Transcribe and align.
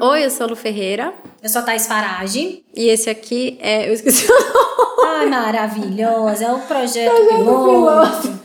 Oi, 0.00 0.24
eu 0.24 0.30
sou 0.30 0.46
a 0.46 0.48
Lu 0.48 0.56
Ferreira. 0.56 1.14
Eu 1.40 1.48
sou 1.48 1.60
a 1.60 1.64
Thais 1.64 1.86
Farage. 1.86 2.64
E 2.74 2.88
esse 2.88 3.08
aqui 3.08 3.56
é. 3.60 3.88
Eu 3.88 3.92
esqueci 3.92 4.26
o 4.26 4.34
nome. 4.34 5.06
Ai, 5.06 5.26
maravilhosa. 5.26 6.46
É 6.46 6.52
o 6.52 6.58
projeto, 6.60 7.14
projeto 7.14 7.44
piloto. 7.44 8.40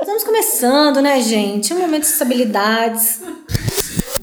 Estamos 0.00 0.24
começando, 0.24 1.00
né, 1.00 1.20
gente? 1.20 1.72
Um 1.72 1.78
momento 1.78 2.02
de 2.02 2.08
estabilidades. 2.08 3.20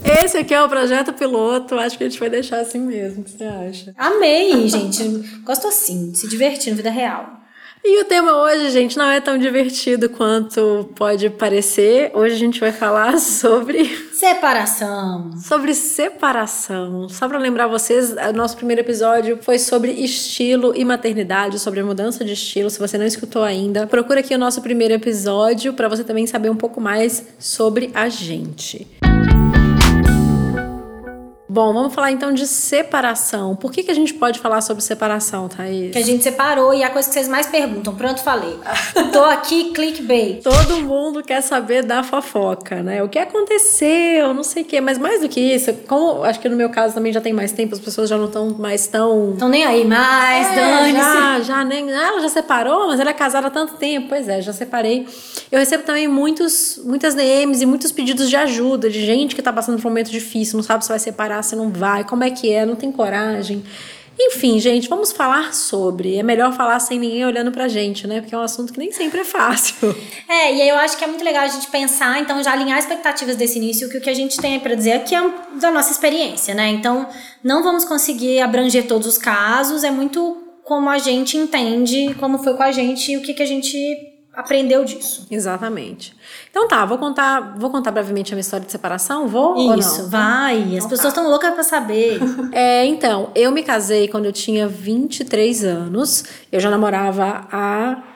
Esse 0.04 0.40
aqui 0.40 0.54
é 0.54 0.62
o 0.62 0.68
projeto 0.68 1.14
piloto. 1.14 1.76
Acho 1.76 1.98
que 1.98 2.04
a 2.04 2.10
gente 2.10 2.20
vai 2.20 2.30
deixar 2.30 2.60
assim 2.60 2.80
mesmo. 2.80 3.22
O 3.22 3.24
que 3.24 3.32
você 3.32 3.46
acha? 3.46 3.94
Amei, 3.98 4.68
gente. 4.68 5.04
Gosto 5.46 5.68
assim, 5.68 6.12
de 6.12 6.18
se 6.18 6.28
divertir 6.28 6.72
na 6.72 6.76
vida 6.76 6.90
real. 6.90 7.43
E 7.86 8.00
o 8.00 8.06
tema 8.06 8.42
hoje, 8.42 8.70
gente, 8.70 8.98
não 8.98 9.10
é 9.10 9.20
tão 9.20 9.38
divertido 9.38 10.08
quanto 10.08 10.90
pode 10.96 11.30
parecer. 11.30 12.12
Hoje 12.14 12.36
a 12.36 12.38
gente 12.38 12.58
vai 12.58 12.72
falar 12.72 13.20
sobre. 13.20 13.86
Separação. 14.14 15.32
Sobre 15.38 15.74
separação. 15.74 17.10
Só 17.10 17.28
para 17.28 17.38
lembrar 17.38 17.68
vocês, 17.68 18.12
o 18.14 18.32
nosso 18.32 18.56
primeiro 18.56 18.82
episódio 18.82 19.38
foi 19.42 19.60
sobre 19.60 19.92
estilo 19.92 20.72
e 20.74 20.86
maternidade, 20.86 21.60
sobre 21.60 21.82
a 21.82 21.84
mudança 21.84 22.24
de 22.24 22.32
estilo. 22.32 22.70
Se 22.70 22.80
você 22.80 22.98
não 22.98 23.06
escutou 23.06 23.44
ainda, 23.44 23.86
procura 23.86 24.22
aqui 24.22 24.34
o 24.34 24.40
nosso 24.40 24.62
primeiro 24.62 24.94
episódio 24.94 25.74
para 25.74 25.90
você 25.90 26.06
também 26.06 26.26
saber 26.26 26.50
um 26.50 26.56
pouco 26.56 26.80
mais 26.80 27.28
sobre 27.38 27.92
a 27.94 28.08
gente. 28.08 28.88
Bom, 31.54 31.72
vamos 31.72 31.94
falar 31.94 32.12
então 32.12 32.34
de 32.34 32.48
separação. 32.48 33.56
Por 33.56 33.72
que, 33.72 33.84
que 33.84 33.92
a 33.92 33.94
gente 33.94 34.12
pode 34.16 34.40
falar 34.40 34.60
sobre 34.62 34.82
separação, 34.82 35.48
Thaís? 35.48 35.92
Que 35.92 36.00
a 36.00 36.04
gente 36.04 36.24
separou 36.24 36.74
e 36.74 36.82
é 36.82 36.86
a 36.86 36.90
coisa 36.90 37.08
que 37.08 37.14
vocês 37.14 37.28
mais 37.28 37.46
perguntam. 37.46 37.94
Pronto, 37.94 38.24
falei. 38.24 38.58
Tô 39.14 39.24
aqui, 39.26 39.66
clickbait. 39.66 40.42
Todo 40.42 40.82
mundo 40.82 41.22
quer 41.22 41.42
saber 41.42 41.84
da 41.84 42.02
fofoca, 42.02 42.82
né? 42.82 43.04
O 43.04 43.08
que 43.08 43.20
aconteceu, 43.20 44.34
não 44.34 44.42
sei 44.42 44.64
o 44.64 44.66
quê. 44.66 44.82
Mas 44.82 44.98
mais 44.98 45.22
do 45.22 45.30
que 45.30 45.40
isso, 45.40 45.72
como 45.88 46.24
acho 46.24 46.40
que 46.40 46.50
no 46.50 46.56
meu 46.56 46.72
caso 46.72 46.96
também 46.96 47.14
já 47.14 47.22
tem 47.22 47.34
mais 47.34 47.52
tempo, 47.52 47.76
as 47.76 47.80
pessoas 47.80 48.10
já 48.10 48.18
não 48.18 48.26
estão 48.26 48.50
mais 48.58 48.88
tão. 48.88 49.34
Estão 49.34 49.48
nem 49.48 49.64
aí 49.64 49.86
mais, 49.86 50.48
é, 50.48 50.56
dane 50.56 50.94
Já, 50.94 51.40
já 51.42 51.64
nem. 51.64 51.88
Ela 51.88 52.20
já 52.20 52.30
separou, 52.30 52.88
mas 52.88 53.00
ela 53.00 53.12
é 53.12 53.14
casada 53.14 53.46
há 53.46 53.52
tanto 53.52 53.76
tempo. 53.76 54.08
Pois 54.10 54.28
é, 54.28 54.42
já 54.42 54.54
separei. 54.54 55.06
Eu 55.52 55.60
recebo 55.60 55.84
também 55.84 56.08
muitos, 56.08 56.82
muitas 56.84 57.14
DMs 57.14 57.62
e 57.62 57.66
muitos 57.68 57.92
pedidos 57.92 58.28
de 58.28 58.36
ajuda 58.36 58.90
de 58.90 59.06
gente 59.06 59.36
que 59.36 59.42
tá 59.44 59.54
passando 59.54 59.80
por 59.80 59.86
um 59.86 59.92
momento 59.92 60.10
difícil, 60.10 60.58
não 60.58 60.64
sabe 60.64 60.84
se 60.84 60.90
vai 60.90 60.98
separar 60.98 61.43
se 61.44 61.56
não 61.56 61.70
vai, 61.70 62.04
como 62.04 62.24
é 62.24 62.32
que 62.32 62.52
é, 62.52 62.66
não 62.66 62.76
tem 62.76 62.92
coragem. 62.92 63.64
Enfim, 64.20 64.60
gente, 64.60 64.88
vamos 64.88 65.12
falar 65.12 65.54
sobre. 65.54 66.18
É 66.18 66.24
melhor 66.24 66.54
falar 66.54 66.80
sem 66.80 67.00
ninguém 67.00 67.26
olhando 67.26 67.52
pra 67.52 67.68
gente, 67.68 68.06
né? 68.06 68.22
Porque 68.22 68.34
é 68.34 68.38
um 68.38 68.42
assunto 68.42 68.72
que 68.72 68.78
nem 68.78 68.92
sempre 68.92 69.22
é 69.22 69.24
fácil. 69.24 69.96
É, 70.30 70.56
e 70.56 70.62
aí 70.64 70.70
eu 70.70 70.78
acho 70.78 70.98
que 70.98 71.04
é 71.04 71.08
muito 71.08 71.24
legal 71.24 71.44
a 71.44 71.48
gente 71.48 71.68
pensar, 71.68 72.20
então, 72.20 72.42
já 72.42 72.54
alinhar 72.54 72.80
expectativas 72.80 73.36
desse 73.36 73.60
início, 73.60 73.88
que 73.88 73.98
o 73.98 74.02
que 74.02 74.10
a 74.10 74.14
gente 74.14 74.36
tem 74.40 74.60
para 74.60 74.74
dizer 74.74 74.94
aqui 74.94 75.14
é 75.14 75.22
da 75.60 75.70
nossa 75.70 75.92
experiência, 75.92 76.56
né? 76.56 76.70
Então, 76.70 77.08
não 77.44 77.62
vamos 77.62 77.86
conseguir 77.86 78.40
abranger 78.40 78.88
todos 78.88 79.08
os 79.08 79.18
casos, 79.18 79.84
é 79.84 79.92
muito 79.92 80.44
como 80.64 80.90
a 80.90 80.98
gente 80.98 81.38
entende, 81.38 82.16
como 82.20 82.40
foi 82.40 82.56
com 82.56 82.64
a 82.64 82.72
gente 82.72 83.12
e 83.12 83.18
o 83.18 83.22
que, 83.22 83.34
que 83.34 83.44
a 83.44 83.46
gente 83.46 83.78
aprendeu 84.34 84.84
disso. 84.84 85.28
Exatamente. 85.30 86.16
Então 86.50 86.68
tá, 86.68 86.86
vou 86.86 86.98
contar, 86.98 87.56
vou 87.58 87.70
contar 87.70 87.92
brevemente 87.92 88.34
a 88.34 88.36
minha 88.36 88.42
história 88.42 88.66
de 88.66 88.72
separação, 88.72 89.28
vou 89.28 89.78
Isso, 89.78 90.10
vai. 90.10 90.60
Então, 90.60 90.78
As 90.78 90.88
pessoas 90.88 91.10
estão 91.10 91.24
tá. 91.24 91.30
loucas 91.30 91.54
para 91.54 91.64
saber. 91.64 92.20
é, 92.52 92.86
então, 92.86 93.30
eu 93.36 93.52
me 93.52 93.64
casei 93.64 94.08
quando 94.08 94.26
eu 94.26 94.34
tinha 94.34 94.68
23 94.68 95.64
anos. 95.64 96.24
Eu 96.52 96.60
já 96.60 96.70
namorava 96.70 97.48
há 97.52 98.13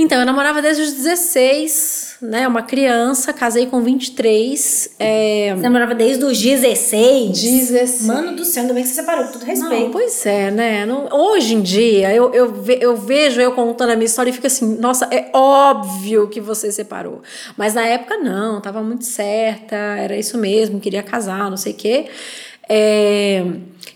então, 0.00 0.20
eu 0.20 0.24
namorava 0.24 0.62
desde 0.62 0.80
os 0.80 0.92
16, 0.92 2.18
né? 2.22 2.46
Uma 2.46 2.62
criança, 2.62 3.32
casei 3.32 3.66
com 3.66 3.82
23. 3.82 4.90
É... 4.96 5.52
Você 5.56 5.60
namorava 5.60 5.92
desde 5.92 6.24
os 6.24 6.40
16? 6.40 7.42
16. 7.42 8.06
Mano 8.06 8.36
do 8.36 8.44
céu, 8.44 8.62
ainda 8.62 8.74
bem 8.74 8.84
que 8.84 8.90
você 8.90 8.94
separou, 8.94 9.24
com 9.24 9.32
tudo 9.32 9.44
respeito. 9.44 9.74
Não, 9.74 9.90
pois 9.90 10.24
é, 10.24 10.52
né? 10.52 10.86
Não, 10.86 11.08
hoje 11.10 11.56
em 11.56 11.60
dia, 11.60 12.14
eu, 12.14 12.32
eu, 12.32 12.52
ve, 12.52 12.78
eu 12.80 12.96
vejo 12.96 13.40
eu 13.40 13.50
contando 13.50 13.90
a 13.90 13.96
minha 13.96 14.06
história 14.06 14.30
e 14.30 14.32
fico 14.32 14.46
assim, 14.46 14.78
nossa, 14.78 15.08
é 15.10 15.30
óbvio 15.32 16.28
que 16.28 16.40
você 16.40 16.70
separou. 16.70 17.20
Mas 17.56 17.74
na 17.74 17.84
época, 17.84 18.18
não, 18.18 18.60
tava 18.60 18.80
muito 18.84 19.04
certa, 19.04 19.74
era 19.74 20.16
isso 20.16 20.38
mesmo, 20.38 20.78
queria 20.78 21.02
casar, 21.02 21.50
não 21.50 21.56
sei 21.56 21.72
o 21.72 21.76
quê. 21.76 22.06
É... 22.68 23.44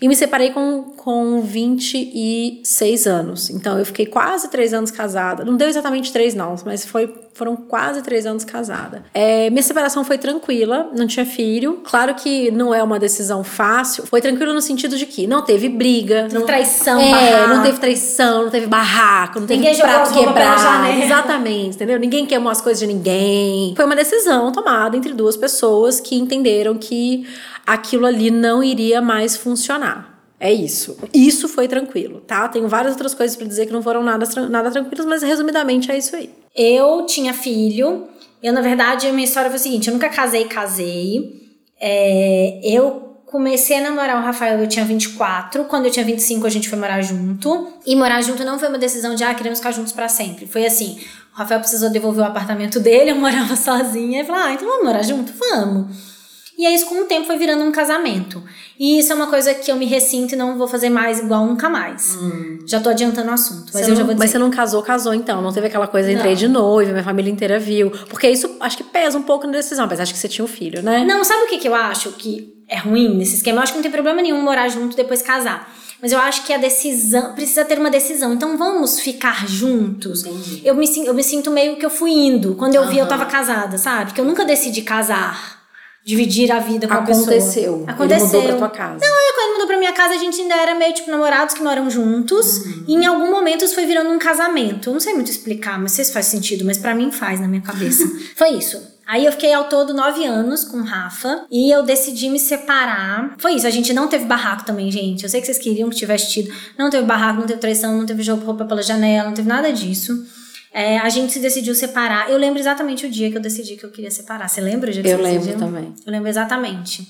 E 0.01 0.07
me 0.09 0.17
separei 0.17 0.51
com, 0.51 0.83
com 1.03 1.41
26 1.41 3.07
anos. 3.07 3.49
Então 3.49 3.77
eu 3.77 3.85
fiquei 3.85 4.05
quase 4.05 4.49
três 4.49 4.73
anos 4.73 4.89
casada. 4.89 5.43
Não 5.43 5.57
deu 5.57 5.67
exatamente 5.67 6.13
três, 6.13 6.33
não, 6.33 6.55
mas 6.65 6.85
foi, 6.85 7.13
foram 7.33 7.57
quase 7.57 8.01
três 8.01 8.25
anos 8.25 8.45
casada. 8.45 9.03
É, 9.13 9.49
minha 9.49 9.61
separação 9.61 10.05
foi 10.05 10.17
tranquila, 10.17 10.89
não 10.95 11.05
tinha 11.05 11.25
filho. 11.25 11.81
Claro 11.83 12.15
que 12.15 12.49
não 12.51 12.73
é 12.73 12.81
uma 12.81 12.97
decisão 12.97 13.43
fácil. 13.43 14.05
Foi 14.05 14.21
tranquilo 14.21 14.53
no 14.53 14.61
sentido 14.61 14.95
de 14.95 15.05
que 15.05 15.27
não 15.27 15.41
teve 15.41 15.67
briga. 15.67 16.29
Não, 16.31 16.45
traição, 16.45 17.01
é, 17.01 17.11
barraco. 17.11 17.53
não 17.53 17.63
teve 17.63 17.79
traição, 17.79 18.43
não 18.45 18.49
teve 18.49 18.67
barraco, 18.67 19.39
não 19.41 19.47
teve 19.47 19.59
ninguém 19.59 19.77
prato 19.77 20.13
quebrado. 20.13 21.03
Exatamente, 21.03 21.75
entendeu? 21.75 21.99
Ninguém 21.99 22.25
queimou 22.25 22.49
as 22.49 22.61
coisas 22.61 22.79
de 22.79 22.87
ninguém. 22.87 23.73
Foi 23.75 23.83
uma 23.83 23.95
decisão 23.95 24.53
tomada 24.53 24.95
entre 24.95 25.11
duas 25.13 25.35
pessoas 25.35 25.99
que 25.99 26.15
entenderam 26.15 26.75
que 26.75 27.27
aquilo 27.67 28.05
ali 28.05 28.31
não 28.31 28.63
iria 28.63 29.01
mais 29.01 29.35
funcionar. 29.35 30.12
É 30.43 30.51
isso. 30.51 30.97
Isso 31.13 31.47
foi 31.47 31.69
tranquilo, 31.69 32.19
tá? 32.19 32.49
Tenho 32.49 32.67
várias 32.67 32.91
outras 32.91 33.13
coisas 33.13 33.33
para 33.37 33.47
dizer 33.47 33.65
que 33.65 33.71
não 33.71 33.81
foram 33.81 34.03
nada, 34.03 34.27
nada 34.49 34.69
tranquilas, 34.69 35.05
mas 35.05 35.23
resumidamente 35.23 35.89
é 35.89 35.97
isso 35.97 36.13
aí. 36.17 36.29
Eu 36.53 37.05
tinha 37.05 37.33
filho. 37.33 38.09
Eu, 38.43 38.51
na 38.51 38.59
verdade, 38.59 39.07
a 39.07 39.13
minha 39.13 39.23
história 39.23 39.49
foi 39.49 39.55
a 39.55 39.61
seguinte: 39.61 39.87
eu 39.87 39.93
nunca 39.93 40.09
casei, 40.09 40.43
casei. 40.43 41.41
É, 41.79 42.59
eu 42.61 43.21
comecei 43.25 43.77
a 43.77 43.81
namorar 43.81 44.17
o 44.17 44.21
Rafael, 44.21 44.59
eu 44.59 44.67
tinha 44.67 44.83
24. 44.83 45.63
Quando 45.63 45.85
eu 45.85 45.91
tinha 45.91 46.03
25, 46.03 46.45
a 46.45 46.49
gente 46.49 46.67
foi 46.67 46.77
morar 46.77 47.01
junto. 47.01 47.69
E 47.85 47.95
morar 47.95 48.21
junto 48.21 48.43
não 48.43 48.59
foi 48.59 48.67
uma 48.67 48.77
decisão 48.77 49.15
de, 49.15 49.23
ah, 49.23 49.33
queremos 49.33 49.59
ficar 49.59 49.71
juntos 49.71 49.93
para 49.93 50.09
sempre. 50.09 50.45
Foi 50.45 50.65
assim: 50.65 50.99
o 51.33 51.37
Rafael 51.37 51.61
precisou 51.61 51.89
devolver 51.89 52.21
o 52.21 52.27
apartamento 52.27 52.81
dele, 52.83 53.11
eu 53.11 53.15
morava 53.15 53.55
sozinha. 53.55 54.19
E 54.19 54.25
falou, 54.25 54.41
ah, 54.41 54.51
então 54.51 54.67
vamos 54.67 54.83
morar 54.83 55.03
junto? 55.03 55.31
Vamos. 55.31 56.12
E 56.57 56.65
aí, 56.65 56.75
isso 56.75 56.85
com 56.85 57.01
o 57.01 57.05
tempo 57.05 57.25
foi 57.25 57.37
virando 57.37 57.63
um 57.63 57.71
casamento. 57.71 58.43
E 58.79 58.99
isso 58.99 59.11
é 59.11 59.15
uma 59.15 59.27
coisa 59.27 59.53
que 59.53 59.71
eu 59.71 59.75
me 59.75 59.85
ressinto 59.85 60.35
e 60.35 60.37
não 60.37 60.57
vou 60.57 60.67
fazer 60.67 60.89
mais 60.89 61.19
igual 61.19 61.45
nunca 61.45 61.69
mais. 61.69 62.15
Hum. 62.15 62.59
Já 62.65 62.79
tô 62.79 62.89
adiantando 62.89 63.29
o 63.29 63.33
assunto. 63.33 63.71
Mas, 63.73 63.85
você 63.85 63.91
eu 63.91 63.95
já 63.95 64.03
vou 64.03 64.13
dizer. 64.13 64.19
mas 64.19 64.31
você 64.31 64.37
não 64.37 64.51
casou, 64.51 64.81
casou 64.83 65.13
então. 65.13 65.41
Não 65.41 65.51
teve 65.51 65.67
aquela 65.67 65.87
coisa, 65.87 66.11
entrei 66.11 66.31
não. 66.31 66.39
de 66.39 66.47
noiva, 66.47 66.91
minha 66.91 67.03
família 67.03 67.31
inteira 67.31 67.59
viu. 67.59 67.91
Porque 68.09 68.29
isso 68.29 68.55
acho 68.59 68.77
que 68.77 68.83
pesa 68.83 69.17
um 69.17 69.23
pouco 69.23 69.45
na 69.45 69.53
decisão, 69.53 69.87
mas 69.89 69.99
acho 69.99 70.13
que 70.13 70.19
você 70.19 70.27
tinha 70.27 70.45
um 70.45 70.47
filho, 70.47 70.81
né? 70.83 71.03
Não, 71.03 71.23
sabe 71.23 71.43
o 71.43 71.47
que, 71.47 71.57
que 71.57 71.67
eu 71.67 71.75
acho 71.75 72.11
que 72.11 72.53
é 72.67 72.77
ruim 72.77 73.15
nesse 73.15 73.35
esquema? 73.35 73.59
Eu 73.59 73.63
acho 73.63 73.71
que 73.73 73.77
não 73.77 73.83
tem 73.83 73.91
problema 73.91 74.21
nenhum 74.21 74.41
morar 74.41 74.69
junto 74.69 74.93
e 74.93 74.97
depois 74.97 75.21
casar. 75.21 75.73
Mas 76.01 76.11
eu 76.11 76.19
acho 76.19 76.45
que 76.45 76.51
a 76.53 76.57
decisão 76.57 77.33
precisa 77.33 77.63
ter 77.63 77.79
uma 77.79 77.89
decisão. 77.89 78.33
Então 78.33 78.57
vamos 78.57 78.99
ficar 78.99 79.47
juntos. 79.47 80.25
Eu 80.63 80.75
me, 80.75 80.85
eu 81.05 81.13
me 81.13 81.23
sinto 81.23 81.49
meio 81.49 81.77
que 81.77 81.85
eu 81.85 81.89
fui 81.89 82.11
indo. 82.11 82.55
Quando 82.55 82.75
eu 82.75 82.81
uhum. 82.81 82.89
vi, 82.89 82.97
eu 82.97 83.07
tava 83.07 83.25
casada, 83.25 83.77
sabe? 83.77 84.11
Que 84.11 84.19
eu 84.19 84.25
nunca 84.25 84.43
decidi 84.43 84.81
casar 84.81 85.62
dividir 86.05 86.51
a 86.51 86.59
vida 86.59 86.87
com 86.87 86.93
Aconteceu. 86.93 87.23
a 87.23 87.27
pessoa. 87.27 87.83
Aconteceu. 87.87 88.25
Ele 88.25 88.25
mudou 88.25 88.41
pra 88.43 88.57
tua 88.57 88.69
casa. 88.69 88.99
Não, 89.05 89.07
eu, 89.07 89.35
quando 89.35 89.51
mudou 89.53 89.67
pra 89.67 89.77
minha 89.77 89.93
casa, 89.93 90.13
a 90.15 90.17
gente 90.17 90.41
ainda 90.41 90.55
era 90.55 90.75
meio 90.75 90.93
tipo 90.93 91.09
namorados 91.09 91.55
que 91.55 91.63
moram 91.63 91.89
juntos. 91.89 92.57
Uhum. 92.57 92.85
E 92.87 92.93
em 92.95 93.05
algum 93.05 93.31
momento 93.31 93.63
isso 93.63 93.73
foi 93.73 93.85
virando 93.85 94.09
um 94.09 94.19
casamento. 94.19 94.89
Eu 94.89 94.93
não 94.93 94.99
sei 94.99 95.13
muito 95.13 95.31
explicar, 95.31 95.79
mas 95.79 95.93
sei 95.93 96.03
se 96.03 96.11
faz 96.11 96.25
sentido, 96.25 96.65
mas 96.65 96.77
para 96.77 96.93
mim 96.93 97.11
faz 97.11 97.39
na 97.39 97.47
minha 97.47 97.61
cabeça. 97.61 98.05
foi 98.35 98.49
isso. 98.49 98.93
Aí 99.05 99.25
eu 99.25 99.31
fiquei 99.33 99.53
ao 99.53 99.65
todo 99.65 99.93
nove 99.93 100.25
anos 100.25 100.63
com 100.63 100.77
o 100.77 100.83
Rafa 100.83 101.45
e 101.51 101.69
eu 101.69 101.83
decidi 101.83 102.29
me 102.29 102.39
separar. 102.39 103.35
Foi 103.37 103.53
isso, 103.53 103.67
a 103.67 103.69
gente 103.69 103.93
não 103.93 104.07
teve 104.07 104.25
barraco 104.25 104.65
também, 104.65 104.89
gente. 104.89 105.23
Eu 105.23 105.29
sei 105.29 105.41
que 105.41 105.45
vocês 105.45 105.57
queriam 105.57 105.89
que 105.89 105.95
tivesse 105.95 106.31
tido. 106.31 106.53
Não 106.77 106.89
teve 106.89 107.05
barraco, 107.05 107.39
não 107.39 107.47
teve 107.47 107.59
traição, 107.59 107.97
não 107.97 108.05
teve 108.05 108.23
jogo 108.23 108.45
roupa 108.45 108.63
pela 108.63 108.81
janela, 108.81 109.27
não 109.27 109.35
teve 109.35 109.47
nada 109.47 109.73
disso. 109.73 110.25
É, 110.73 110.97
a 110.97 111.07
gente 111.09 111.31
se 111.31 111.39
decidiu 111.39 111.75
separar. 111.75 112.31
Eu 112.31 112.37
lembro 112.37 112.59
exatamente 112.59 113.05
o 113.05 113.09
dia 113.09 113.29
que 113.29 113.37
eu 113.37 113.41
decidi 113.41 113.75
que 113.75 113.83
eu 113.85 113.91
queria 113.91 114.09
separar. 114.09 114.49
Você 114.49 114.59
lembra 114.59 114.89
o 114.89 114.93
dia 114.93 115.03
que 115.03 115.09
eu 115.09 115.17
você 115.17 115.23
lembro 115.23 115.45
decidiu? 115.45 115.59
também. 115.59 115.93
Eu 116.05 116.11
lembro 116.11 116.27
exatamente. 116.27 117.07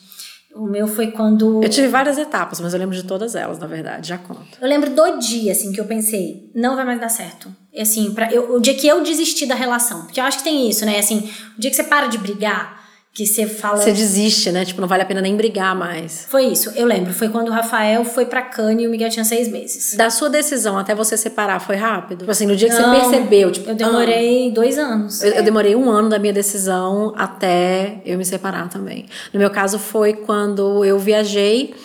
O 0.53 0.67
meu 0.67 0.87
foi 0.87 1.11
quando. 1.11 1.63
Eu 1.63 1.69
tive 1.69 1.87
várias 1.87 2.17
etapas, 2.17 2.59
mas 2.59 2.73
eu 2.73 2.79
lembro 2.79 2.95
de 2.95 3.03
todas 3.03 3.35
elas, 3.35 3.57
na 3.57 3.65
verdade, 3.65 4.09
já 4.09 4.17
conto. 4.19 4.45
Eu 4.61 4.67
lembro 4.67 4.91
do 4.91 5.17
dia, 5.17 5.51
assim, 5.51 5.71
que 5.71 5.79
eu 5.79 5.85
pensei, 5.85 6.51
não 6.53 6.75
vai 6.75 6.85
mais 6.85 6.99
dar 6.99 7.09
certo. 7.09 7.49
E 7.73 7.81
assim, 7.81 8.11
pra, 8.13 8.31
eu, 8.31 8.53
o 8.53 8.59
dia 8.59 8.75
que 8.75 8.85
eu 8.85 9.01
desisti 9.01 9.47
da 9.47 9.55
relação. 9.55 10.03
Porque 10.03 10.19
eu 10.19 10.23
acho 10.25 10.39
que 10.39 10.43
tem 10.43 10.69
isso, 10.69 10.85
né? 10.85 10.99
Assim, 10.99 11.27
o 11.57 11.61
dia 11.61 11.71
que 11.71 11.75
você 11.75 11.83
para 11.83 12.05
de 12.07 12.19
brigar, 12.19 12.82
que 13.13 13.27
você 13.27 13.45
fala. 13.45 13.77
Você 13.77 13.91
desiste, 13.91 14.51
né? 14.51 14.65
Tipo, 14.65 14.81
não 14.81 14.87
vale 14.87 15.03
a 15.03 15.05
pena 15.05 15.21
nem 15.21 15.37
brigar 15.37 15.75
mais. 15.75 16.25
Foi 16.27 16.45
isso, 16.45 16.71
eu 16.75 16.87
lembro. 16.87 17.13
Foi 17.13 17.29
quando 17.29 17.49
o 17.49 17.51
Rafael 17.51 18.03
foi 18.03 18.25
pra 18.25 18.41
Cane 18.41 18.83
e 18.83 18.87
o 18.87 18.89
Miguel 18.89 19.09
tinha 19.09 19.23
seis 19.23 19.47
meses. 19.47 19.95
Da 19.95 20.09
sua 20.09 20.29
decisão 20.29 20.79
até 20.79 20.95
você 20.95 21.15
separar 21.15 21.59
foi 21.59 21.75
rápido? 21.75 22.19
Tipo 22.19 22.31
assim, 22.31 22.47
no 22.47 22.55
dia 22.55 22.69
que 22.69 22.75
não, 22.75 22.95
você 22.95 23.01
percebeu, 23.01 23.51
tipo. 23.51 23.69
Eu 23.69 23.75
demorei 23.75 24.49
ah, 24.49 24.53
dois 24.53 24.79
anos. 24.79 25.21
Eu, 25.21 25.33
eu, 25.33 25.43
demorei 25.43 25.75
um 25.75 25.91
ano 25.91 26.09
da 26.09 26.17
minha 26.17 26.33
decisão 26.33 27.13
até 27.15 28.01
eu 28.03 28.17
me 28.17 28.25
separar 28.25 28.67
também. 28.67 29.05
No 29.31 29.39
meu 29.39 29.51
caso 29.51 29.77
foi 29.77 30.13
quando 30.13 30.83
eu 30.83 30.97
viajei, 30.97 31.75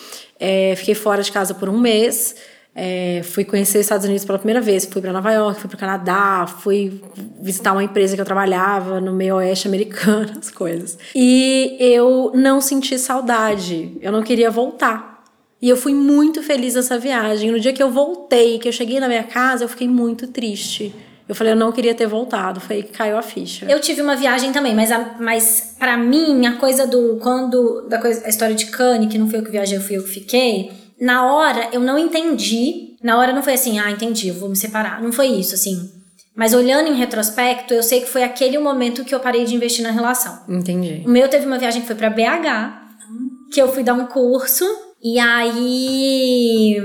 é, 0.41 0.75
fiquei 0.77 0.95
fora 0.95 1.23
de 1.23 1.31
casa 1.31 1.53
por 1.53 1.69
um 1.69 1.79
mês. 1.79 2.37
É, 2.81 3.23
fui 3.25 3.45
conhecer 3.45 3.79
os 3.79 3.87
Estados 3.87 4.07
Unidos 4.07 4.25
pela 4.25 4.39
primeira 4.39 4.61
vez, 4.61 4.85
fui 4.85 5.03
para 5.03 5.13
Nova 5.13 5.33
York, 5.33 5.61
fui 5.61 5.69
para 5.69 5.75
o 5.75 5.81
Canadá, 5.81 6.47
fui 6.47 7.03
visitar 7.41 7.73
uma 7.73 7.83
empresa 7.83 8.15
que 8.15 8.21
eu 8.21 8.25
trabalhava 8.25 9.01
no 9.01 9.13
meio 9.13 9.35
oeste 9.35 9.67
americano, 9.67 10.31
as 10.39 10.49
coisas. 10.49 10.97
E 11.13 11.77
eu 11.81 12.31
não 12.37 12.61
senti 12.61 12.97
saudade, 12.97 13.99
eu 14.01 14.13
não 14.13 14.23
queria 14.23 14.49
voltar. 14.49 15.25
E 15.61 15.69
eu 15.69 15.77
fui 15.77 15.93
muito 15.93 16.41
feliz 16.41 16.77
nessa 16.77 16.97
viagem. 16.97 17.51
No 17.51 17.59
dia 17.59 17.73
que 17.73 17.83
eu 17.83 17.91
voltei, 17.91 18.61
que 18.61 18.69
eu 18.69 18.73
cheguei 18.73 19.01
na 19.01 19.09
minha 19.09 19.25
casa, 19.25 19.65
eu 19.65 19.69
fiquei 19.69 19.89
muito 19.89 20.29
triste. 20.29 20.95
Eu 21.29 21.35
falei, 21.35 21.55
eu 21.55 21.57
não 21.57 21.73
queria 21.73 21.97
ter 21.97 22.07
voltado. 22.07 22.61
Foi 22.61 22.77
aí 22.77 22.83
que 22.85 22.93
caiu 22.93 23.19
a 23.19 23.23
ficha. 23.23 23.67
Eu 23.69 23.81
tive 23.81 24.03
uma 24.03 24.15
viagem 24.15 24.53
também, 24.53 24.73
mas, 24.73 24.91
mas 25.19 25.75
para 25.77 25.97
mim, 25.97 26.47
a 26.47 26.53
coisa 26.53 26.87
do. 26.87 27.17
Quando. 27.17 27.89
Da 27.89 27.99
coisa, 27.99 28.25
a 28.25 28.29
história 28.29 28.55
de 28.55 28.67
Cane, 28.67 29.09
que 29.09 29.19
não 29.19 29.29
foi 29.29 29.41
eu 29.41 29.45
que 29.45 29.51
viajei, 29.51 29.81
fui 29.81 29.97
eu 29.97 30.05
que 30.05 30.11
fiquei 30.11 30.88
na 31.00 31.33
hora 31.33 31.69
eu 31.73 31.81
não 31.81 31.99
entendi. 31.99 32.97
Na 33.03 33.19
hora 33.19 33.33
não 33.33 33.43
foi 33.43 33.55
assim, 33.55 33.79
ah, 33.79 33.91
entendi, 33.91 34.29
eu 34.29 34.35
vou 34.35 34.49
me 34.49 34.56
separar. 34.56 35.00
Não 35.03 35.12
foi 35.12 35.29
isso, 35.29 35.55
assim. 35.55 35.91
Mas 36.35 36.55
olhando 36.55 36.89
em 36.89 36.95
retrospecto, 36.95 37.75
eu 37.75 37.83
sei 37.83 38.00
que 38.00 38.09
foi 38.09 38.23
aquele 38.23 38.59
momento 38.59 39.05
que 39.05 39.15
eu 39.15 39.19
parei 39.19 39.45
de 39.45 39.55
investir 39.55 39.83
na 39.83 39.91
relação. 39.91 40.41
Entendi. 40.49 41.03
O 41.05 41.11
meu 41.11 41.29
teve 41.29 41.45
uma 41.47 41.59
viagem 41.59 41.81
que 41.81 41.87
foi 41.87 41.97
para 41.97 42.11
BH, 42.11 43.53
que 43.53 43.61
eu 43.61 43.73
fui 43.73 43.83
dar 43.83 43.95
um 43.95 44.06
curso, 44.06 44.65
e 45.03 45.19
aí 45.19 46.77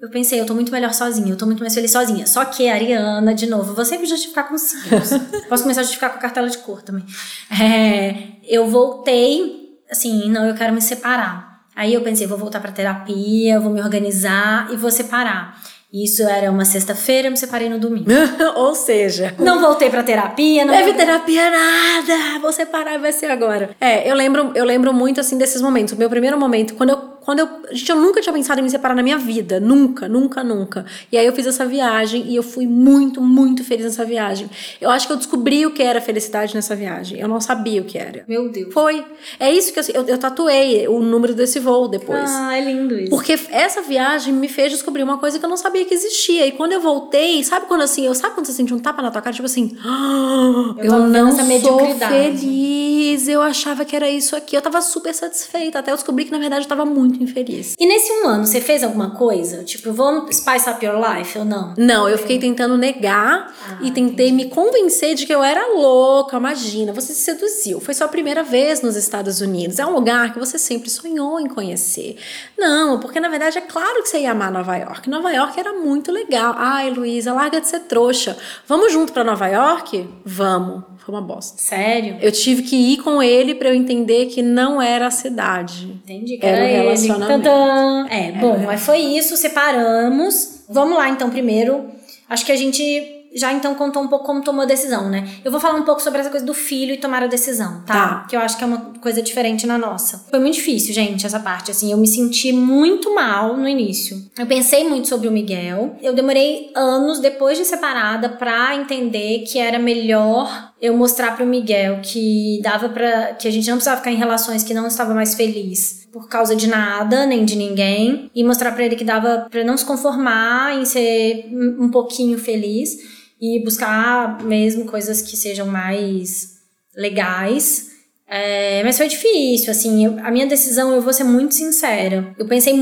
eu 0.00 0.10
pensei, 0.10 0.40
eu 0.40 0.46
tô 0.46 0.54
muito 0.54 0.70
melhor 0.70 0.92
sozinha, 0.92 1.30
eu 1.30 1.36
tô 1.36 1.46
muito 1.46 1.60
mais 1.60 1.74
feliz 1.74 1.90
sozinha. 1.90 2.26
Só 2.26 2.44
que, 2.44 2.68
Ariana, 2.68 3.34
de 3.34 3.46
novo, 3.46 3.74
vou 3.74 3.84
sempre 3.84 4.06
justificar 4.06 4.46
com 4.46 4.58
signos. 4.58 5.10
Posso 5.48 5.62
começar 5.62 5.80
a 5.80 5.84
justificar 5.84 6.10
com 6.10 6.18
a 6.18 6.20
cartela 6.20 6.48
de 6.48 6.58
cor 6.58 6.82
também. 6.82 7.04
É, 7.50 8.28
eu 8.44 8.68
voltei, 8.68 9.78
assim, 9.90 10.30
não, 10.30 10.44
eu 10.44 10.54
quero 10.54 10.72
me 10.74 10.82
separar. 10.82 11.47
Aí 11.78 11.94
eu 11.94 12.00
pensei, 12.00 12.26
vou 12.26 12.36
voltar 12.36 12.58
para 12.58 12.72
terapia, 12.72 13.60
vou 13.60 13.70
me 13.70 13.80
organizar 13.80 14.66
e 14.72 14.76
vou 14.76 14.90
separar. 14.90 15.56
Isso 15.92 16.24
era 16.24 16.50
uma 16.50 16.64
sexta-feira, 16.64 17.28
eu 17.28 17.30
me 17.30 17.36
separei 17.36 17.68
no 17.68 17.78
domingo. 17.78 18.10
Ou 18.56 18.74
seja, 18.74 19.32
não 19.38 19.60
voltei 19.60 19.88
para 19.88 20.02
terapia, 20.02 20.64
não 20.64 20.74
teve 20.74 20.94
terapia 20.94 21.48
nada. 21.48 22.40
Vou 22.40 22.52
separar 22.52 22.96
e 22.96 22.98
vai 22.98 23.12
ser 23.12 23.30
agora. 23.30 23.70
É, 23.80 24.10
eu 24.10 24.16
lembro, 24.16 24.50
eu 24.56 24.64
lembro 24.64 24.92
muito 24.92 25.20
assim 25.20 25.38
desses 25.38 25.62
momentos. 25.62 25.94
O 25.94 25.96
meu 25.96 26.10
primeiro 26.10 26.36
momento, 26.36 26.74
quando 26.74 26.90
eu 26.90 27.17
quando 27.28 27.40
eu. 27.40 27.48
Gente, 27.72 27.90
eu 27.90 27.96
nunca 27.96 28.22
tinha 28.22 28.32
pensado 28.32 28.58
em 28.58 28.62
me 28.62 28.70
separar 28.70 28.94
na 28.94 29.02
minha 29.02 29.18
vida. 29.18 29.60
Nunca, 29.60 30.08
nunca, 30.08 30.42
nunca. 30.42 30.86
E 31.12 31.18
aí 31.18 31.26
eu 31.26 31.32
fiz 31.34 31.46
essa 31.46 31.66
viagem 31.66 32.24
e 32.26 32.34
eu 32.34 32.42
fui 32.42 32.66
muito, 32.66 33.20
muito 33.20 33.62
feliz 33.62 33.84
nessa 33.84 34.02
viagem. 34.02 34.48
Eu 34.80 34.88
acho 34.88 35.06
que 35.06 35.12
eu 35.12 35.16
descobri 35.18 35.66
o 35.66 35.70
que 35.70 35.82
era 35.82 36.00
felicidade 36.00 36.54
nessa 36.54 36.74
viagem. 36.74 37.20
Eu 37.20 37.28
não 37.28 37.38
sabia 37.38 37.82
o 37.82 37.84
que 37.84 37.98
era. 37.98 38.24
Meu 38.26 38.48
Deus. 38.48 38.72
Foi. 38.72 39.04
É 39.38 39.52
isso 39.52 39.74
que 39.74 39.78
eu, 39.78 39.84
eu, 39.92 40.06
eu 40.06 40.16
tatuei 40.16 40.88
o 40.88 41.00
número 41.00 41.34
desse 41.34 41.60
voo 41.60 41.86
depois. 41.86 42.30
Ah, 42.30 42.56
é 42.56 42.64
lindo 42.64 42.98
isso. 42.98 43.10
Porque 43.10 43.38
essa 43.50 43.82
viagem 43.82 44.32
me 44.32 44.48
fez 44.48 44.72
descobrir 44.72 45.02
uma 45.02 45.18
coisa 45.18 45.38
que 45.38 45.44
eu 45.44 45.50
não 45.50 45.58
sabia 45.58 45.84
que 45.84 45.92
existia. 45.92 46.46
E 46.46 46.52
quando 46.52 46.72
eu 46.72 46.80
voltei, 46.80 47.44
sabe 47.44 47.66
quando 47.66 47.82
assim, 47.82 48.06
eu 48.06 48.14
sabe 48.14 48.36
quando 48.36 48.46
você 48.46 48.54
sente 48.54 48.72
um 48.72 48.78
tapa 48.78 49.02
na 49.02 49.10
tua 49.10 49.20
cara, 49.20 49.34
tipo 49.34 49.44
assim, 49.44 49.76
ah, 49.84 50.76
eu, 50.80 50.94
eu 50.94 51.06
não 51.08 51.30
sou 51.60 51.94
feliz. 52.08 53.28
Eu 53.28 53.42
achava 53.42 53.84
que 53.84 53.94
era 53.94 54.08
isso 54.08 54.34
aqui. 54.34 54.56
Eu 54.56 54.62
tava 54.62 54.80
super 54.80 55.12
satisfeita. 55.12 55.80
Até 55.80 55.90
eu 55.90 55.94
descobri 55.96 56.24
que 56.24 56.30
na 56.30 56.38
verdade 56.38 56.64
eu 56.64 56.68
tava 56.68 56.86
muito 56.86 57.17
muito 57.18 57.24
infeliz. 57.24 57.74
E 57.78 57.86
nesse 57.86 58.12
um 58.12 58.26
ano, 58.26 58.46
você 58.46 58.60
fez 58.60 58.82
alguma 58.84 59.10
coisa? 59.10 59.64
Tipo, 59.64 59.92
vamos 59.92 60.36
spice 60.36 60.70
up 60.70 60.84
your 60.84 60.96
life 60.96 61.36
ou 61.38 61.44
não? 61.44 61.74
Não, 61.76 62.08
eu 62.08 62.16
fiquei 62.16 62.38
tentando 62.38 62.76
negar 62.76 63.52
ah, 63.68 63.78
e 63.82 63.90
tentei 63.90 64.28
entendi. 64.28 64.44
me 64.44 64.50
convencer 64.50 65.14
de 65.14 65.26
que 65.26 65.34
eu 65.34 65.42
era 65.42 65.74
louca. 65.74 66.36
Imagina, 66.36 66.92
você 66.92 67.12
se 67.12 67.22
seduziu. 67.22 67.80
Foi 67.80 67.92
sua 67.92 68.08
primeira 68.08 68.42
vez 68.42 68.80
nos 68.80 68.96
Estados 68.96 69.40
Unidos. 69.40 69.78
É 69.78 69.86
um 69.86 69.92
lugar 69.94 70.32
que 70.32 70.38
você 70.38 70.58
sempre 70.58 70.88
sonhou 70.88 71.40
em 71.40 71.48
conhecer. 71.48 72.16
Não, 72.56 73.00
porque 73.00 73.18
na 73.20 73.28
verdade 73.28 73.58
é 73.58 73.62
claro 73.62 74.02
que 74.02 74.08
você 74.08 74.20
ia 74.20 74.32
amar 74.32 74.50
Nova 74.50 74.76
York. 74.76 75.10
Nova 75.10 75.32
York 75.32 75.58
era 75.58 75.72
muito 75.74 76.12
legal. 76.12 76.54
Ai, 76.56 76.90
Luísa, 76.90 77.32
larga 77.32 77.60
de 77.60 77.66
ser 77.66 77.80
trouxa. 77.80 78.36
Vamos 78.66 78.92
junto 78.92 79.12
para 79.12 79.24
Nova 79.24 79.46
York? 79.48 80.08
Vamos. 80.24 80.97
Foi 81.08 81.14
uma 81.14 81.22
bosta. 81.22 81.56
Sério? 81.56 82.18
Eu 82.20 82.30
tive 82.30 82.60
que 82.64 82.76
ir 82.76 82.98
com 82.98 83.22
ele 83.22 83.54
para 83.54 83.70
eu 83.70 83.74
entender 83.74 84.26
que 84.26 84.42
não 84.42 84.80
era 84.80 85.06
a 85.06 85.10
cidade. 85.10 85.86
Entendi. 86.04 86.36
Que 86.36 86.44
era, 86.44 86.58
era 86.58 86.82
o 86.82 86.84
relacionamento. 86.84 87.44
Tadã. 87.44 88.06
É, 88.10 88.32
bom, 88.32 88.58
mas 88.58 88.82
foi 88.82 88.98
isso, 88.98 89.34
separamos. 89.34 90.64
Vamos 90.68 90.98
lá 90.98 91.08
então 91.08 91.30
primeiro. 91.30 91.86
Acho 92.28 92.44
que 92.44 92.52
a 92.52 92.56
gente 92.56 93.18
já 93.34 93.52
então 93.52 93.74
contou 93.74 94.02
um 94.02 94.08
pouco 94.08 94.24
como 94.24 94.42
tomou 94.42 94.62
a 94.62 94.66
decisão, 94.66 95.08
né? 95.08 95.28
Eu 95.44 95.50
vou 95.50 95.60
falar 95.60 95.78
um 95.78 95.82
pouco 95.82 96.02
sobre 96.02 96.20
essa 96.20 96.30
coisa 96.30 96.44
do 96.44 96.54
filho 96.54 96.94
e 96.94 96.96
tomar 96.96 97.22
a 97.22 97.26
decisão, 97.26 97.82
tá? 97.86 97.94
tá? 97.94 98.26
Que 98.28 98.36
eu 98.36 98.40
acho 98.40 98.56
que 98.56 98.64
é 98.64 98.66
uma 98.66 98.92
coisa 99.00 99.22
diferente 99.22 99.66
na 99.66 99.78
nossa. 99.78 100.26
Foi 100.30 100.38
muito 100.38 100.54
difícil, 100.54 100.94
gente, 100.94 101.26
essa 101.26 101.40
parte. 101.40 101.70
Assim, 101.70 101.90
eu 101.92 101.98
me 101.98 102.06
senti 102.06 102.52
muito 102.52 103.14
mal 103.14 103.56
no 103.56 103.68
início. 103.68 104.22
Eu 104.38 104.46
pensei 104.46 104.88
muito 104.88 105.08
sobre 105.08 105.28
o 105.28 105.32
Miguel. 105.32 105.96
Eu 106.02 106.14
demorei 106.14 106.70
anos 106.74 107.20
depois 107.20 107.58
de 107.58 107.64
separada 107.64 108.28
pra 108.28 108.74
entender 108.74 109.44
que 109.46 109.58
era 109.58 109.78
melhor 109.78 110.72
eu 110.80 110.96
mostrar 110.96 111.36
pro 111.36 111.44
Miguel 111.44 112.00
que 112.02 112.60
dava 112.62 112.88
para 112.88 113.34
que 113.34 113.48
a 113.48 113.50
gente 113.50 113.68
não 113.68 113.76
precisava 113.76 113.98
ficar 113.98 114.12
em 114.12 114.16
relações 114.16 114.62
que 114.62 114.72
não 114.72 114.86
estava 114.86 115.12
mais 115.12 115.34
feliz 115.34 116.06
por 116.12 116.28
causa 116.28 116.56
de 116.56 116.66
nada, 116.66 117.26
nem 117.26 117.44
de 117.44 117.56
ninguém, 117.56 118.30
e 118.34 118.42
mostrar 118.42 118.72
para 118.72 118.84
ele 118.84 118.96
que 118.96 119.04
dava 119.04 119.46
para 119.50 119.64
não 119.64 119.76
se 119.76 119.84
conformar 119.84 120.78
em 120.78 120.84
ser 120.84 121.48
um 121.52 121.90
pouquinho 121.90 122.38
feliz 122.38 122.96
e 123.40 123.62
buscar 123.62 124.42
mesmo 124.42 124.84
coisas 124.84 125.20
que 125.22 125.36
sejam 125.36 125.66
mais 125.66 126.58
legais. 126.96 127.88
É, 128.26 128.82
mas 128.84 128.96
foi 128.96 129.08
difícil, 129.08 129.70
assim, 129.70 130.04
eu, 130.04 130.18
a 130.22 130.30
minha 130.30 130.46
decisão, 130.46 130.92
eu 130.92 131.00
vou 131.00 131.12
ser 131.12 131.24
muito 131.24 131.54
sincera. 131.54 132.34
Eu 132.38 132.46
pensei 132.46 132.74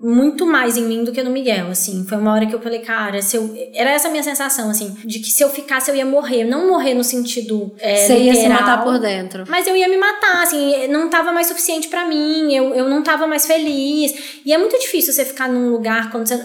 muito 0.00 0.44
mais 0.44 0.76
em 0.76 0.82
mim 0.82 1.04
do 1.04 1.12
que 1.12 1.22
no 1.22 1.30
Miguel, 1.30 1.68
assim. 1.68 2.04
Foi 2.06 2.18
uma 2.18 2.32
hora 2.32 2.46
que 2.46 2.54
eu 2.54 2.60
falei, 2.60 2.80
cara, 2.80 3.22
se 3.22 3.36
eu... 3.36 3.54
Era 3.74 3.90
essa 3.90 4.08
a 4.08 4.10
minha 4.10 4.22
sensação, 4.22 4.70
assim, 4.70 4.96
de 5.04 5.18
que 5.18 5.30
se 5.30 5.42
eu 5.42 5.48
ficasse 5.48 5.90
eu 5.90 5.96
ia 5.96 6.04
morrer. 6.04 6.44
Não 6.44 6.68
morrer 6.68 6.94
no 6.94 7.02
sentido 7.02 7.74
é, 7.78 7.96
Você 7.96 8.18
ia 8.18 8.34
se 8.34 8.48
matar 8.48 8.84
por 8.84 8.98
dentro. 8.98 9.44
Mas 9.48 9.66
eu 9.66 9.76
ia 9.76 9.88
me 9.88 9.96
matar, 9.96 10.42
assim, 10.42 10.86
não 10.88 11.08
tava 11.08 11.32
mais 11.32 11.46
suficiente 11.46 11.88
para 11.88 12.06
mim, 12.06 12.54
eu, 12.54 12.74
eu 12.74 12.88
não 12.88 13.02
tava 13.02 13.26
mais 13.26 13.46
feliz. 13.46 14.40
E 14.44 14.52
é 14.52 14.58
muito 14.58 14.78
difícil 14.78 15.12
você 15.12 15.24
ficar 15.24 15.48
num 15.48 15.70
lugar 15.70 16.10
quando 16.10 16.26
você 16.26 16.36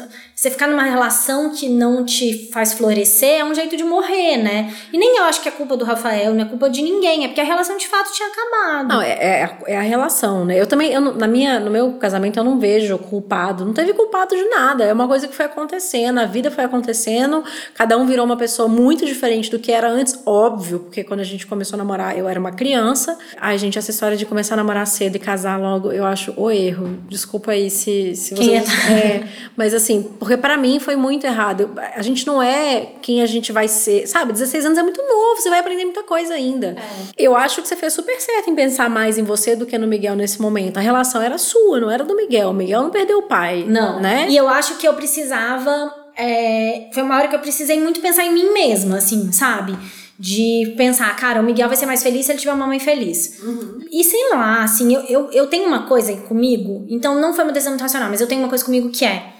você 0.41 0.49
ficar 0.49 0.65
numa 0.65 0.81
relação 0.81 1.51
que 1.51 1.69
não 1.69 2.03
te 2.03 2.49
faz 2.51 2.73
florescer 2.73 3.41
é 3.41 3.45
um 3.45 3.53
jeito 3.53 3.77
de 3.77 3.83
morrer, 3.83 4.37
né? 4.37 4.73
E 4.91 4.97
nem 4.97 5.17
eu 5.17 5.25
acho 5.25 5.39
que 5.39 5.47
é 5.47 5.51
culpa 5.51 5.77
do 5.77 5.85
Rafael, 5.85 6.33
não 6.33 6.41
é 6.41 6.45
culpa 6.45 6.67
de 6.67 6.81
ninguém, 6.81 7.23
é 7.23 7.27
porque 7.27 7.41
a 7.41 7.43
relação 7.43 7.77
de 7.77 7.87
fato 7.87 8.11
tinha 8.11 8.27
acabado. 8.27 8.87
Não, 8.87 9.01
é, 9.03 9.11
é, 9.11 9.57
é 9.67 9.77
a 9.77 9.81
relação, 9.81 10.43
né? 10.43 10.59
Eu 10.59 10.65
também, 10.65 10.91
eu, 10.91 10.99
na 10.99 11.27
minha, 11.27 11.59
no 11.59 11.69
meu 11.69 11.93
casamento, 11.93 12.39
eu 12.39 12.43
não 12.43 12.57
vejo 12.57 12.97
culpado, 13.41 13.65
não 13.65 13.73
teve 13.73 13.93
culpado 13.93 14.35
de 14.35 14.43
nada, 14.49 14.83
é 14.83 14.93
uma 14.93 15.07
coisa 15.07 15.27
que 15.27 15.35
foi 15.35 15.45
acontecendo, 15.45 16.19
a 16.19 16.25
vida 16.25 16.49
foi 16.49 16.63
acontecendo, 16.63 17.43
cada 17.75 17.97
um 17.97 18.05
virou 18.05 18.25
uma 18.25 18.37
pessoa 18.37 18.67
muito 18.67 19.05
diferente 19.05 19.51
do 19.51 19.59
que 19.59 19.71
era 19.71 19.89
antes, 19.89 20.19
óbvio, 20.25 20.79
porque 20.79 21.03
quando 21.03 21.19
a 21.19 21.23
gente 21.23 21.45
começou 21.45 21.75
a 21.75 21.77
namorar, 21.77 22.17
eu 22.17 22.27
era 22.27 22.39
uma 22.39 22.51
criança, 22.51 23.17
a 23.39 23.55
gente, 23.57 23.77
essa 23.77 23.91
história 23.91 24.17
de 24.17 24.25
começar 24.25 24.55
a 24.55 24.57
namorar 24.57 24.87
cedo 24.87 25.15
e 25.15 25.19
casar 25.19 25.59
logo, 25.59 25.91
eu 25.91 26.05
acho 26.05 26.33
o 26.35 26.49
erro. 26.49 26.97
Desculpa 27.07 27.51
aí 27.51 27.69
se, 27.69 28.15
se 28.15 28.35
você. 28.35 28.61
É, 28.91 29.23
mas 29.55 29.73
assim, 29.73 30.03
porque 30.19 30.31
porque 30.31 30.41
para 30.41 30.55
mim 30.55 30.79
foi 30.79 30.95
muito 30.95 31.25
errado. 31.25 31.71
A 31.93 32.01
gente 32.01 32.25
não 32.25 32.41
é 32.41 32.93
quem 33.01 33.21
a 33.21 33.25
gente 33.25 33.51
vai 33.51 33.67
ser. 33.67 34.07
Sabe, 34.07 34.31
16 34.31 34.65
anos 34.65 34.77
é 34.77 34.83
muito 34.83 35.01
novo, 35.01 35.41
você 35.41 35.49
vai 35.49 35.59
aprender 35.59 35.83
muita 35.83 36.03
coisa 36.03 36.33
ainda. 36.33 36.77
É. 36.77 36.77
Eu 37.17 37.35
acho 37.35 37.61
que 37.61 37.67
você 37.67 37.75
fez 37.75 37.91
super 37.91 38.17
certo 38.21 38.49
em 38.49 38.55
pensar 38.55 38.89
mais 38.89 39.17
em 39.17 39.23
você 39.23 39.53
do 39.53 39.65
que 39.65 39.77
no 39.77 39.85
Miguel 39.85 40.15
nesse 40.15 40.41
momento. 40.41 40.77
A 40.77 40.79
relação 40.79 41.21
era 41.21 41.37
sua, 41.37 41.81
não 41.81 41.91
era 41.91 42.05
do 42.05 42.15
Miguel. 42.15 42.51
O 42.51 42.53
Miguel 42.53 42.81
não 42.83 42.89
perdeu 42.89 43.17
o 43.17 43.23
pai. 43.31 43.65
Não. 43.67 43.99
Né? 44.01 44.27
E 44.29 44.35
eu 44.35 44.47
acho 44.49 44.75
que 44.75 44.87
eu 44.87 44.93
precisava. 44.93 45.93
É, 46.17 46.89
foi 46.93 47.01
uma 47.01 47.15
hora 47.17 47.29
que 47.29 47.35
eu 47.35 47.39
precisei 47.39 47.79
muito 47.79 48.01
pensar 48.01 48.25
em 48.25 48.33
mim 48.33 48.53
mesma, 48.53 48.97
assim, 48.97 49.31
sabe? 49.31 49.77
de 50.19 50.75
pensar, 50.77 51.15
cara, 51.15 51.41
o 51.41 51.43
Miguel 51.43 51.67
vai 51.67 51.75
ser 51.75 51.87
mais 51.87 52.03
feliz 52.03 52.27
se 52.27 52.31
ele 52.31 52.37
tiver 52.37 52.53
uma 52.53 52.67
mãe 52.67 52.77
feliz. 52.77 53.39
Uhum. 53.41 53.79
E 53.91 54.03
sei 54.03 54.29
lá, 54.29 54.63
assim, 54.63 54.93
eu, 54.93 55.01
eu, 55.09 55.31
eu 55.31 55.47
tenho 55.47 55.65
uma 55.65 55.87
coisa 55.87 56.15
comigo, 56.15 56.85
então 56.87 57.19
não 57.19 57.33
foi 57.33 57.43
uma 57.43 57.51
decisão 57.51 57.71
muito 57.71 57.81
racional, 57.81 58.07
mas 58.07 58.21
eu 58.21 58.27
tenho 58.27 58.39
uma 58.39 58.47
coisa 58.47 58.63
comigo 58.63 58.91
que 58.91 59.03
é 59.03 59.30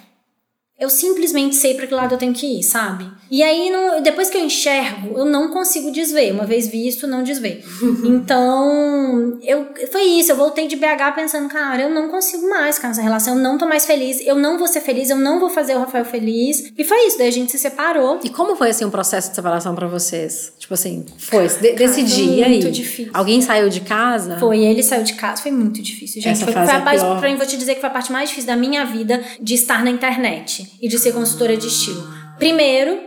eu 0.81 0.89
simplesmente 0.89 1.55
sei 1.55 1.75
para 1.75 1.85
que 1.85 1.93
lado 1.93 2.15
eu 2.15 2.17
tenho 2.17 2.33
que 2.33 2.59
ir, 2.59 2.63
sabe? 2.63 3.07
E 3.29 3.43
aí, 3.43 3.69
não, 3.69 4.01
depois 4.01 4.31
que 4.31 4.37
eu 4.37 4.43
enxergo, 4.43 5.15
eu 5.15 5.25
não 5.25 5.49
consigo 5.49 5.91
desver. 5.91 6.33
Uma 6.33 6.43
vez 6.43 6.67
visto, 6.67 7.05
não 7.05 7.21
desver. 7.21 7.63
então, 8.03 9.39
eu, 9.43 9.67
foi 9.91 10.01
isso. 10.01 10.31
Eu 10.31 10.35
voltei 10.35 10.67
de 10.67 10.75
BH 10.75 11.13
pensando, 11.15 11.47
cara, 11.47 11.83
eu 11.83 11.89
não 11.91 12.09
consigo 12.09 12.49
mais 12.49 12.77
ficar 12.77 12.87
nessa 12.87 13.01
relação. 13.03 13.35
Eu 13.35 13.43
não 13.43 13.59
tô 13.59 13.67
mais 13.67 13.85
feliz. 13.85 14.19
Eu 14.25 14.35
não 14.35 14.57
vou 14.57 14.67
ser 14.67 14.81
feliz. 14.81 15.11
Eu 15.11 15.17
não 15.17 15.39
vou 15.39 15.51
fazer 15.51 15.75
o 15.75 15.79
Rafael 15.79 16.03
feliz. 16.03 16.73
E 16.75 16.83
foi 16.83 17.05
isso. 17.05 17.19
Daí 17.19 17.27
a 17.27 17.31
gente 17.31 17.51
se 17.51 17.59
separou. 17.59 18.19
E 18.23 18.29
como 18.29 18.55
foi, 18.55 18.71
assim, 18.71 18.83
o 18.83 18.87
um 18.87 18.91
processo 18.91 19.29
de 19.29 19.35
separação 19.35 19.75
para 19.75 19.87
vocês? 19.87 20.51
Tipo 20.57 20.73
assim, 20.73 21.05
foi. 21.19 21.47
De, 21.47 22.03
dia 22.03 22.47
aí. 22.47 22.53
Muito 22.53 22.71
difícil. 22.71 23.11
Alguém 23.13 23.39
saiu 23.39 23.69
de 23.69 23.81
casa? 23.81 24.39
Foi. 24.39 24.59
Ele 24.59 24.81
saiu 24.81 25.03
de 25.03 25.13
casa. 25.13 25.43
Foi 25.43 25.51
muito 25.51 25.79
difícil, 25.79 26.23
gente. 26.23 26.33
Essa 26.33 26.45
foi, 26.45 26.53
fase 26.53 26.71
foi 26.71 26.79
a 26.79 26.81
parte, 26.81 27.19
pra 27.19 27.29
mim, 27.29 27.37
vou 27.37 27.45
te 27.45 27.55
dizer 27.55 27.75
que 27.75 27.81
foi 27.81 27.89
a 27.89 27.93
parte 27.93 28.11
mais 28.11 28.29
difícil 28.29 28.47
da 28.47 28.57
minha 28.57 28.83
vida 28.83 29.23
de 29.39 29.53
estar 29.53 29.83
na 29.83 29.91
internet 29.91 30.70
e 30.81 30.87
de 30.87 30.99
ser 30.99 31.13
consultora 31.13 31.57
de 31.57 31.67
estilo. 31.67 32.07
Primeiro, 32.37 32.99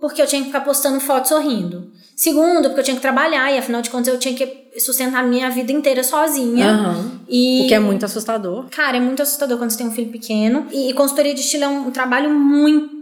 porque 0.00 0.22
eu 0.22 0.26
tinha 0.26 0.40
que 0.40 0.48
ficar 0.48 0.60
postando 0.60 1.00
foto 1.00 1.28
sorrindo. 1.28 1.90
Segundo, 2.16 2.64
porque 2.64 2.80
eu 2.80 2.84
tinha 2.84 2.96
que 2.96 3.02
trabalhar 3.02 3.50
e 3.50 3.58
afinal 3.58 3.80
de 3.80 3.88
contas 3.88 4.12
eu 4.12 4.18
tinha 4.18 4.34
que 4.34 4.78
sustentar 4.78 5.24
a 5.24 5.26
minha 5.26 5.48
vida 5.50 5.72
inteira 5.72 6.04
sozinha. 6.04 6.72
Uhum. 6.72 7.10
E 7.28 7.64
O 7.64 7.68
que 7.68 7.74
é 7.74 7.78
muito 7.78 8.04
assustador. 8.04 8.66
Cara, 8.70 8.98
é 8.98 9.00
muito 9.00 9.22
assustador 9.22 9.56
quando 9.56 9.70
você 9.70 9.78
tem 9.78 9.86
um 9.86 9.92
filho 9.92 10.10
pequeno. 10.10 10.66
E, 10.70 10.90
e 10.90 10.92
consultoria 10.92 11.34
de 11.34 11.40
estilo 11.40 11.64
é 11.64 11.68
um, 11.68 11.88
um 11.88 11.90
trabalho 11.90 12.30
muito 12.30 12.99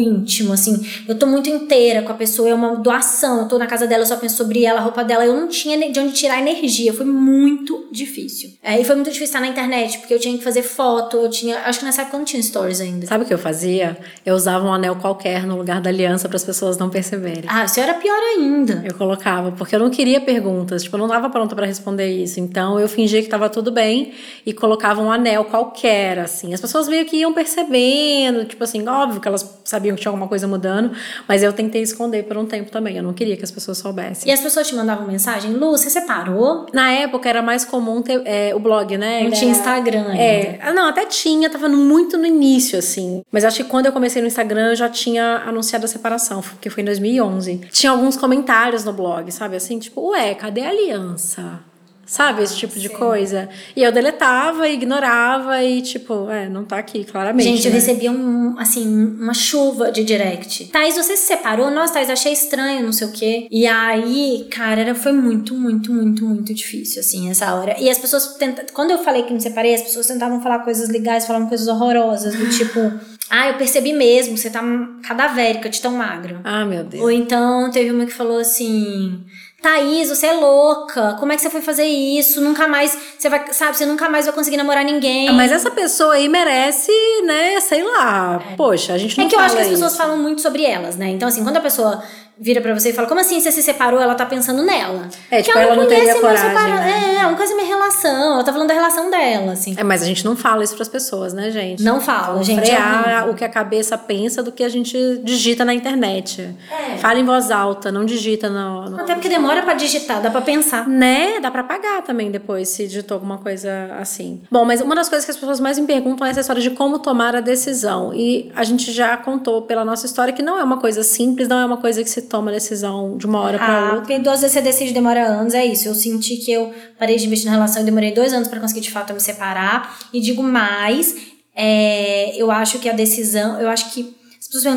íntimo, 0.00 0.52
assim. 0.52 0.84
Eu 1.08 1.18
tô 1.18 1.26
muito 1.26 1.48
inteira 1.48 2.02
com 2.02 2.12
a 2.12 2.14
pessoa, 2.14 2.48
é 2.48 2.54
uma 2.54 2.76
doação. 2.76 3.42
Eu 3.42 3.48
tô 3.48 3.58
na 3.58 3.66
casa 3.66 3.86
dela, 3.86 4.02
eu 4.02 4.06
só 4.06 4.16
penso 4.16 4.36
sobre 4.36 4.64
ela, 4.64 4.80
a 4.80 4.82
roupa 4.82 5.04
dela. 5.04 5.24
Eu 5.24 5.34
não 5.34 5.48
tinha 5.48 5.90
de 5.90 5.98
onde 6.00 6.12
tirar 6.12 6.38
energia. 6.38 6.92
Foi 6.92 7.06
muito 7.06 7.88
difícil. 7.90 8.50
É, 8.62 8.80
e 8.80 8.84
foi 8.84 8.94
muito 8.94 9.08
difícil 9.08 9.26
estar 9.26 9.40
na 9.40 9.48
internet, 9.48 9.98
porque 9.98 10.14
eu 10.14 10.18
tinha 10.18 10.36
que 10.36 10.44
fazer 10.44 10.62
foto, 10.62 11.16
eu 11.16 11.30
tinha. 11.30 11.58
Acho 11.60 11.80
que 11.80 11.84
nessa 11.84 12.02
época 12.02 12.16
eu 12.16 12.18
não 12.18 12.24
tinha 12.26 12.42
stories 12.42 12.80
ainda. 12.80 13.06
Sabe 13.06 13.24
o 13.24 13.26
que 13.26 13.34
eu 13.34 13.38
fazia? 13.38 13.96
Eu 14.24 14.34
usava 14.34 14.66
um 14.66 14.72
anel 14.72 14.96
qualquer 14.96 15.46
no 15.46 15.56
lugar 15.56 15.80
da 15.80 15.90
aliança 15.90 16.28
para 16.28 16.36
as 16.36 16.44
pessoas 16.44 16.78
não 16.78 16.90
perceberem. 16.90 17.44
Ah, 17.48 17.64
isso 17.64 17.78
era 17.80 17.94
pior 17.94 18.18
ainda. 18.36 18.82
Eu 18.84 18.94
colocava, 18.94 19.52
porque 19.52 19.74
eu 19.74 19.80
não 19.80 19.90
queria 19.90 20.20
perguntas, 20.20 20.82
tipo, 20.82 20.96
eu 20.96 21.00
não 21.00 21.08
tava 21.08 21.30
pronta 21.30 21.54
para 21.54 21.66
responder 21.66 22.08
isso. 22.10 22.40
Então 22.40 22.78
eu 22.78 22.88
fingia 22.88 23.22
que 23.22 23.28
tava 23.28 23.48
tudo 23.48 23.70
bem 23.70 24.12
e 24.44 24.52
colocava 24.52 25.00
um 25.02 25.10
anel 25.10 25.44
qualquer, 25.44 26.18
assim. 26.18 26.52
As 26.52 26.60
pessoas 26.60 26.88
meio 26.88 27.04
que 27.06 27.16
iam 27.16 27.32
percebendo, 27.32 28.44
tipo 28.44 28.62
assim, 28.62 28.86
óbvio 28.86 29.20
que 29.20 29.28
elas 29.28 29.42
sabiam 29.64 29.96
que 29.96 30.02
tinha 30.02 30.10
alguma 30.10 30.28
coisa 30.28 30.46
mudando, 30.46 30.92
mas 31.26 31.42
eu 31.42 31.52
tentei 31.52 31.82
esconder 31.82 32.24
por 32.24 32.36
um 32.36 32.46
tempo 32.46 32.70
também. 32.70 32.96
Eu 32.96 33.02
não 33.02 33.12
queria 33.12 33.36
que 33.36 33.44
as 33.44 33.50
pessoas 33.50 33.78
soubessem. 33.78 34.28
E 34.28 34.32
as 34.32 34.40
pessoas 34.40 34.68
te 34.68 34.74
mandavam 34.74 35.06
mensagem, 35.06 35.52
Lu, 35.52 35.72
você 35.72 35.90
separou? 35.90 36.66
Na 36.72 36.92
época 36.92 37.28
era 37.28 37.42
mais 37.42 37.64
comum 37.64 38.02
ter 38.02 38.22
é, 38.24 38.54
o 38.54 38.58
blog, 38.58 38.96
né? 38.96 39.22
Não 39.22 39.30
tinha 39.30 39.50
Instagram 39.50 40.08
ainda. 40.08 40.22
É, 40.22 40.58
ah, 40.62 40.72
não, 40.72 40.88
até 40.88 41.04
tinha, 41.06 41.50
tava 41.50 41.68
muito 41.68 42.16
no 42.16 42.26
início, 42.26 42.78
assim. 42.78 43.22
Mas 43.30 43.44
acho 43.44 43.64
que 43.64 43.70
quando 43.70 43.86
eu 43.86 43.92
comecei 43.92 44.22
no 44.22 44.28
Instagram, 44.28 44.70
eu 44.70 44.76
já 44.76 44.88
tinha 44.88 45.42
anunciado 45.46 45.84
a 45.84 45.88
separação, 45.88 46.40
porque 46.40 46.70
foi 46.70 46.82
em 46.82 46.86
2011. 46.86 47.60
Tinha 47.70 47.92
alguns 47.92 48.16
comentários 48.16 48.84
no 48.84 48.92
blog, 48.92 49.30
sabe? 49.32 49.56
Assim, 49.56 49.78
tipo, 49.78 50.10
ué, 50.10 50.34
cadê 50.34 50.62
a 50.62 50.70
aliança? 50.70 51.60
Sabe, 52.06 52.44
esse 52.44 52.56
tipo 52.56 52.78
de 52.78 52.88
coisa. 52.88 53.48
E 53.74 53.82
eu 53.82 53.90
deletava, 53.90 54.68
ignorava 54.68 55.62
e, 55.64 55.82
tipo, 55.82 56.30
é, 56.30 56.48
não 56.48 56.64
tá 56.64 56.78
aqui, 56.78 57.04
claramente. 57.04 57.44
Gente, 57.44 57.66
eu 57.66 57.72
né? 57.72 57.78
recebi 57.78 58.08
um, 58.08 58.54
assim, 58.58 58.86
uma 59.18 59.34
chuva 59.34 59.90
de 59.90 60.04
direct. 60.04 60.66
Thaís, 60.66 60.94
você 60.94 61.16
se 61.16 61.26
separou? 61.26 61.68
Nossa, 61.68 61.94
Thaís, 61.94 62.08
achei 62.08 62.32
estranho, 62.32 62.84
não 62.84 62.92
sei 62.92 63.08
o 63.08 63.12
quê. 63.12 63.48
E 63.50 63.66
aí, 63.66 64.46
cara, 64.52 64.82
era, 64.82 64.94
foi 64.94 65.10
muito, 65.10 65.54
muito, 65.54 65.92
muito, 65.92 66.24
muito 66.24 66.54
difícil, 66.54 67.00
assim, 67.00 67.28
essa 67.28 67.52
hora. 67.52 67.74
E 67.80 67.90
as 67.90 67.98
pessoas 67.98 68.36
tentam. 68.36 68.64
Quando 68.72 68.92
eu 68.92 68.98
falei 68.98 69.24
que 69.24 69.32
me 69.32 69.40
separei, 69.40 69.74
as 69.74 69.82
pessoas 69.82 70.06
tentavam 70.06 70.40
falar 70.40 70.60
coisas 70.60 70.88
legais, 70.88 71.26
falavam 71.26 71.48
coisas 71.48 71.66
horrorosas, 71.66 72.36
do 72.36 72.48
tipo, 72.50 72.78
ah, 73.28 73.48
eu 73.48 73.54
percebi 73.54 73.92
mesmo, 73.92 74.38
você 74.38 74.48
tá 74.48 74.62
cadavérica 75.02 75.68
de 75.68 75.80
tão 75.80 75.92
magro. 75.96 76.38
Ah, 76.44 76.64
meu 76.64 76.84
Deus. 76.84 77.02
Ou 77.02 77.10
então 77.10 77.68
teve 77.72 77.90
uma 77.90 78.06
que 78.06 78.12
falou 78.12 78.38
assim. 78.38 79.24
Thaís, 79.62 80.08
você 80.10 80.26
é 80.26 80.32
louca. 80.34 81.16
Como 81.18 81.32
é 81.32 81.36
que 81.36 81.42
você 81.42 81.50
foi 81.50 81.60
fazer 81.60 81.84
isso? 81.84 82.40
Nunca 82.40 82.68
mais. 82.68 82.96
Você 83.18 83.28
vai. 83.28 83.52
Sabe, 83.52 83.76
você 83.76 83.86
nunca 83.86 84.08
mais 84.08 84.26
vai 84.26 84.34
conseguir 84.34 84.56
namorar 84.56 84.84
ninguém. 84.84 85.32
Mas 85.32 85.50
essa 85.50 85.70
pessoa 85.70 86.14
aí 86.14 86.28
merece, 86.28 86.92
né, 87.24 87.58
sei 87.60 87.82
lá. 87.82 88.40
Poxa, 88.56 88.92
a 88.92 88.98
gente 88.98 89.16
não 89.18 89.26
É 89.26 89.28
que 89.28 89.34
eu 89.34 89.40
acho 89.40 89.56
que 89.56 89.62
as 89.62 89.68
pessoas 89.68 89.92
isso. 89.92 90.00
falam 90.00 90.18
muito 90.18 90.42
sobre 90.42 90.64
elas, 90.64 90.96
né? 90.96 91.08
Então, 91.08 91.28
assim, 91.28 91.42
quando 91.42 91.56
a 91.56 91.60
pessoa 91.60 92.02
vira 92.38 92.60
pra 92.60 92.74
você 92.74 92.90
e 92.90 92.92
fala, 92.92 93.08
como 93.08 93.20
assim 93.20 93.40
você 93.40 93.50
se 93.50 93.62
separou? 93.62 94.00
Ela 94.00 94.14
tá 94.14 94.26
pensando 94.26 94.62
nela. 94.62 95.08
É, 95.30 95.40
tipo, 95.42 95.56
Que 95.56 95.64
ela 95.64 95.76
não 95.76 95.86
teria 95.86 96.14
coragem, 96.20 96.54
né? 96.54 97.14
É, 97.16 97.22
é 97.22 97.26
uma 97.26 97.36
coisa 97.36 97.54
minha 97.54 97.66
relação. 97.66 98.34
Ela 98.34 98.44
tá 98.44 98.52
falando 98.52 98.68
da 98.68 98.74
relação 98.74 99.10
dela, 99.10 99.52
assim. 99.52 99.74
É, 99.76 99.82
mas 99.82 100.02
a 100.02 100.04
gente 100.06 100.24
não 100.24 100.36
fala 100.36 100.62
isso 100.62 100.74
pras 100.74 100.88
pessoas, 100.88 101.32
né, 101.32 101.50
gente? 101.50 101.82
Não 101.82 102.00
fala, 102.00 102.42
gente. 102.42 102.60
é 102.60 102.64
frear 102.66 103.04
horrível. 103.22 103.32
o 103.32 103.34
que 103.36 103.44
a 103.44 103.48
cabeça 103.48 103.96
pensa 103.96 104.42
do 104.42 104.52
que 104.52 104.62
a 104.62 104.68
gente 104.68 104.96
digita 105.24 105.64
na 105.64 105.72
internet. 105.74 106.54
É. 106.92 106.96
Fala 106.98 107.18
em 107.18 107.24
voz 107.24 107.50
alta, 107.50 107.90
não 107.90 108.04
digita 108.04 108.48
no. 108.50 108.90
no- 108.90 109.00
Até 109.00 109.14
porque 109.14 109.28
demora 109.28 109.62
pra 109.62 109.74
digitar, 109.74 110.20
dá 110.20 110.30
pra 110.30 110.40
pensar. 110.40 110.86
Né? 110.88 111.40
Dá 111.40 111.50
pra 111.50 111.64
pagar 111.64 112.02
também 112.02 112.30
depois 112.30 112.68
se 112.68 112.86
digitou 112.86 113.14
alguma 113.16 113.38
coisa 113.38 113.70
assim. 114.00 114.42
Bom, 114.50 114.64
mas 114.64 114.80
uma 114.80 114.94
das 114.94 115.08
coisas 115.08 115.24
que 115.24 115.30
as 115.30 115.36
pessoas 115.36 115.58
mais 115.60 115.78
me 115.78 115.86
perguntam 115.86 116.26
é 116.26 116.30
essa 116.30 116.40
história 116.40 116.60
de 116.62 116.70
como 116.70 116.98
tomar 116.98 117.34
a 117.34 117.40
decisão. 117.40 118.12
E 118.14 118.50
a 118.54 118.62
gente 118.64 118.92
já 118.92 119.16
contou 119.16 119.62
pela 119.62 119.84
nossa 119.84 120.04
história 120.06 120.32
que 120.32 120.42
não 120.42 120.58
é 120.58 120.62
uma 120.62 120.78
coisa 120.78 121.02
simples, 121.02 121.48
não 121.48 121.58
é 121.58 121.64
uma 121.64 121.76
coisa 121.78 122.02
que 122.02 122.10
se 122.10 122.22
toma 122.26 122.50
decisão 122.52 123.16
de 123.16 123.26
uma 123.26 123.40
hora 123.40 123.58
pra 123.58 123.66
Ah, 123.66 123.82
outra. 123.84 123.96
porque 124.00 124.18
duas 124.18 124.40
vezes 124.40 124.52
você 124.54 124.60
decide 124.60 124.92
demora 124.92 125.26
anos, 125.26 125.54
é 125.54 125.64
isso. 125.64 125.88
Eu 125.88 125.94
senti 125.94 126.36
que 126.36 126.52
eu 126.52 126.72
parei 126.98 127.16
de 127.16 127.26
investir 127.26 127.46
na 127.50 127.52
relação 127.56 127.82
e 127.82 127.84
demorei 127.84 128.12
dois 128.12 128.32
anos 128.32 128.48
pra 128.48 128.60
conseguir 128.60 128.80
de 128.82 128.90
fato 128.90 129.12
me 129.14 129.20
separar. 129.20 129.98
E 130.12 130.20
digo 130.20 130.42
mais, 130.42 131.14
é, 131.54 132.34
eu 132.36 132.50
acho 132.50 132.78
que 132.78 132.88
a 132.88 132.92
decisão, 132.92 133.60
eu 133.60 133.68
acho 133.68 133.90
que. 133.92 134.14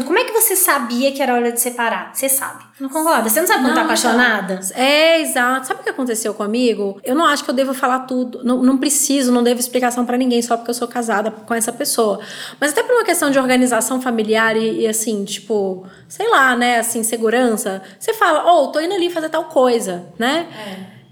Como 0.06 0.18
é 0.18 0.24
que 0.26 0.32
você 0.32 0.56
sabia 0.56 1.12
que 1.12 1.22
era 1.22 1.34
hora 1.34 1.52
de 1.52 1.60
separar? 1.60 2.12
Você 2.14 2.28
sabe. 2.28 2.64
Não 2.80 2.90
concorda? 2.90 3.30
Você 3.30 3.40
não 3.40 3.48
sabe 3.48 3.62
quando 3.62 3.74
tá 3.74 3.80
Não, 3.80 3.86
apaixonada? 3.86 4.60
É, 4.74 5.22
exato. 5.22 5.68
Sabe 5.68 5.82
o 5.82 5.84
que 5.84 5.90
aconteceu 5.90 6.34
comigo? 6.34 7.00
Eu 7.04 7.14
não 7.14 7.26
acho 7.26 7.44
que 7.44 7.50
eu 7.50 7.54
devo 7.54 7.74
falar 7.74 8.00
tudo. 8.00 8.44
Não, 8.44 8.64
não 8.64 8.78
preciso, 8.78 9.32
não 9.32 9.44
devo 9.44 9.60
explicação 9.60 10.06
pra 10.06 10.18
ninguém 10.18 10.42
só 10.42 10.56
porque 10.56 10.72
eu 10.72 10.76
sou 10.76 10.88
casada 10.88 11.30
com 11.32 11.54
essa 11.54 11.72
pessoa. 11.72 12.20
Mas 12.60 12.72
até 12.72 12.84
por 12.84 12.94
uma 12.94 13.04
questão 13.04 13.30
de 13.30 13.38
organização 13.38 14.02
familiar 14.02 14.56
e, 14.56 14.82
e, 14.82 14.88
assim, 14.88 15.24
tipo, 15.26 15.86
sei 16.08 16.30
lá, 16.30 16.56
né? 16.56 16.80
Assim, 16.80 17.04
segurança. 17.04 17.82
Você 18.00 18.14
fala, 18.14 18.52
ô, 18.52 18.68
tô 18.68 18.80
indo 18.80 18.94
ali 18.94 19.10
fazer 19.10 19.30
tal 19.30 19.46
coisa, 19.46 20.06
né? 20.18 20.48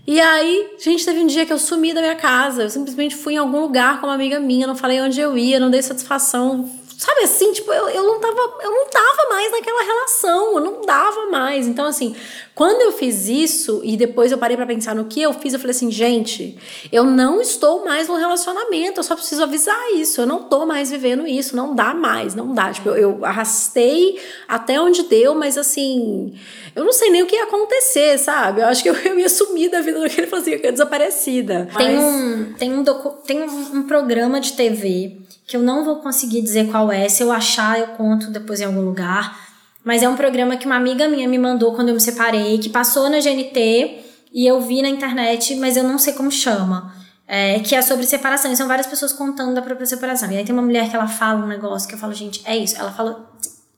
E 0.07 0.21
aí, 0.21 0.75
gente, 0.79 1.03
teve 1.03 1.19
um 1.19 1.27
dia 1.27 1.45
que 1.45 1.51
eu 1.51 1.59
sumi 1.59 1.93
da 1.93 2.00
minha 2.00 2.15
casa. 2.15 2.63
Eu 2.63 2.69
simplesmente 2.69 3.13
fui 3.13 3.33
em 3.33 3.38
algum 3.38 3.59
lugar 3.59 4.00
com 4.00 4.07
uma 4.07 4.15
amiga 4.15 4.39
minha, 4.39 4.65
não 4.65 4.75
falei 4.75 5.01
onde 5.01 5.19
eu 5.19 5.38
ia, 5.38 5.59
não 5.59 5.69
dei 5.69 5.81
satisfação. 5.81 6.69
Sabe 6.99 7.21
assim, 7.25 7.51
tipo, 7.53 7.71
eu, 7.71 7.87
eu 7.89 8.01
não 8.01 8.19
tava, 8.19 8.41
eu 8.63 8.71
não 8.71 8.89
tava 8.89 9.29
mais 9.29 9.51
naquela 9.51 9.83
relação, 9.83 10.55
eu 10.55 10.59
não 10.59 10.81
dava 10.81 11.27
mais. 11.27 11.67
Então, 11.67 11.85
assim, 11.85 12.15
quando 12.55 12.81
eu 12.81 12.91
fiz 12.91 13.27
isso 13.27 13.81
e 13.83 13.95
depois 13.95 14.31
eu 14.31 14.37
parei 14.39 14.57
pra 14.57 14.65
pensar 14.65 14.95
no 14.95 15.05
que 15.05 15.21
eu 15.21 15.31
fiz, 15.31 15.53
eu 15.53 15.59
falei 15.59 15.75
assim, 15.75 15.91
gente, 15.91 16.57
eu 16.91 17.03
não 17.03 17.39
estou 17.39 17.85
mais 17.85 18.07
no 18.07 18.15
relacionamento, 18.15 18.99
eu 18.99 19.03
só 19.03 19.15
preciso 19.15 19.43
avisar 19.43 19.77
isso, 19.93 20.19
eu 20.21 20.25
não 20.25 20.43
tô 20.45 20.65
mais 20.65 20.89
vivendo 20.89 21.27
isso, 21.27 21.55
não 21.55 21.75
dá 21.75 21.93
mais, 21.93 22.33
não 22.33 22.51
dá. 22.51 22.71
Tipo, 22.73 22.89
eu, 22.89 22.97
eu 23.19 23.25
arrastei 23.25 24.19
até 24.47 24.81
onde 24.81 25.03
deu, 25.03 25.35
mas 25.35 25.55
assim, 25.55 26.33
eu 26.75 26.83
não 26.83 26.91
sei 26.93 27.11
nem 27.11 27.21
o 27.21 27.27
que 27.27 27.35
ia 27.35 27.43
acontecer, 27.43 28.17
sabe? 28.17 28.61
Eu 28.61 28.65
acho 28.65 28.81
que 28.81 28.89
eu, 28.89 28.95
eu 28.95 29.19
ia 29.19 29.29
sumir 29.29 29.69
da 29.69 29.81
vida 29.81 29.99
daquele, 29.99 30.33
assim, 30.35 30.51
eu 30.53 30.59
ia 30.63 30.71
desaparecida. 30.71 31.69
Tem 31.77 31.95
Mas- 31.95 32.03
um, 32.03 32.53
tem, 32.57 32.73
um 32.73 32.81
docu- 32.81 33.21
tem 33.23 33.43
um 33.43 33.83
programa 33.83 34.39
de 34.41 34.53
TV 34.53 35.26
que 35.47 35.55
eu 35.55 35.61
não 35.63 35.85
vou 35.85 36.01
conseguir 36.01 36.41
dizer 36.41 36.69
qual 36.69 36.91
é. 36.91 37.07
Se 37.07 37.23
eu 37.23 37.31
achar, 37.31 37.79
eu 37.79 37.87
conto 37.87 38.29
depois 38.29 38.59
em 38.59 38.65
algum 38.65 38.81
lugar. 38.81 39.47
Mas 39.83 40.03
é 40.03 40.09
um 40.09 40.17
programa 40.17 40.57
que 40.57 40.65
uma 40.65 40.75
amiga 40.75 41.07
minha 41.07 41.27
me 41.29 41.39
mandou 41.39 41.73
quando 41.73 41.87
eu 41.87 41.93
me 41.93 42.01
separei, 42.01 42.57
que 42.57 42.67
passou 42.67 43.09
na 43.09 43.21
GNT 43.21 44.03
e 44.33 44.45
eu 44.45 44.59
vi 44.59 44.81
na 44.81 44.89
internet, 44.89 45.55
mas 45.55 45.77
eu 45.77 45.83
não 45.85 45.97
sei 45.97 46.11
como 46.11 46.29
chama. 46.29 46.93
É, 47.25 47.59
que 47.61 47.73
é 47.73 47.81
sobre 47.81 48.05
separação. 48.05 48.51
E 48.51 48.57
são 48.57 48.67
várias 48.67 48.87
pessoas 48.87 49.13
contando 49.13 49.53
da 49.53 49.61
própria 49.61 49.85
separação. 49.85 50.29
E 50.29 50.37
aí 50.37 50.43
tem 50.43 50.53
uma 50.53 50.61
mulher 50.61 50.89
que 50.89 50.95
ela 50.95 51.07
fala 51.07 51.43
um 51.43 51.47
negócio 51.47 51.87
que 51.87 51.95
eu 51.95 51.99
falo, 51.99 52.13
gente, 52.13 52.41
é 52.45 52.57
isso. 52.57 52.77
Ela 52.77 52.91
fala. 52.91 53.29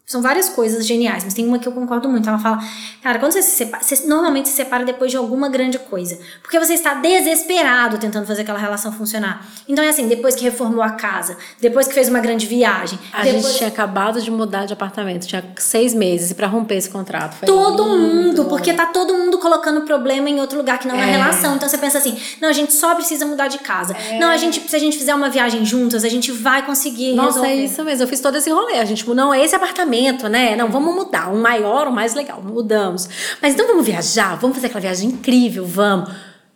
São 0.10 0.24
várias 0.24 0.50
coisas 0.50 0.88
geniais, 0.88 1.24
mas 1.24 1.36
tem 1.36 1.46
uma 1.46 1.60
que 1.60 1.68
eu 1.68 1.72
concordo 1.72 2.10
muito. 2.10 2.28
Ela 2.28 2.39
fala, 2.39 2.58
cara, 3.04 3.20
quando 3.20 3.32
você 3.32 3.44
se 3.44 3.51
separa, 3.58 3.84
você 3.84 4.08
normalmente 4.08 4.50
se 4.50 4.56
separa 4.56 4.84
depois 4.84 5.12
de 5.12 5.18
alguma 5.18 5.48
grande 5.50 5.78
coisa. 5.78 6.18
Porque 6.42 6.58
você 6.58 6.74
está 6.74 6.96
desesperado 6.96 8.00
tentando 8.00 8.25
fazer 8.25 8.42
aquela 8.42 8.58
relação 8.58 8.92
funcionar. 8.92 9.46
Então 9.68 9.84
é 9.84 9.89
assim, 9.89 10.08
depois 10.08 10.34
que 10.34 10.44
reformou 10.44 10.82
a 10.82 10.89
casa, 10.92 11.38
depois 11.62 11.88
que 11.88 11.94
fez 11.94 12.10
uma 12.10 12.20
grande 12.20 12.48
viagem, 12.48 12.98
A 13.13 13.22
depois 13.22 13.44
gente 13.46 13.58
tinha 13.58 13.70
acabado 13.70 14.20
de 14.20 14.32
mudar 14.32 14.66
de 14.66 14.74
apartamento, 14.74 15.28
tinha 15.28 15.44
seis 15.58 15.94
meses 15.94 16.34
pra 16.34 16.48
romper 16.48 16.78
esse 16.78 16.89
contrato. 16.89 17.36
Foi 17.36 17.46
todo 17.48 17.86
mundo, 17.86 18.46
porque 18.46 18.74
tá 18.74 18.88
todo 18.88 19.13
mundo 19.13 19.38
colocando 19.38 19.82
problema 19.82 20.28
em 20.28 20.39
outro 20.42 20.58
lugar 20.58 20.80
que 20.80 20.88
não 20.88 20.98
na 20.98 21.04
É. 21.06 21.12
relação. 21.12 21.56
Então 21.56 21.70
você 21.70 21.78
pensa 21.78 22.00
assim, 22.00 22.18
não, 22.42 22.50
a 22.50 22.54
gente 22.54 22.74
só 22.74 22.96
precisa 22.96 23.28
mudar 23.28 23.48
de 23.48 23.60
casa. 23.60 23.96
Não, 24.20 24.30
a 24.30 24.38
gente, 24.38 24.68
se 24.68 24.75
a 24.75 24.80
gente 24.80 24.98
fizer 24.98 25.13
uma 25.13 25.30
viagem 25.30 25.63
juntas, 25.63 26.04
a 26.04 26.10
gente 26.10 26.32
vai 26.32 26.66
conseguir 26.66 27.13
Nossa, 27.13 27.42
resolver. 27.42 27.50
é 27.50 27.56
isso 27.66 27.84
mesmo. 27.84 28.04
Eu 28.06 28.08
fiz 28.08 28.20
todo 28.20 28.36
esse 28.38 28.50
rolê. 28.50 28.80
A 28.80 28.86
gente, 28.86 29.08
não, 29.08 29.32
é 29.32 29.46
esse 29.46 29.54
apartamento, 29.56 29.99
né? 30.29 30.56
Não, 30.56 30.70
vamos 30.70 30.96
mudar. 30.96 31.32
Um 31.32 31.41
maior, 31.41 31.88
um 31.88 31.91
mais 31.91 32.13
legal. 32.13 32.41
Mudamos. 32.41 33.10
Mas 33.41 33.53
então 33.53 33.68
vamos 33.68 33.86
viajar? 33.86 34.38
Vamos 34.38 34.56
fazer 34.56 34.68
aquela 34.68 34.82
viagem 34.82 35.10
incrível? 35.10 35.65
Vamos. 35.65 36.10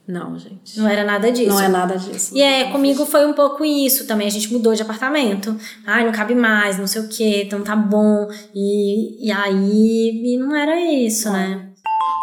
Não, 0.06 0.38
gente. 0.38 0.78
Não 0.78 0.88
era 0.88 1.04
nada 1.06 1.32
disso. 1.32 1.50
Não 1.50 1.62
é 1.62 1.68
nada 1.70 1.98
disso. 1.98 2.36
E 2.36 2.42
é, 2.42 2.66
comigo 2.72 3.06
foi 3.06 3.26
um 3.26 3.34
pouco 3.34 3.64
isso 3.64 4.06
também. 4.06 4.28
A 4.28 4.32
gente 4.32 4.52
mudou 4.52 4.74
de 4.74 4.82
apartamento. 4.82 5.56
Ai, 5.86 6.06
não 6.06 6.12
cabe 6.12 6.36
mais, 6.36 6.78
não 6.78 6.88
sei 6.88 7.02
o 7.02 7.08
que, 7.08 7.44
então 7.44 7.62
tá 7.62 7.76
bom. 7.76 8.28
E, 8.54 9.28
e 9.28 9.32
aí, 9.32 10.34
e 10.34 10.38
não 10.38 10.54
era 10.56 10.80
isso, 10.82 11.32
né? 11.32 11.70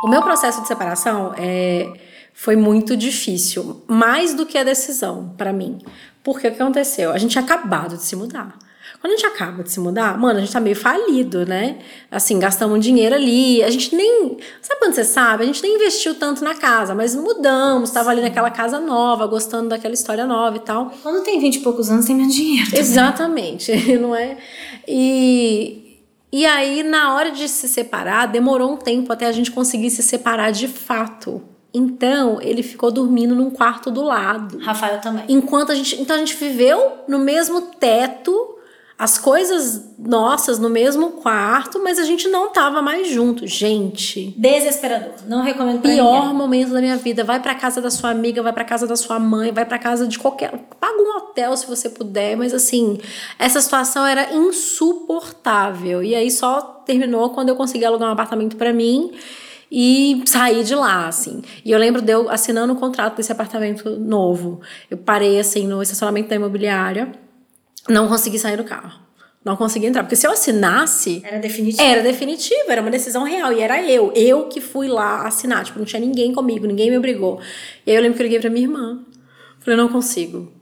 O 0.05 0.09
meu 0.09 0.23
processo 0.23 0.61
de 0.61 0.69
separação 0.69 1.33
é, 1.39 1.91
foi 2.35 2.55
muito 2.55 2.97
difícil, 2.97 3.83
mais 3.87 4.35
do 4.35 4.45
que 4.45 4.59
a 4.59 4.65
decisão 4.65 5.35
pra 5.37 5.53
mim. 5.53 5.79
Porque 6.23 6.49
o 6.49 6.55
que 6.55 6.62
aconteceu? 6.62 7.12
A 7.12 7.19
gente 7.19 7.33
tinha 7.33 7.45
acabado 7.45 7.97
de 7.97 8.03
se 8.03 8.15
mudar. 8.15 8.59
Quando 9.00 9.14
a 9.14 9.16
gente 9.16 9.26
acaba 9.26 9.62
de 9.62 9.71
se 9.73 9.80
mudar, 9.80 10.19
mano, 10.19 10.38
a 10.38 10.40
gente 10.42 10.52
tá 10.52 10.61
meio 10.61 10.76
falido, 10.76 11.47
né? 11.47 11.78
Assim, 12.11 12.38
gastamos 12.38 12.76
um 12.76 12.78
dinheiro 12.78 13.14
ali. 13.14 13.62
A 13.62 13.71
gente 13.71 13.95
nem. 13.97 14.37
Sabe 14.61 14.78
quando 14.78 14.95
você 14.95 15.04
sabe? 15.04 15.42
A 15.42 15.47
gente 15.47 15.62
nem 15.62 15.75
investiu 15.76 16.14
tanto 16.14 16.45
na 16.45 16.54
casa, 16.54 16.95
mas 16.95 17.14
mudamos, 17.16 17.90
tava 17.90 18.11
ali 18.11 18.21
naquela 18.21 18.50
casa 18.50 18.78
nova, 18.78 19.26
gostando 19.26 19.71
daquela 19.71 19.95
história 19.95 20.26
nova 20.26 20.57
e 20.59 20.61
tal. 20.61 20.92
Quando 21.02 21.25
tem 21.25 21.40
20 21.40 21.57
e 21.57 21.61
poucos 21.61 21.90
anos, 21.90 22.04
tem 22.04 22.14
menos 22.14 22.35
dinheiro. 22.35 22.71
Exatamente, 22.76 23.73
não 23.99 24.14
é? 24.14 24.37
E, 24.87 25.99
E 26.33 26.45
aí, 26.45 26.83
na 26.83 27.14
hora 27.14 27.30
de 27.30 27.49
se 27.49 27.69
separar, 27.69 28.26
demorou 28.26 28.73
um 28.73 28.76
tempo 28.76 29.12
até 29.12 29.26
a 29.26 29.33
gente 29.33 29.50
conseguir 29.50 29.90
se 29.90 30.02
separar 30.02 30.52
de 30.52 30.69
fato. 30.69 31.42
Então, 31.73 32.38
ele 32.42 32.62
ficou 32.62 32.90
dormindo 32.90 33.35
num 33.35 33.50
quarto 33.50 33.90
do 33.90 34.02
lado. 34.02 34.59
Rafael 34.59 35.00
também. 35.00 35.25
Enquanto 35.28 35.73
a 35.73 35.75
gente. 35.75 36.00
Então 36.00 36.16
a 36.16 36.19
gente 36.19 36.37
viveu 36.37 36.99
no 37.09 37.19
mesmo 37.19 37.62
teto, 37.62 38.57
as 39.00 39.16
coisas 39.16 39.95
nossas 39.99 40.59
no 40.59 40.69
mesmo 40.69 41.12
quarto, 41.12 41.83
mas 41.83 41.99
a 41.99 42.04
gente 42.04 42.28
não 42.28 42.52
tava 42.52 42.83
mais 42.83 43.09
junto. 43.09 43.47
Gente. 43.47 44.35
Desesperador. 44.37 45.14
Não 45.26 45.42
recomendo 45.42 45.80
pra 45.80 45.90
Pior 45.90 46.21
ninguém. 46.25 46.35
momento 46.37 46.75
da 46.75 46.83
minha 46.83 46.99
vida. 46.99 47.25
Vai 47.25 47.40
pra 47.40 47.54
casa 47.54 47.80
da 47.80 47.90
sua 47.90 48.11
amiga, 48.11 48.42
vai 48.42 48.52
pra 48.52 48.62
casa 48.62 48.87
da 48.87 48.97
sua 48.97 49.19
mãe, 49.19 49.52
vai 49.52 49.64
pra 49.64 49.78
casa 49.78 50.07
de 50.07 50.19
qualquer. 50.19 50.50
Paga 50.78 51.00
um 51.00 51.16
hotel 51.16 51.57
se 51.57 51.66
você 51.66 51.88
puder, 51.88 52.37
mas 52.37 52.52
assim, 52.52 52.99
essa 53.38 53.59
situação 53.62 54.04
era 54.04 54.35
insuportável. 54.35 56.02
E 56.02 56.14
aí 56.14 56.30
só 56.30 56.61
terminou 56.61 57.30
quando 57.30 57.49
eu 57.49 57.57
consegui 57.57 57.87
alugar 57.87 58.07
um 58.11 58.12
apartamento 58.12 58.54
pra 58.57 58.71
mim 58.71 59.12
e 59.73 60.23
saí 60.26 60.62
de 60.62 60.75
lá, 60.75 61.09
assim. 61.09 61.40
E 61.64 61.73
eu 61.73 61.78
lembro 61.78 62.02
de 62.02 62.12
eu 62.12 62.28
assinando 62.28 62.75
o 62.75 62.76
contrato 62.76 63.16
desse 63.16 63.33
apartamento 63.33 63.88
novo. 63.99 64.61
Eu 64.90 64.99
parei, 64.99 65.40
assim, 65.40 65.66
no 65.66 65.83
estacionamento 65.83 66.28
da 66.28 66.37
imobiliária, 66.37 67.11
não 67.90 68.09
consegui 68.09 68.38
sair 68.38 68.56
do 68.56 68.64
carro. 68.64 69.00
Não 69.44 69.56
consegui 69.56 69.87
entrar. 69.87 70.02
Porque 70.02 70.16
se 70.16 70.26
eu 70.26 70.32
assinasse, 70.32 71.23
Era 71.25 71.38
definitivo. 71.38 71.82
era 71.82 72.02
definitivo, 72.02 72.64
era 72.70 72.82
uma 72.82 72.90
decisão 72.90 73.25
real. 73.25 73.52
E 73.52 73.61
era 73.61 73.82
eu, 73.82 74.12
eu 74.14 74.49
que 74.49 74.61
fui 74.61 74.87
lá 74.87 75.26
assinar. 75.26 75.64
Tipo, 75.64 75.78
não 75.78 75.87
tinha 75.87 76.00
ninguém 76.00 76.35
comigo, 76.35 76.66
ninguém 76.66 76.90
me 76.90 76.99
obrigou. 76.99 77.40
E 77.87 77.90
aí 77.90 77.97
eu 77.97 78.02
lembro 78.02 78.16
que 78.16 78.23
eu 78.23 78.25
liguei 78.26 78.38
pra 78.40 78.50
minha 78.50 78.66
irmã. 78.66 79.00
Falei, 79.61 79.76
não 79.78 79.88
consigo. 79.88 80.52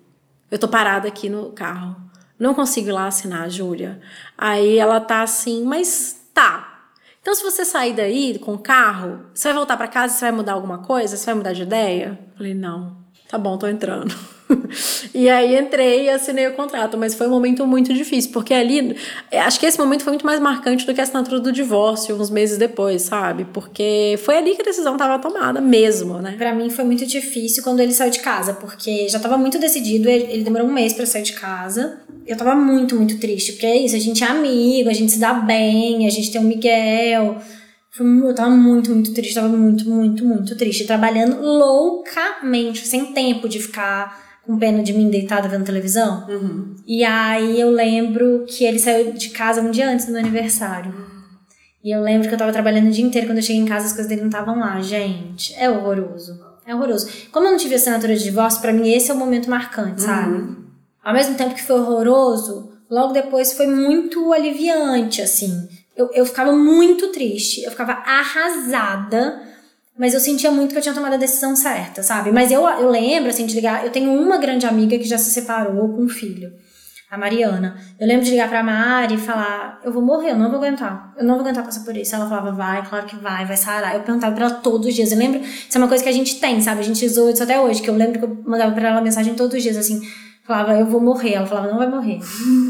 Eu 0.50 0.58
tô 0.58 0.68
parada 0.68 1.08
aqui 1.08 1.28
no 1.28 1.50
carro. 1.50 1.96
Não 2.38 2.54
consigo 2.54 2.88
ir 2.88 2.92
lá 2.92 3.08
assinar, 3.08 3.50
Júlia. 3.50 4.00
Aí 4.36 4.78
ela 4.78 5.00
tá 5.00 5.22
assim, 5.22 5.64
mas 5.64 6.16
tá. 6.32 6.90
Então, 7.20 7.34
se 7.34 7.42
você 7.42 7.64
sair 7.64 7.94
daí 7.94 8.38
com 8.38 8.54
o 8.54 8.58
carro, 8.58 9.26
você 9.34 9.48
vai 9.48 9.56
voltar 9.56 9.76
pra 9.76 9.88
casa, 9.88 10.14
você 10.14 10.20
vai 10.20 10.32
mudar 10.32 10.52
alguma 10.52 10.78
coisa? 10.78 11.16
Você 11.16 11.26
vai 11.26 11.34
mudar 11.34 11.52
de 11.52 11.62
ideia? 11.64 12.16
Falei, 12.36 12.54
não. 12.54 12.96
Tá 13.28 13.36
bom, 13.36 13.58
tô 13.58 13.66
entrando. 13.66 14.14
e 15.14 15.28
aí 15.28 15.58
entrei 15.58 16.04
e 16.04 16.10
assinei 16.10 16.46
o 16.46 16.54
contrato, 16.54 16.96
mas 16.96 17.14
foi 17.14 17.26
um 17.26 17.30
momento 17.30 17.66
muito 17.66 17.92
difícil, 17.92 18.30
porque 18.32 18.54
ali, 18.54 18.96
é, 19.30 19.40
acho 19.40 19.60
que 19.60 19.66
esse 19.66 19.78
momento 19.78 20.02
foi 20.02 20.12
muito 20.12 20.26
mais 20.26 20.40
marcante 20.40 20.86
do 20.86 20.94
que 20.94 21.00
a 21.00 21.04
assinatura 21.04 21.40
do 21.40 21.52
divórcio, 21.52 22.16
uns 22.16 22.30
meses 22.30 22.58
depois, 22.58 23.02
sabe? 23.02 23.46
Porque 23.52 24.18
foi 24.24 24.36
ali 24.38 24.54
que 24.54 24.62
a 24.62 24.64
decisão 24.64 24.96
tava 24.96 25.18
tomada 25.18 25.60
mesmo, 25.60 26.18
né? 26.18 26.34
Pra 26.36 26.54
mim 26.54 26.70
foi 26.70 26.84
muito 26.84 27.06
difícil 27.06 27.62
quando 27.62 27.80
ele 27.80 27.92
saiu 27.92 28.10
de 28.10 28.20
casa, 28.20 28.54
porque 28.54 29.08
já 29.08 29.18
tava 29.18 29.36
muito 29.36 29.58
decidido, 29.58 30.08
ele 30.08 30.42
demorou 30.42 30.68
um 30.68 30.72
mês 30.72 30.92
pra 30.92 31.06
sair 31.06 31.22
de 31.22 31.32
casa. 31.32 32.00
Eu 32.26 32.36
tava 32.36 32.54
muito, 32.54 32.94
muito 32.94 33.18
triste, 33.18 33.52
porque 33.52 33.66
é 33.66 33.76
isso, 33.76 33.96
a 33.96 33.98
gente 33.98 34.22
é 34.22 34.26
amigo, 34.26 34.88
a 34.88 34.92
gente 34.92 35.12
se 35.12 35.18
dá 35.18 35.32
bem, 35.32 36.06
a 36.06 36.10
gente 36.10 36.30
tem 36.30 36.40
o 36.40 36.44
Miguel. 36.44 37.38
Eu 37.98 38.34
tava 38.34 38.50
muito, 38.50 38.92
muito 38.92 39.12
triste, 39.12 39.34
tava 39.34 39.48
muito, 39.48 39.88
muito, 39.88 40.24
muito 40.24 40.54
triste. 40.56 40.84
Trabalhando 40.84 41.40
loucamente, 41.40 42.86
sem 42.86 43.12
tempo 43.12 43.48
de 43.48 43.58
ficar 43.58 44.27
com 44.48 44.58
pena 44.58 44.82
de 44.82 44.94
mim 44.94 45.10
deitada 45.10 45.46
vendo 45.46 45.66
televisão. 45.66 46.26
E 46.86 47.04
aí 47.04 47.60
eu 47.60 47.70
lembro 47.70 48.46
que 48.48 48.64
ele 48.64 48.78
saiu 48.78 49.12
de 49.12 49.28
casa 49.28 49.60
um 49.60 49.70
dia 49.70 49.90
antes 49.90 50.06
do 50.06 50.12
meu 50.12 50.22
aniversário. 50.22 50.94
E 51.84 51.94
eu 51.94 52.00
lembro 52.00 52.26
que 52.26 52.34
eu 52.34 52.38
tava 52.38 52.50
trabalhando 52.50 52.86
o 52.86 52.90
dia 52.90 53.04
inteiro, 53.04 53.26
quando 53.26 53.36
eu 53.36 53.42
cheguei 53.42 53.60
em 53.60 53.66
casa 53.66 53.84
as 53.84 53.92
coisas 53.92 54.08
dele 54.08 54.22
não 54.22 54.28
estavam 54.28 54.58
lá. 54.58 54.80
Gente, 54.80 55.54
é 55.54 55.68
horroroso. 55.68 56.40
É 56.66 56.74
horroroso. 56.74 57.08
Como 57.30 57.46
eu 57.46 57.50
não 57.50 57.58
tive 57.58 57.74
assinatura 57.74 58.16
de 58.16 58.24
divórcio, 58.24 58.62
pra 58.62 58.72
mim 58.72 58.90
esse 58.90 59.10
é 59.10 59.14
o 59.14 59.18
momento 59.18 59.50
marcante, 59.50 60.00
sabe? 60.00 60.56
Ao 61.04 61.12
mesmo 61.12 61.34
tempo 61.34 61.54
que 61.54 61.62
foi 61.62 61.78
horroroso, 61.78 62.72
logo 62.90 63.12
depois 63.12 63.52
foi 63.52 63.66
muito 63.66 64.32
aliviante, 64.32 65.20
assim. 65.20 65.68
Eu, 65.94 66.10
eu 66.14 66.24
ficava 66.24 66.52
muito 66.52 67.08
triste, 67.12 67.62
eu 67.64 67.70
ficava 67.70 67.92
arrasada, 67.92 69.42
mas 69.98 70.14
eu 70.14 70.20
sentia 70.20 70.50
muito 70.50 70.72
que 70.72 70.78
eu 70.78 70.82
tinha 70.82 70.94
tomado 70.94 71.14
a 71.14 71.16
decisão 71.16 71.56
certa, 71.56 72.02
sabe? 72.04 72.30
Mas 72.30 72.52
eu, 72.52 72.66
eu 72.66 72.88
lembro, 72.88 73.28
assim, 73.30 73.44
de 73.44 73.54
ligar. 73.54 73.84
Eu 73.84 73.90
tenho 73.90 74.12
uma 74.12 74.38
grande 74.38 74.64
amiga 74.64 74.96
que 74.96 75.04
já 75.04 75.18
se 75.18 75.30
separou 75.30 75.88
com 75.88 76.02
um 76.02 76.08
filho, 76.08 76.52
a 77.10 77.18
Mariana. 77.18 77.76
Eu 77.98 78.06
lembro 78.06 78.24
de 78.24 78.30
ligar 78.30 78.48
pra 78.48 78.62
Mari 78.62 79.16
e 79.16 79.18
falar: 79.18 79.80
Eu 79.84 79.92
vou 79.92 80.00
morrer, 80.00 80.30
eu 80.30 80.36
não 80.36 80.50
vou 80.50 80.58
aguentar. 80.58 81.12
Eu 81.16 81.24
não 81.24 81.34
vou 81.34 81.42
aguentar 81.42 81.64
passar 81.64 81.84
por 81.84 81.96
isso. 81.96 82.14
Ela 82.14 82.28
falava: 82.28 82.52
Vai, 82.52 82.86
claro 82.88 83.06
que 83.06 83.16
vai, 83.16 83.44
vai 83.44 83.56
sarar. 83.56 83.96
Eu 83.96 84.02
perguntava 84.02 84.34
pra 84.34 84.46
ela 84.46 84.54
todos 84.54 84.86
os 84.86 84.94
dias. 84.94 85.10
Eu 85.10 85.18
lembro, 85.18 85.40
isso 85.40 85.76
é 85.76 85.78
uma 85.78 85.88
coisa 85.88 86.04
que 86.04 86.08
a 86.08 86.12
gente 86.12 86.38
tem, 86.38 86.60
sabe? 86.60 86.80
A 86.80 86.84
gente 86.84 87.04
usou 87.04 87.28
isso 87.28 87.42
até 87.42 87.58
hoje, 87.58 87.82
que 87.82 87.90
eu 87.90 87.94
lembro 87.94 88.20
que 88.20 88.24
eu 88.24 88.42
mandava 88.46 88.70
pra 88.72 88.90
ela 88.90 89.00
mensagem 89.00 89.34
todos 89.34 89.56
os 89.56 89.62
dias, 89.62 89.76
assim. 89.76 90.00
Falava, 90.48 90.78
eu 90.78 90.86
vou 90.86 90.98
morrer. 90.98 91.34
Ela 91.34 91.46
falava, 91.46 91.68
não 91.68 91.76
vai 91.76 91.86
morrer. 91.86 92.20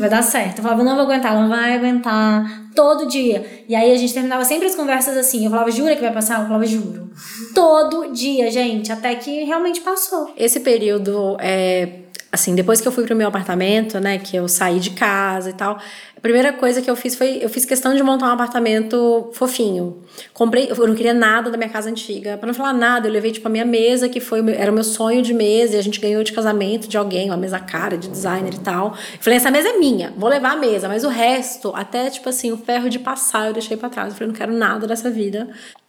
Vai 0.01 0.09
dar 0.11 0.21
certo. 0.21 0.59
Eu 0.59 0.64
falava, 0.64 0.83
não 0.83 0.97
vou 0.97 1.05
aguentar. 1.05 1.33
Ela 1.33 1.47
vai 1.47 1.75
aguentar. 1.77 2.64
Todo 2.75 3.07
dia. 3.07 3.47
E 3.69 3.77
aí 3.77 3.93
a 3.93 3.97
gente 3.97 4.12
terminava 4.12 4.45
sempre 4.45 4.67
as 4.67 4.75
conversas 4.75 5.17
assim. 5.17 5.45
Eu 5.45 5.51
falava, 5.53 5.71
jura 5.71 5.95
que 5.95 6.03
vai 6.03 6.12
passar? 6.12 6.35
Ela 6.35 6.47
falava, 6.47 6.67
juro. 6.67 7.09
Todo 7.55 8.12
dia, 8.12 8.51
gente. 8.51 8.91
Até 8.91 9.14
que 9.14 9.45
realmente 9.45 9.81
passou. 9.81 10.29
Esse 10.37 10.59
período, 10.59 11.37
é, 11.38 12.01
assim, 12.31 12.55
depois 12.55 12.81
que 12.81 12.87
eu 12.87 12.93
fui 12.93 13.05
pro 13.05 13.17
meu 13.17 13.29
apartamento, 13.29 13.99
né, 13.99 14.19
que 14.19 14.37
eu 14.37 14.47
saí 14.49 14.79
de 14.79 14.91
casa 14.91 15.51
e 15.51 15.53
tal, 15.55 15.79
a 16.17 16.21
primeira 16.21 16.53
coisa 16.53 16.83
que 16.83 16.91
eu 16.91 16.97
fiz 16.97 17.14
foi, 17.14 17.38
eu 17.41 17.49
fiz 17.49 17.64
questão 17.64 17.95
de 17.95 18.03
montar 18.03 18.27
um 18.27 18.33
apartamento 18.33 19.31
fofinho. 19.33 20.03
Comprei, 20.35 20.69
eu 20.69 20.87
não 20.87 20.95
queria 20.95 21.14
nada 21.14 21.49
da 21.49 21.57
minha 21.57 21.71
casa 21.71 21.88
antiga. 21.88 22.37
Pra 22.37 22.47
não 22.47 22.53
falar 22.53 22.73
nada, 22.73 23.07
eu 23.07 23.12
levei, 23.12 23.31
tipo, 23.31 23.47
a 23.47 23.51
minha 23.51 23.64
mesa, 23.64 24.09
que 24.09 24.19
foi, 24.19 24.41
era 24.53 24.71
o 24.71 24.75
meu 24.75 24.83
sonho 24.83 25.23
de 25.23 25.33
mesa, 25.33 25.77
e 25.77 25.79
a 25.79 25.83
gente 25.83 26.01
ganhou 26.01 26.23
de 26.25 26.33
casamento 26.33 26.88
de 26.88 26.99
alguém, 26.99 27.31
uma 27.31 27.37
mesa 27.37 27.61
cara, 27.61 27.97
de 27.97 28.09
designer 28.09 28.53
e 28.53 28.59
tal. 28.59 28.88
Eu 28.88 29.19
falei, 29.21 29.37
essa 29.37 29.51
mesa 29.51 29.69
é 29.69 29.79
minha, 29.79 30.12
vou 30.17 30.29
levar 30.29 30.53
a 30.53 30.57
mesa, 30.57 30.88
mas 30.88 31.05
o 31.05 31.09
resto, 31.09 31.73
até, 31.75 32.11
tipo 32.11 32.29
assim, 32.29 32.51
o 32.51 32.59
ferro 32.59 32.91
de 32.91 32.99
passar, 32.99 33.47
eu 33.47 33.53
deixei 33.53 33.77
pra 33.77 33.88
trás. 33.88 34.09
Eu 34.09 34.14
falei, 34.14 34.29
não 34.29 34.37
quero 34.37 34.53
nada 34.53 34.87
dessa 34.88 35.09
vida. 35.09 35.49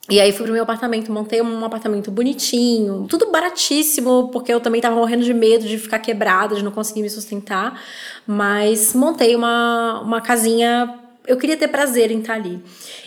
E 0.09 0.19
aí 0.19 0.31
fui 0.31 0.43
pro 0.43 0.53
meu 0.53 0.63
apartamento, 0.63 1.11
montei 1.11 1.39
um 1.39 1.63
apartamento 1.63 2.09
bonitinho, 2.09 3.05
tudo 3.07 3.31
baratíssimo, 3.31 4.29
porque 4.31 4.51
eu 4.51 4.59
também 4.59 4.81
tava 4.81 4.95
morrendo 4.95 5.23
de 5.23 5.33
medo 5.33 5.67
de 5.67 5.77
ficar 5.77 5.99
quebrada, 5.99 6.55
de 6.55 6.63
não 6.63 6.71
conseguir 6.71 7.03
me 7.03 7.09
sustentar. 7.09 7.79
Mas 8.25 8.95
montei 8.95 9.35
uma, 9.35 10.01
uma 10.01 10.19
casinha. 10.19 10.95
Eu 11.27 11.37
queria 11.37 11.55
ter 11.55 11.67
prazer 11.67 12.09
em 12.09 12.19
estar 12.19 12.33
ali. 12.33 12.59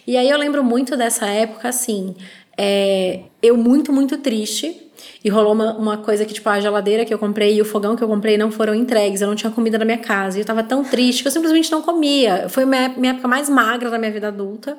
E 0.07 0.17
aí 0.17 0.31
eu 0.31 0.38
lembro 0.38 0.62
muito 0.62 0.97
dessa 0.97 1.27
época, 1.27 1.69
assim, 1.69 2.15
é, 2.57 3.23
eu 3.43 3.57
muito, 3.57 3.93
muito 3.93 4.19
triste. 4.19 4.79
E 5.25 5.29
rolou 5.29 5.53
uma, 5.53 5.77
uma 5.77 5.97
coisa 5.97 6.25
que, 6.25 6.33
tipo, 6.33 6.49
a 6.49 6.61
geladeira 6.61 7.05
que 7.05 7.12
eu 7.12 7.19
comprei 7.19 7.57
e 7.57 7.61
o 7.61 7.65
fogão 7.65 7.97
que 7.97 8.03
eu 8.03 8.09
comprei 8.09 8.37
não 8.37 8.53
foram 8.53 8.75
entregues. 8.75 9.21
Eu 9.21 9.29
não 9.29 9.35
tinha 9.35 9.51
comida 9.51 9.79
na 9.79 9.85
minha 9.85 9.99
casa. 9.99 10.38
E 10.38 10.41
eu 10.41 10.45
tava 10.45 10.62
tão 10.62 10.85
triste 10.85 11.23
que 11.23 11.29
eu 11.29 11.33
simplesmente 11.33 11.71
não 11.73 11.83
comia. 11.83 12.49
Foi 12.49 12.65
minha, 12.65 12.88
minha 12.91 13.12
época 13.12 13.27
mais 13.27 13.49
magra 13.49 13.91
da 13.91 13.99
minha 13.99 14.11
vida 14.12 14.29
adulta. 14.29 14.79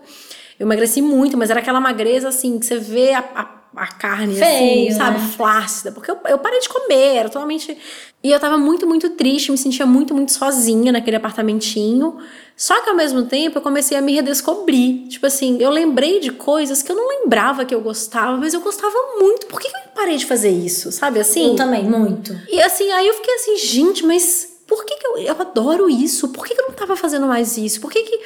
Eu 0.60 0.66
emagreci 0.66 1.02
muito, 1.02 1.38
mas 1.38 1.50
era 1.50 1.60
aquela 1.60 1.80
magreza, 1.80 2.30
assim, 2.30 2.60
que 2.60 2.66
você 2.66 2.78
vê 2.78 3.14
a, 3.14 3.20
a, 3.36 3.82
a 3.84 3.88
carne, 3.88 4.36
Feio, 4.36 4.88
assim, 4.90 4.98
sabe? 4.98 5.20
né? 5.20 5.28
Flácida. 5.36 5.92
Porque 5.92 6.12
eu, 6.12 6.18
eu 6.28 6.38
parei 6.38 6.60
de 6.60 6.70
comer, 6.70 7.16
era 7.18 7.30
totalmente... 7.30 7.78
E 8.24 8.32
eu 8.32 8.40
tava 8.40 8.58
muito, 8.58 8.88
muito 8.88 9.10
triste, 9.12 9.52
me 9.52 9.58
sentia 9.58 9.86
muito, 9.86 10.14
muito 10.14 10.32
sozinha 10.32 10.92
naquele 10.92 11.18
apartamentinho. 11.18 12.18
Só 12.56 12.80
que 12.82 12.90
ao 12.90 12.96
mesmo 12.96 13.24
tempo 13.24 13.58
eu 13.58 13.62
comecei 13.62 13.98
a 13.98 14.02
me 14.02 14.14
redescobrir. 14.14 15.08
Tipo 15.10 15.26
assim, 15.26 15.58
eu 15.60 15.70
lembrei 15.70 16.20
de 16.22 16.32
coisas 16.32 16.82
que 16.82 16.90
eu 16.92 16.96
não 16.96 17.08
lembrava 17.10 17.66
que 17.66 17.76
eu 17.76 17.82
gostava, 17.82 18.38
mas 18.38 18.54
eu 18.54 18.62
gostava 18.62 18.94
muito. 19.20 19.48
Por 19.48 19.60
que 19.60 19.70
que 19.70 19.76
eu 19.76 19.82
parei 19.94 20.16
de 20.16 20.26
fazer 20.26 20.52
isso? 20.52 20.92
Sabe 20.92 21.20
assim? 21.20 21.50
Eu 21.50 21.56
também, 21.56 21.84
muito. 21.84 22.34
E 22.50 22.62
assim, 22.62 22.90
aí 22.92 23.08
eu 23.08 23.14
fiquei 23.16 23.34
assim, 23.36 23.58
gente, 23.58 24.06
mas 24.06 24.54
por 24.68 24.86
que, 24.86 24.96
que 24.96 25.06
eu, 25.06 25.18
eu 25.18 25.36
adoro 25.42 25.90
isso? 25.90 26.30
Por 26.30 26.46
que, 26.46 26.56
que 26.56 26.62
eu 26.62 26.68
não 26.68 26.74
tava 26.74 26.96
fazendo 26.96 27.26
mais 27.26 27.58
isso? 27.58 27.82
Por 27.82 27.92
que 27.92 28.02
que. 28.04 28.20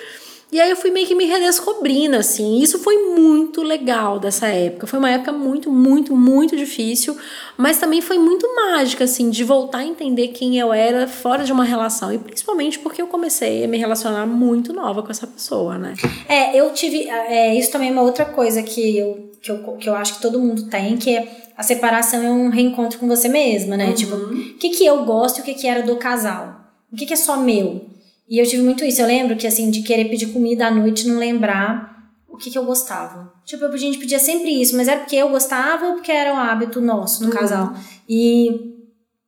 E 0.50 0.62
aí 0.62 0.70
eu 0.70 0.78
fui 0.78 0.92
meio 0.92 1.06
que 1.06 1.14
me 1.14 1.26
redescobrindo, 1.26 2.16
assim. 2.16 2.60
Isso 2.60 2.80
foi 2.80 2.98
muito 3.16 3.62
legal 3.62 4.18
dessa 4.18 4.48
época. 4.48 4.88
Foi 4.88 4.98
uma 4.98 5.12
época 5.12 5.34
muito, 5.34 5.70
muito, 5.70 6.16
muito 6.16 6.56
difícil, 6.56 7.18
mas 7.58 7.78
também 7.78 8.00
foi 8.00 8.18
muito 8.18 8.48
mágica, 8.56 9.04
assim, 9.04 9.30
de 9.30 9.44
voltar 9.44 9.80
a 9.80 9.86
entender 9.86 10.30
quem 10.30 10.58
eu 10.58 10.72
era 10.72 11.06
fora 11.06 11.44
de 11.44 11.52
uma 11.52 11.66
relação. 11.66 12.14
E 12.14 12.18
principalmente 12.18 12.80
porque 12.80 13.02
eu 13.02 13.08
comecei 13.08 13.66
a 13.66 13.68
me 13.68 13.78
relacionar 13.78 14.26
muito 14.26 14.72
nova 14.72 15.04
com 15.04 15.12
essa 15.12 15.28
pessoa, 15.28 15.78
né? 15.78 15.96
É, 16.30 16.56
eu 16.56 16.72
tive. 16.74 17.10
É, 17.10 17.54
isso 17.54 17.72
também 17.72 17.90
é 17.90 17.92
uma 17.92 18.04
outra 18.04 18.24
coisa 18.24 18.64
que 18.64 18.98
eu, 18.98 19.32
que, 19.42 19.52
eu, 19.52 19.58
que 19.78 19.90
eu 19.90 19.96
acho 19.96 20.16
que 20.16 20.22
todo 20.22 20.40
mundo 20.40 20.70
tem, 20.70 20.96
que 20.96 21.14
é 21.14 21.28
a 21.58 21.64
separação 21.64 22.24
é 22.24 22.30
um 22.30 22.50
reencontro 22.50 23.00
com 23.00 23.08
você 23.08 23.28
mesma, 23.28 23.76
né? 23.76 23.92
Tipo, 23.92 24.16
o 24.16 24.54
que, 24.58 24.70
que 24.70 24.86
eu 24.86 25.04
gosto 25.04 25.40
e 25.40 25.42
o 25.42 25.44
que, 25.44 25.56
que 25.56 25.68
era 25.68 25.82
do 25.82 25.98
casal? 25.98 26.62
O 26.94 26.96
que, 26.96 27.06
que 27.06 27.14
é 27.14 27.18
só 27.18 27.36
meu? 27.36 27.97
E 28.28 28.40
eu 28.40 28.46
tive 28.46 28.62
muito 28.62 28.84
isso. 28.84 29.02
Eu 29.02 29.08
lembro 29.08 29.36
que, 29.36 29.48
assim, 29.48 29.72
de 29.72 29.82
querer 29.82 30.06
pedir 30.06 30.28
comida 30.28 30.68
à 30.68 30.72
noite 30.72 31.06
e 31.06 31.10
não 31.10 31.18
lembrar 31.18 32.12
o 32.28 32.36
que, 32.36 32.52
que 32.52 32.58
eu 32.58 32.66
gostava. 32.66 33.34
Tipo, 33.46 33.66
a 33.66 33.78
gente 33.78 33.98
pedia 33.98 34.20
sempre 34.20 34.62
isso, 34.62 34.76
mas 34.76 34.88
era 34.88 35.00
porque 35.00 35.16
eu 35.16 35.30
gostava 35.30 35.88
ou 35.88 35.94
porque 35.94 36.12
era 36.12 36.34
um 36.34 36.38
hábito 36.38 36.80
nosso 36.82 37.26
no 37.26 37.32
casal. 37.32 37.74
E, 38.08 38.76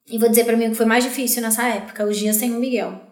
e 0.07 0.17
vou 0.17 0.29
dizer 0.29 0.43
pra 0.43 0.55
mim 0.55 0.67
o 0.67 0.71
que 0.71 0.77
foi 0.77 0.85
mais 0.85 1.03
difícil 1.03 1.41
nessa 1.41 1.63
época, 1.67 2.05
os 2.05 2.17
dias 2.17 2.35
sem 2.35 2.51
o 2.53 2.59
Miguel. 2.59 3.09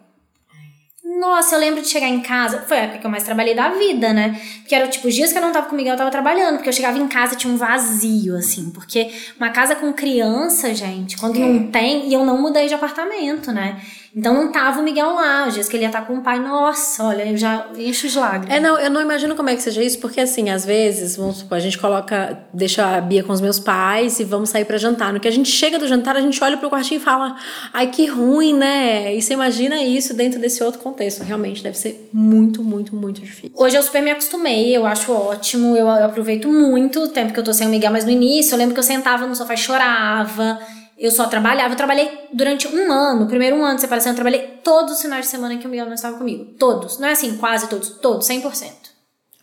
Nossa, 1.18 1.54
eu 1.54 1.58
lembro 1.58 1.80
de 1.80 1.88
chegar 1.88 2.06
em 2.06 2.20
casa. 2.20 2.60
Foi 2.68 2.76
a 2.76 2.82
época 2.82 2.98
que 2.98 3.06
eu 3.06 3.10
mais 3.10 3.24
trabalhei 3.24 3.54
da 3.54 3.70
vida, 3.70 4.12
né? 4.12 4.40
Porque 4.60 4.74
era 4.74 4.86
tipo, 4.86 5.08
os 5.08 5.14
dias 5.14 5.32
que 5.32 5.38
eu 5.38 5.42
não 5.42 5.52
tava 5.52 5.66
com 5.66 5.72
o 5.72 5.76
Miguel, 5.76 5.94
eu 5.94 5.98
tava 5.98 6.10
trabalhando. 6.10 6.56
Porque 6.56 6.68
eu 6.68 6.72
chegava 6.72 6.98
em 6.98 7.08
casa 7.08 7.34
tinha 7.34 7.52
um 7.52 7.56
vazio, 7.56 8.36
assim. 8.36 8.70
Porque 8.70 9.10
uma 9.36 9.48
casa 9.50 9.74
com 9.74 9.90
criança, 9.92 10.72
gente, 10.74 11.16
quando 11.16 11.38
não 11.38 11.68
tem. 11.72 12.08
E 12.08 12.12
eu 12.12 12.26
não 12.26 12.40
mudei 12.40 12.68
de 12.68 12.74
apartamento, 12.74 13.50
né? 13.50 13.80
Então 14.16 14.32
não 14.32 14.50
tava 14.50 14.80
o 14.80 14.82
Miguel 14.82 15.14
lá, 15.14 15.46
os 15.46 15.54
dias 15.54 15.68
que 15.68 15.76
ele 15.76 15.84
ia 15.84 15.88
estar 15.88 16.02
com 16.02 16.14
o 16.14 16.22
pai, 16.22 16.38
nossa, 16.38 17.04
olha, 17.04 17.24
eu 17.24 17.36
já 17.36 17.68
encho 17.76 18.06
os 18.06 18.14
lágrimas. 18.14 18.56
É, 18.56 18.58
não, 18.58 18.78
eu 18.78 18.90
não 18.90 19.00
imagino 19.00 19.36
como 19.36 19.50
é 19.50 19.56
que 19.56 19.62
seja 19.62 19.82
isso, 19.82 19.98
porque 19.98 20.20
assim, 20.20 20.50
às 20.50 20.64
vezes, 20.64 21.16
vamos 21.16 21.38
supor, 21.38 21.56
a 21.56 21.60
gente 21.60 21.78
coloca, 21.78 22.38
deixa 22.52 22.96
a 22.96 23.00
Bia 23.00 23.22
com 23.22 23.32
os 23.32 23.40
meus 23.40 23.60
pais 23.60 24.18
e 24.18 24.24
vamos 24.24 24.50
sair 24.50 24.64
para 24.64 24.78
jantar. 24.78 25.12
No 25.12 25.20
que 25.20 25.28
a 25.28 25.30
gente 25.30 25.50
chega 25.50 25.78
do 25.78 25.86
jantar, 25.86 26.16
a 26.16 26.20
gente 26.20 26.42
olha 26.42 26.56
pro 26.56 26.70
quartinho 26.70 27.00
e 27.00 27.04
fala, 27.04 27.36
ai, 27.72 27.88
que 27.88 28.06
ruim, 28.06 28.54
né? 28.54 29.14
E 29.14 29.20
você 29.20 29.34
imagina 29.34 29.82
isso 29.82 30.14
dentro 30.14 30.40
desse 30.40 30.62
outro 30.62 30.80
contexto. 30.80 31.22
Realmente 31.22 31.62
deve 31.62 31.76
ser 31.76 32.08
muito, 32.12 32.62
muito, 32.62 32.96
muito 32.96 33.20
difícil. 33.20 33.52
Hoje 33.54 33.76
eu 33.76 33.82
super 33.82 34.02
me 34.02 34.10
acostumei, 34.10 34.74
eu 34.76 34.86
acho 34.86 35.12
ótimo, 35.12 35.76
eu, 35.76 35.86
eu 35.86 36.04
aproveito 36.04 36.48
muito 36.48 37.00
o 37.00 37.08
tempo 37.08 37.32
que 37.32 37.38
eu 37.38 37.44
tô 37.44 37.52
sem 37.52 37.66
o 37.66 37.70
Miguel, 37.70 37.92
mas 37.92 38.04
no 38.04 38.10
início 38.10 38.54
eu 38.54 38.58
lembro 38.58 38.74
que 38.74 38.80
eu 38.80 38.84
sentava 38.84 39.26
no 39.26 39.34
sofá 39.36 39.54
e 39.54 39.58
chorava. 39.58 40.58
Eu 40.98 41.10
só 41.10 41.26
trabalhava. 41.26 41.72
Eu 41.72 41.76
trabalhei 41.76 42.26
durante 42.32 42.66
um 42.66 42.92
ano, 42.92 43.24
o 43.24 43.28
primeiro 43.28 43.56
um 43.56 43.64
ano 43.64 43.76
de 43.76 43.82
separação, 43.82 44.12
eu 44.12 44.16
trabalhei 44.16 44.58
todos 44.64 44.94
os 44.94 45.00
finais 45.00 45.26
de 45.26 45.30
semana 45.30 45.56
que 45.56 45.66
o 45.66 45.70
Miguel 45.70 45.86
não 45.86 45.94
estava 45.94 46.18
comigo. 46.18 46.44
Todos. 46.58 46.98
Não 46.98 47.08
é 47.08 47.12
assim, 47.12 47.36
quase 47.36 47.68
todos. 47.68 47.90
Todos, 47.90 48.26
100%. 48.26 48.88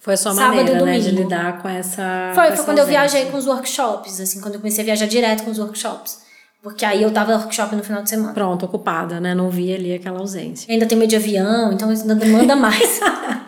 Foi 0.01 0.13
a 0.13 0.17
sua 0.17 0.33
Sábado 0.35 0.57
maneira, 0.57 0.85
né, 0.85 0.99
de 0.99 1.09
lidar 1.09 1.61
com 1.61 1.67
essa. 1.67 2.31
Foi, 2.35 2.49
com 2.49 2.55
foi 2.57 2.65
quando 2.65 2.77
eu 2.79 2.85
viajei 2.85 3.25
com 3.25 3.37
os 3.37 3.47
workshops, 3.47 4.19
assim, 4.19 4.39
quando 4.39 4.53
eu 4.53 4.59
comecei 4.59 4.83
a 4.83 4.85
viajar 4.85 5.07
direto 5.07 5.43
com 5.43 5.49
os 5.49 5.57
workshops. 5.57 6.19
Porque 6.61 6.83
aí 6.83 7.01
eu 7.01 7.11
tava 7.11 7.33
no 7.33 7.39
workshop 7.39 7.75
no 7.75 7.83
final 7.83 8.03
de 8.03 8.09
semana. 8.09 8.33
Pronto, 8.33 8.65
ocupada, 8.65 9.19
né? 9.19 9.33
Não 9.33 9.49
vi 9.49 9.73
ali 9.73 9.93
aquela 9.93 10.19
ausência. 10.19 10.67
Eu 10.69 10.73
ainda 10.73 10.85
tenho 10.85 10.99
medo 10.99 11.09
de 11.09 11.15
avião, 11.15 11.71
então 11.71 11.91
isso 11.91 12.03
ainda 12.03 12.15
demanda 12.15 12.55
mais. 12.55 12.99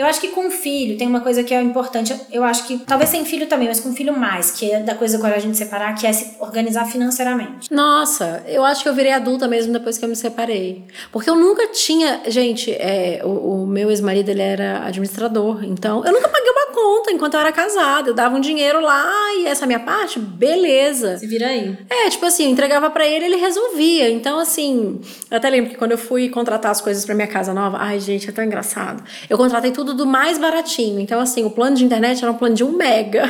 Eu 0.00 0.06
acho 0.06 0.18
que 0.18 0.28
com 0.28 0.50
filho 0.50 0.96
tem 0.96 1.06
uma 1.06 1.20
coisa 1.20 1.44
que 1.44 1.52
é 1.52 1.60
importante. 1.60 2.18
Eu 2.32 2.42
acho 2.42 2.66
que, 2.66 2.78
talvez 2.78 3.10
sem 3.10 3.22
filho 3.26 3.46
também, 3.46 3.68
mas 3.68 3.80
com 3.80 3.92
filho 3.92 4.18
mais, 4.18 4.50
que 4.50 4.72
é 4.72 4.80
da 4.80 4.94
coisa 4.94 5.18
com 5.18 5.26
a 5.26 5.38
gente 5.38 5.58
separar, 5.58 5.94
que 5.94 6.06
é 6.06 6.12
se 6.14 6.36
organizar 6.40 6.86
financeiramente. 6.86 7.70
Nossa, 7.70 8.42
eu 8.46 8.64
acho 8.64 8.82
que 8.82 8.88
eu 8.88 8.94
virei 8.94 9.12
adulta 9.12 9.46
mesmo 9.46 9.74
depois 9.74 9.98
que 9.98 10.04
eu 10.06 10.08
me 10.08 10.16
separei. 10.16 10.86
Porque 11.12 11.28
eu 11.28 11.36
nunca 11.36 11.66
tinha. 11.68 12.22
Gente, 12.28 12.72
é, 12.72 13.20
o, 13.22 13.64
o 13.64 13.66
meu 13.66 13.90
ex-marido, 13.90 14.30
ele 14.30 14.40
era 14.40 14.86
administrador. 14.86 15.62
Então, 15.64 16.02
eu 16.02 16.12
nunca 16.12 16.30
paguei 16.30 16.50
uma 16.50 16.59
conta 16.82 17.12
enquanto 17.12 17.34
eu 17.34 17.40
era 17.40 17.52
casada. 17.52 18.10
Eu 18.10 18.14
dava 18.14 18.36
um 18.36 18.40
dinheiro 18.40 18.80
lá 18.80 19.12
e 19.36 19.46
essa 19.46 19.66
minha 19.66 19.80
parte, 19.80 20.18
beleza. 20.18 21.18
Se 21.18 21.26
vira 21.26 21.48
aí. 21.48 21.76
É, 21.88 22.08
tipo 22.08 22.24
assim, 22.24 22.44
eu 22.44 22.50
entregava 22.50 22.88
para 22.90 23.06
ele, 23.06 23.26
ele 23.26 23.36
resolvia. 23.36 24.10
Então, 24.10 24.38
assim, 24.38 25.00
eu 25.30 25.36
até 25.36 25.50
lembro 25.50 25.70
que 25.70 25.76
quando 25.76 25.92
eu 25.92 25.98
fui 25.98 26.28
contratar 26.30 26.70
as 26.70 26.80
coisas 26.80 27.04
para 27.04 27.14
minha 27.14 27.28
casa 27.28 27.52
nova, 27.52 27.76
ai, 27.78 28.00
gente, 28.00 28.28
é 28.28 28.32
tão 28.32 28.44
engraçado. 28.44 29.02
Eu 29.28 29.36
contratei 29.36 29.70
tudo 29.70 29.80
tudo 29.90 29.94
do 29.94 30.06
mais 30.06 30.38
baratinho. 30.38 31.00
Então, 31.00 31.20
assim, 31.20 31.44
o 31.44 31.50
plano 31.50 31.76
de 31.76 31.84
internet 31.84 32.22
era 32.22 32.30
um 32.30 32.36
plano 32.36 32.54
de 32.54 32.64
um 32.64 32.72
mega. 32.72 33.24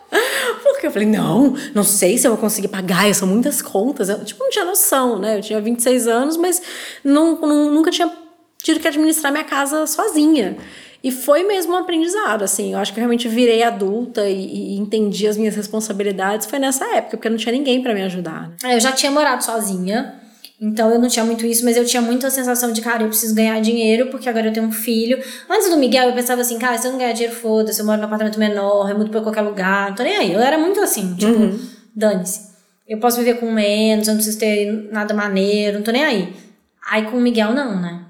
Porque 0.62 0.86
eu 0.86 0.90
falei, 0.90 1.08
não, 1.08 1.54
não 1.74 1.82
sei 1.82 2.18
se 2.18 2.26
eu 2.26 2.32
vou 2.32 2.40
conseguir 2.40 2.68
pagar, 2.68 3.12
são 3.14 3.28
muitas 3.28 3.60
contas. 3.62 4.08
Eu, 4.08 4.24
tipo, 4.24 4.42
não 4.42 4.50
tinha 4.50 4.64
noção, 4.64 5.18
né? 5.18 5.38
Eu 5.38 5.42
tinha 5.42 5.60
26 5.60 6.06
anos, 6.06 6.36
mas 6.36 6.62
não, 7.02 7.40
não, 7.40 7.70
nunca 7.70 7.90
tinha 7.90 8.10
tido 8.62 8.80
que 8.80 8.88
administrar 8.88 9.32
minha 9.32 9.44
casa 9.44 9.86
sozinha. 9.86 10.56
E 11.02 11.12
foi 11.12 11.44
mesmo 11.44 11.74
um 11.74 11.76
aprendizado, 11.76 12.42
assim. 12.42 12.72
Eu 12.72 12.78
acho 12.78 12.92
que 12.92 12.98
eu 12.98 13.02
realmente 13.02 13.28
virei 13.28 13.62
adulta 13.62 14.28
e, 14.28 14.74
e 14.74 14.76
entendi 14.76 15.26
as 15.28 15.36
minhas 15.36 15.54
responsabilidades. 15.54 16.46
Foi 16.46 16.58
nessa 16.58 16.84
época, 16.96 17.16
porque 17.16 17.28
não 17.28 17.36
tinha 17.36 17.52
ninguém 17.52 17.82
para 17.82 17.94
me 17.94 18.02
ajudar. 18.02 18.48
Né? 18.48 18.56
É, 18.64 18.76
eu 18.76 18.80
já 18.80 18.92
tinha 18.92 19.12
morado 19.12 19.44
sozinha. 19.44 20.14
Então 20.60 20.90
eu 20.90 20.98
não 20.98 21.08
tinha 21.08 21.24
muito 21.24 21.46
isso, 21.46 21.64
mas 21.64 21.76
eu 21.76 21.84
tinha 21.84 22.02
muito 22.02 22.26
a 22.26 22.30
sensação 22.30 22.72
de, 22.72 22.80
cara, 22.80 23.04
eu 23.04 23.08
preciso 23.08 23.32
ganhar 23.32 23.60
dinheiro 23.60 24.06
porque 24.06 24.28
agora 24.28 24.48
eu 24.48 24.52
tenho 24.52 24.66
um 24.66 24.72
filho. 24.72 25.22
Antes 25.48 25.70
do 25.70 25.76
Miguel, 25.76 26.08
eu 26.08 26.14
pensava 26.14 26.40
assim, 26.40 26.58
cara, 26.58 26.76
se 26.76 26.88
eu 26.88 26.90
não 26.90 26.98
ganhar 26.98 27.12
dinheiro, 27.12 27.36
foda-se, 27.36 27.78
eu 27.78 27.86
moro 27.86 27.98
num 27.98 28.06
apartamento 28.06 28.40
menor, 28.40 28.90
eu 28.90 28.98
mudo 28.98 29.08
pra 29.08 29.20
qualquer 29.20 29.42
lugar, 29.42 29.90
não 29.90 29.94
tô 29.94 30.02
nem 30.02 30.16
aí. 30.16 30.32
Eu 30.32 30.40
era 30.40 30.58
muito 30.58 30.80
assim, 30.80 31.14
tipo, 31.14 31.30
uhum. 31.30 31.60
dane-se. 31.94 32.48
Eu 32.88 32.98
posso 32.98 33.18
viver 33.18 33.34
com 33.34 33.52
menos, 33.52 34.08
eu 34.08 34.14
não 34.14 34.18
preciso 34.18 34.40
ter 34.40 34.88
nada 34.90 35.14
maneiro, 35.14 35.76
não 35.76 35.84
tô 35.84 35.92
nem 35.92 36.04
aí. 36.04 36.34
Aí 36.90 37.04
com 37.04 37.18
o 37.18 37.20
Miguel, 37.20 37.52
não, 37.52 37.80
né? 37.80 38.07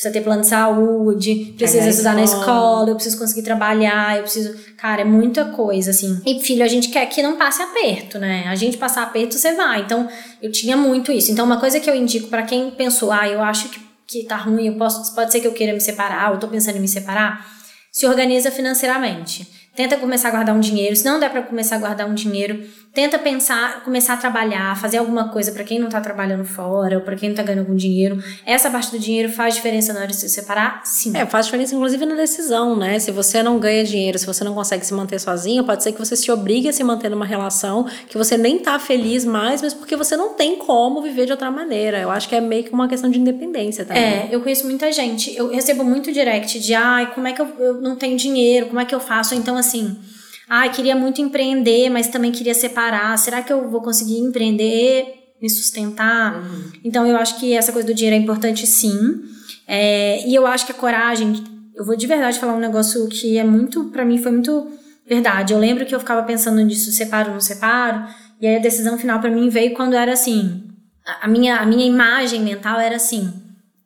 Precisa 0.00 0.12
ter 0.14 0.22
plano 0.22 0.40
de 0.40 0.46
saúde, 0.46 1.54
precisa 1.58 1.86
estudar 1.86 2.14
na 2.14 2.22
escola, 2.22 2.88
eu 2.88 2.94
preciso 2.94 3.18
conseguir 3.18 3.42
trabalhar, 3.42 4.16
eu 4.16 4.22
preciso. 4.22 4.56
Cara, 4.78 5.02
é 5.02 5.04
muita 5.04 5.44
coisa, 5.46 5.90
assim. 5.90 6.18
E 6.24 6.40
filho, 6.40 6.64
a 6.64 6.68
gente 6.68 6.88
quer 6.88 7.04
que 7.04 7.22
não 7.22 7.36
passe 7.36 7.62
aperto, 7.62 8.18
né? 8.18 8.46
A 8.48 8.54
gente 8.54 8.78
passar 8.78 9.02
aperto, 9.02 9.34
você 9.34 9.52
vai. 9.52 9.82
Então, 9.82 10.08
eu 10.40 10.50
tinha 10.50 10.74
muito 10.74 11.12
isso. 11.12 11.30
Então, 11.30 11.44
uma 11.44 11.60
coisa 11.60 11.78
que 11.78 11.90
eu 11.90 11.94
indico 11.94 12.28
para 12.28 12.44
quem 12.44 12.70
pensou, 12.70 13.12
ah, 13.12 13.28
eu 13.28 13.42
acho 13.42 13.68
que, 13.68 13.80
que 14.06 14.24
tá 14.24 14.36
ruim, 14.36 14.68
eu 14.68 14.74
posso, 14.76 15.14
pode 15.14 15.30
ser 15.30 15.40
que 15.40 15.46
eu 15.46 15.52
queira 15.52 15.74
me 15.74 15.80
separar, 15.80 16.28
ou 16.28 16.36
eu 16.36 16.40
tô 16.40 16.48
pensando 16.48 16.76
em 16.76 16.80
me 16.80 16.88
separar, 16.88 17.46
se 17.92 18.06
organiza 18.06 18.50
financeiramente. 18.50 19.46
Tenta 19.76 19.98
começar 19.98 20.28
a 20.28 20.30
guardar 20.30 20.56
um 20.56 20.60
dinheiro. 20.60 20.96
Se 20.96 21.04
não 21.04 21.20
der 21.20 21.30
para 21.30 21.42
começar 21.42 21.76
a 21.76 21.78
guardar 21.78 22.08
um 22.08 22.14
dinheiro, 22.14 22.66
tenta 22.92 23.18
pensar, 23.18 23.84
começar 23.84 24.14
a 24.14 24.16
trabalhar, 24.16 24.76
fazer 24.76 24.98
alguma 24.98 25.28
coisa 25.28 25.52
para 25.52 25.62
quem 25.62 25.78
não 25.78 25.88
tá 25.88 26.00
trabalhando 26.00 26.44
fora 26.44 26.96
ou 26.96 27.02
para 27.02 27.14
quem 27.14 27.28
não 27.28 27.36
tá 27.36 27.42
ganhando 27.42 27.60
algum 27.60 27.76
dinheiro. 27.76 28.22
Essa 28.44 28.68
parte 28.68 28.90
do 28.90 28.98
dinheiro 28.98 29.28
faz 29.28 29.54
diferença 29.54 29.92
na 29.92 30.00
hora 30.00 30.08
de 30.08 30.16
se 30.16 30.28
separar? 30.28 30.82
Sim. 30.84 31.16
É, 31.16 31.24
faz 31.24 31.46
diferença 31.46 31.74
inclusive 31.74 32.04
na 32.04 32.16
decisão, 32.16 32.76
né? 32.76 32.98
Se 32.98 33.12
você 33.12 33.42
não 33.42 33.58
ganha 33.58 33.84
dinheiro, 33.84 34.18
se 34.18 34.26
você 34.26 34.42
não 34.42 34.54
consegue 34.54 34.84
se 34.84 34.92
manter 34.92 35.20
sozinho, 35.20 35.62
pode 35.62 35.84
ser 35.84 35.92
que 35.92 35.98
você 35.98 36.16
se 36.16 36.30
obrigue 36.32 36.68
a 36.68 36.72
se 36.72 36.82
manter 36.82 37.08
numa 37.10 37.24
relação 37.24 37.86
que 38.08 38.18
você 38.18 38.36
nem 38.36 38.58
tá 38.58 38.78
feliz 38.78 39.24
mais, 39.24 39.62
mas 39.62 39.72
porque 39.72 39.94
você 39.94 40.16
não 40.16 40.34
tem 40.34 40.56
como 40.56 41.00
viver 41.00 41.26
de 41.26 41.32
outra 41.32 41.50
maneira. 41.50 42.00
Eu 42.00 42.10
acho 42.10 42.28
que 42.28 42.34
é 42.34 42.40
meio 42.40 42.64
que 42.64 42.72
uma 42.72 42.88
questão 42.88 43.08
de 43.08 43.20
independência 43.20 43.84
também. 43.84 44.02
É, 44.02 44.28
eu 44.32 44.40
conheço 44.40 44.66
muita 44.66 44.90
gente. 44.90 45.36
Eu 45.36 45.50
recebo 45.50 45.84
muito 45.84 46.10
direct 46.12 46.58
de, 46.58 46.74
ai, 46.74 47.14
como 47.14 47.28
é 47.28 47.32
que 47.32 47.40
eu, 47.40 47.48
eu 47.58 47.74
não 47.80 47.94
tenho 47.94 48.16
dinheiro? 48.16 48.66
Como 48.66 48.80
é 48.80 48.84
que 48.84 48.94
eu 48.94 49.00
faço? 49.00 49.34
Então, 49.34 49.56
assim 49.56 49.96
ah, 50.52 50.68
queria 50.68 50.96
muito 50.96 51.22
empreender, 51.22 51.88
mas 51.90 52.08
também 52.08 52.32
queria 52.32 52.54
separar. 52.54 53.16
Será 53.16 53.40
que 53.40 53.52
eu 53.52 53.70
vou 53.70 53.80
conseguir 53.80 54.18
empreender, 54.18 55.06
me 55.40 55.48
sustentar? 55.48 56.42
Uhum. 56.42 56.72
Então 56.82 57.06
eu 57.06 57.16
acho 57.16 57.38
que 57.38 57.54
essa 57.54 57.70
coisa 57.70 57.86
do 57.86 57.94
dinheiro 57.94 58.16
é 58.16 58.18
importante 58.18 58.66
sim. 58.66 59.22
É, 59.64 60.26
e 60.26 60.34
eu 60.34 60.44
acho 60.48 60.66
que 60.66 60.72
a 60.72 60.74
coragem, 60.74 61.44
eu 61.76 61.84
vou 61.84 61.94
de 61.94 62.04
verdade 62.04 62.40
falar 62.40 62.54
um 62.54 62.58
negócio 62.58 63.08
que 63.08 63.38
é 63.38 63.44
muito, 63.44 63.84
para 63.84 64.04
mim 64.04 64.18
foi 64.18 64.32
muito 64.32 64.72
verdade. 65.06 65.52
Eu 65.52 65.58
lembro 65.60 65.86
que 65.86 65.94
eu 65.94 66.00
ficava 66.00 66.24
pensando 66.24 66.60
nisso, 66.62 66.90
separo 66.90 67.28
ou 67.28 67.34
não 67.34 67.40
separo, 67.40 68.06
e 68.40 68.46
aí 68.48 68.56
a 68.56 68.60
decisão 68.60 68.98
final 68.98 69.20
para 69.20 69.30
mim 69.30 69.48
veio 69.48 69.72
quando 69.74 69.94
era 69.94 70.12
assim, 70.12 70.64
a 71.22 71.28
minha, 71.28 71.58
a 71.58 71.66
minha 71.66 71.86
imagem 71.86 72.40
mental 72.40 72.80
era 72.80 72.96
assim, 72.96 73.32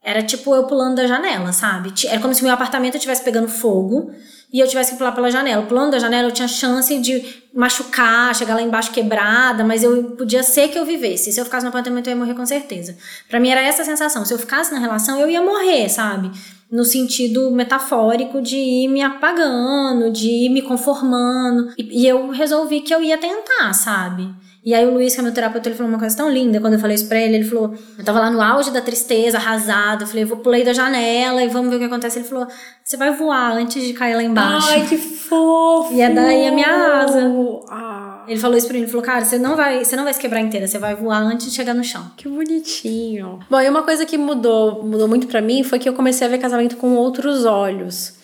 era 0.04 0.22
tipo 0.22 0.54
eu 0.54 0.64
pulando 0.64 0.96
da 0.96 1.06
janela, 1.06 1.50
sabe? 1.50 1.92
Era 2.06 2.20
como 2.20 2.34
se 2.34 2.44
meu 2.44 2.52
apartamento 2.52 2.96
estivesse 2.96 3.24
pegando 3.24 3.48
fogo 3.48 4.10
e 4.52 4.60
eu 4.60 4.68
tivesse 4.68 4.92
que 4.92 4.98
pular 4.98 5.12
pela 5.12 5.30
janela. 5.30 5.62
Pulando 5.62 5.92
da 5.92 5.98
janela, 5.98 6.28
eu 6.28 6.32
tinha 6.32 6.46
chance 6.46 6.96
de 6.98 7.42
machucar, 7.54 8.34
chegar 8.36 8.54
lá 8.54 8.60
embaixo 8.60 8.92
quebrada, 8.92 9.64
mas 9.64 9.82
eu 9.82 10.10
podia 10.10 10.42
ser 10.42 10.68
que 10.68 10.78
eu 10.78 10.84
vivesse. 10.84 11.32
Se 11.32 11.40
eu 11.40 11.44
ficasse 11.46 11.64
no 11.64 11.70
apartamento, 11.70 12.06
eu 12.06 12.10
ia 12.10 12.16
morrer 12.16 12.34
com 12.34 12.44
certeza. 12.44 12.96
Para 13.30 13.40
mim 13.40 13.48
era 13.48 13.62
essa 13.62 13.80
a 13.80 13.84
sensação. 13.84 14.26
Se 14.26 14.34
eu 14.34 14.38
ficasse 14.38 14.72
na 14.74 14.78
relação, 14.78 15.18
eu 15.18 15.28
ia 15.28 15.42
morrer, 15.42 15.88
sabe? 15.88 16.30
No 16.70 16.84
sentido 16.84 17.50
metafórico 17.50 18.42
de 18.42 18.56
ir 18.56 18.88
me 18.88 19.00
apagando, 19.00 20.12
de 20.12 20.28
ir 20.28 20.50
me 20.50 20.60
conformando. 20.60 21.72
E 21.78 22.06
eu 22.06 22.28
resolvi 22.30 22.82
que 22.82 22.94
eu 22.94 23.02
ia 23.02 23.16
tentar, 23.16 23.72
sabe? 23.72 24.28
E 24.64 24.72
aí 24.72 24.86
o 24.86 24.94
Luiz, 24.94 25.14
que 25.14 25.20
é 25.20 25.22
meu 25.22 25.32
terapeuta, 25.32 25.68
ele 25.68 25.76
falou 25.76 25.92
uma 25.92 25.98
coisa 25.98 26.16
tão 26.16 26.30
linda 26.30 26.58
quando 26.58 26.72
eu 26.72 26.78
falei 26.78 26.94
isso 26.94 27.06
pra 27.06 27.18
ele. 27.20 27.36
Ele 27.36 27.44
falou, 27.44 27.74
eu 27.98 28.04
tava 28.04 28.18
lá 28.18 28.30
no 28.30 28.40
auge 28.40 28.70
da 28.70 28.80
tristeza, 28.80 29.36
arrasado. 29.36 30.04
Eu 30.04 30.06
falei, 30.06 30.24
eu 30.24 30.28
vou 30.28 30.38
pulei 30.38 30.64
da 30.64 30.72
janela 30.72 31.42
e 31.42 31.48
vamos 31.48 31.68
ver 31.68 31.76
o 31.76 31.78
que 31.80 31.84
acontece. 31.84 32.18
Ele 32.18 32.26
falou, 32.26 32.46
você 32.82 32.96
vai 32.96 33.14
voar 33.14 33.52
antes 33.52 33.84
de 33.84 33.92
cair 33.92 34.14
lá 34.14 34.22
embaixo. 34.22 34.68
Ai, 34.70 34.86
que 34.86 34.96
fofo! 34.96 35.92
E 35.92 36.00
é 36.00 36.08
daí 36.08 36.46
a 36.46 36.52
minha 36.52 37.02
asa. 37.02 37.30
Ah. 37.68 38.24
Ele 38.26 38.40
falou 38.40 38.56
isso 38.56 38.66
pra 38.66 38.74
mim, 38.74 38.82
ele 38.82 38.90
falou, 38.90 39.04
cara, 39.04 39.22
você 39.22 39.38
não 39.38 39.54
vai, 39.54 39.84
você 39.84 39.96
não 39.96 40.04
vai 40.04 40.14
se 40.14 40.20
quebrar 40.20 40.40
inteira, 40.40 40.66
você 40.66 40.78
vai 40.78 40.94
voar 40.94 41.18
antes 41.18 41.46
de 41.46 41.52
chegar 41.54 41.74
no 41.74 41.84
chão. 41.84 42.10
Que 42.16 42.26
bonitinho. 42.26 43.40
Bom, 43.50 43.60
e 43.60 43.68
uma 43.68 43.82
coisa 43.82 44.06
que 44.06 44.16
mudou, 44.16 44.82
mudou 44.82 45.06
muito 45.06 45.26
para 45.26 45.42
mim 45.42 45.62
foi 45.62 45.78
que 45.78 45.86
eu 45.86 45.92
comecei 45.92 46.26
a 46.26 46.30
ver 46.30 46.38
casamento 46.38 46.76
com 46.76 46.94
outros 46.94 47.44
olhos. 47.44 48.14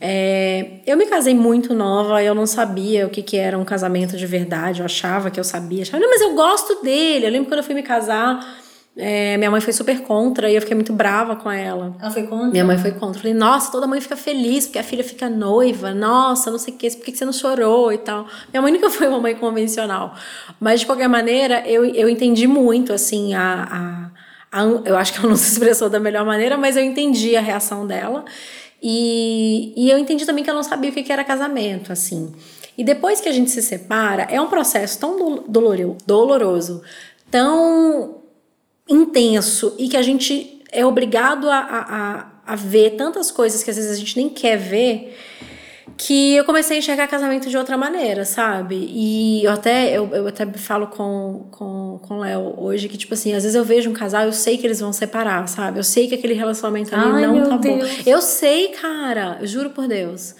É, 0.00 0.80
eu 0.86 0.96
me 0.96 1.06
casei 1.06 1.34
muito 1.34 1.74
nova, 1.74 2.22
eu 2.22 2.34
não 2.34 2.46
sabia 2.46 3.06
o 3.06 3.10
que, 3.10 3.22
que 3.22 3.36
era 3.36 3.58
um 3.58 3.64
casamento 3.64 4.16
de 4.16 4.26
verdade, 4.26 4.80
eu 4.80 4.86
achava 4.86 5.30
que 5.30 5.40
eu 5.40 5.44
sabia, 5.44 5.82
achava, 5.82 6.00
não, 6.00 6.08
mas 6.08 6.20
eu 6.20 6.34
gosto 6.34 6.82
dele. 6.82 7.26
Eu 7.26 7.30
lembro 7.30 7.48
quando 7.48 7.58
eu 7.58 7.64
fui 7.64 7.74
me 7.74 7.82
casar, 7.82 8.40
é, 8.96 9.36
minha 9.36 9.50
mãe 9.50 9.60
foi 9.60 9.72
super 9.72 10.00
contra 10.02 10.50
e 10.50 10.56
eu 10.56 10.60
fiquei 10.60 10.74
muito 10.74 10.92
brava 10.92 11.36
com 11.36 11.50
ela. 11.50 11.96
Ela 12.00 12.10
foi 12.10 12.24
contra? 12.24 12.48
Minha 12.48 12.64
mãe 12.64 12.78
foi 12.78 12.90
contra. 12.90 13.18
Eu 13.18 13.22
falei, 13.22 13.34
nossa, 13.34 13.70
toda 13.70 13.86
mãe 13.86 14.00
fica 14.00 14.16
feliz 14.16 14.66
porque 14.66 14.78
a 14.78 14.82
filha 14.82 15.04
fica 15.04 15.28
noiva, 15.28 15.92
nossa, 15.92 16.50
não 16.50 16.58
sei 16.58 16.74
o 16.74 16.76
que, 16.76 16.90
por 16.90 17.04
que 17.04 17.16
você 17.16 17.24
não 17.24 17.32
chorou 17.32 17.92
e 17.92 17.98
tal. 17.98 18.26
Minha 18.52 18.60
mãe 18.60 18.72
nunca 18.72 18.90
foi 18.90 19.06
uma 19.06 19.20
mãe 19.20 19.34
convencional. 19.36 20.14
Mas 20.60 20.80
de 20.80 20.86
qualquer 20.86 21.08
maneira, 21.08 21.62
eu, 21.66 21.84
eu 21.84 22.08
entendi 22.08 22.46
muito, 22.48 22.92
assim, 22.92 23.34
a, 23.34 24.10
a, 24.52 24.62
eu 24.84 24.96
acho 24.96 25.12
que 25.12 25.18
ela 25.20 25.28
não 25.28 25.36
se 25.36 25.52
expressou 25.52 25.88
da 25.88 26.00
melhor 26.00 26.26
maneira, 26.26 26.56
mas 26.56 26.76
eu 26.76 26.82
entendi 26.82 27.36
a 27.36 27.40
reação 27.40 27.86
dela. 27.86 28.24
E, 28.82 29.72
e 29.76 29.90
eu 29.90 29.98
entendi 29.98 30.24
também 30.24 30.44
que 30.44 30.50
eu 30.50 30.54
não 30.54 30.62
sabia 30.62 30.90
o 30.90 30.92
que 30.92 31.12
era 31.12 31.24
casamento, 31.24 31.92
assim. 31.92 32.32
E 32.76 32.84
depois 32.84 33.20
que 33.20 33.28
a 33.28 33.32
gente 33.32 33.50
se 33.50 33.60
separa, 33.60 34.22
é 34.30 34.40
um 34.40 34.46
processo 34.46 35.00
tão 35.00 35.44
doloroso, 35.48 36.82
tão 37.30 38.18
intenso 38.88 39.74
e 39.78 39.88
que 39.88 39.96
a 39.96 40.02
gente 40.02 40.62
é 40.70 40.86
obrigado 40.86 41.50
a, 41.50 41.58
a, 41.58 42.52
a 42.52 42.56
ver 42.56 42.90
tantas 42.90 43.30
coisas 43.30 43.62
que 43.62 43.70
às 43.70 43.76
vezes 43.76 43.90
a 43.90 43.96
gente 43.96 44.16
nem 44.16 44.28
quer 44.28 44.56
ver 44.56 45.18
que 45.98 46.36
eu 46.36 46.44
comecei 46.44 46.76
a 46.76 46.78
enxergar 46.78 47.08
casamento 47.08 47.50
de 47.50 47.56
outra 47.58 47.76
maneira, 47.76 48.24
sabe? 48.24 48.88
E 48.88 49.42
eu 49.44 49.50
até, 49.50 49.90
eu, 49.98 50.08
eu 50.14 50.28
até 50.28 50.46
falo 50.46 50.86
com 50.86 51.02
o 51.02 51.48
com, 51.50 52.00
com 52.00 52.18
Léo 52.20 52.54
hoje 52.56 52.88
que, 52.88 52.96
tipo 52.96 53.14
assim, 53.14 53.34
às 53.34 53.42
vezes 53.42 53.56
eu 53.56 53.64
vejo 53.64 53.90
um 53.90 53.92
casal 53.92 54.22
eu 54.22 54.32
sei 54.32 54.56
que 54.56 54.64
eles 54.64 54.78
vão 54.78 54.92
separar, 54.92 55.48
sabe? 55.48 55.80
Eu 55.80 55.84
sei 55.84 56.06
que 56.06 56.14
aquele 56.14 56.34
relacionamento 56.34 56.94
ali 56.94 57.04
Ai, 57.04 57.26
não 57.26 57.48
tá 57.48 57.56
Deus. 57.56 57.78
bom. 57.80 58.02
Eu 58.06 58.22
sei, 58.22 58.68
cara, 58.68 59.38
eu 59.40 59.46
juro 59.48 59.70
por 59.70 59.88
Deus. 59.88 60.36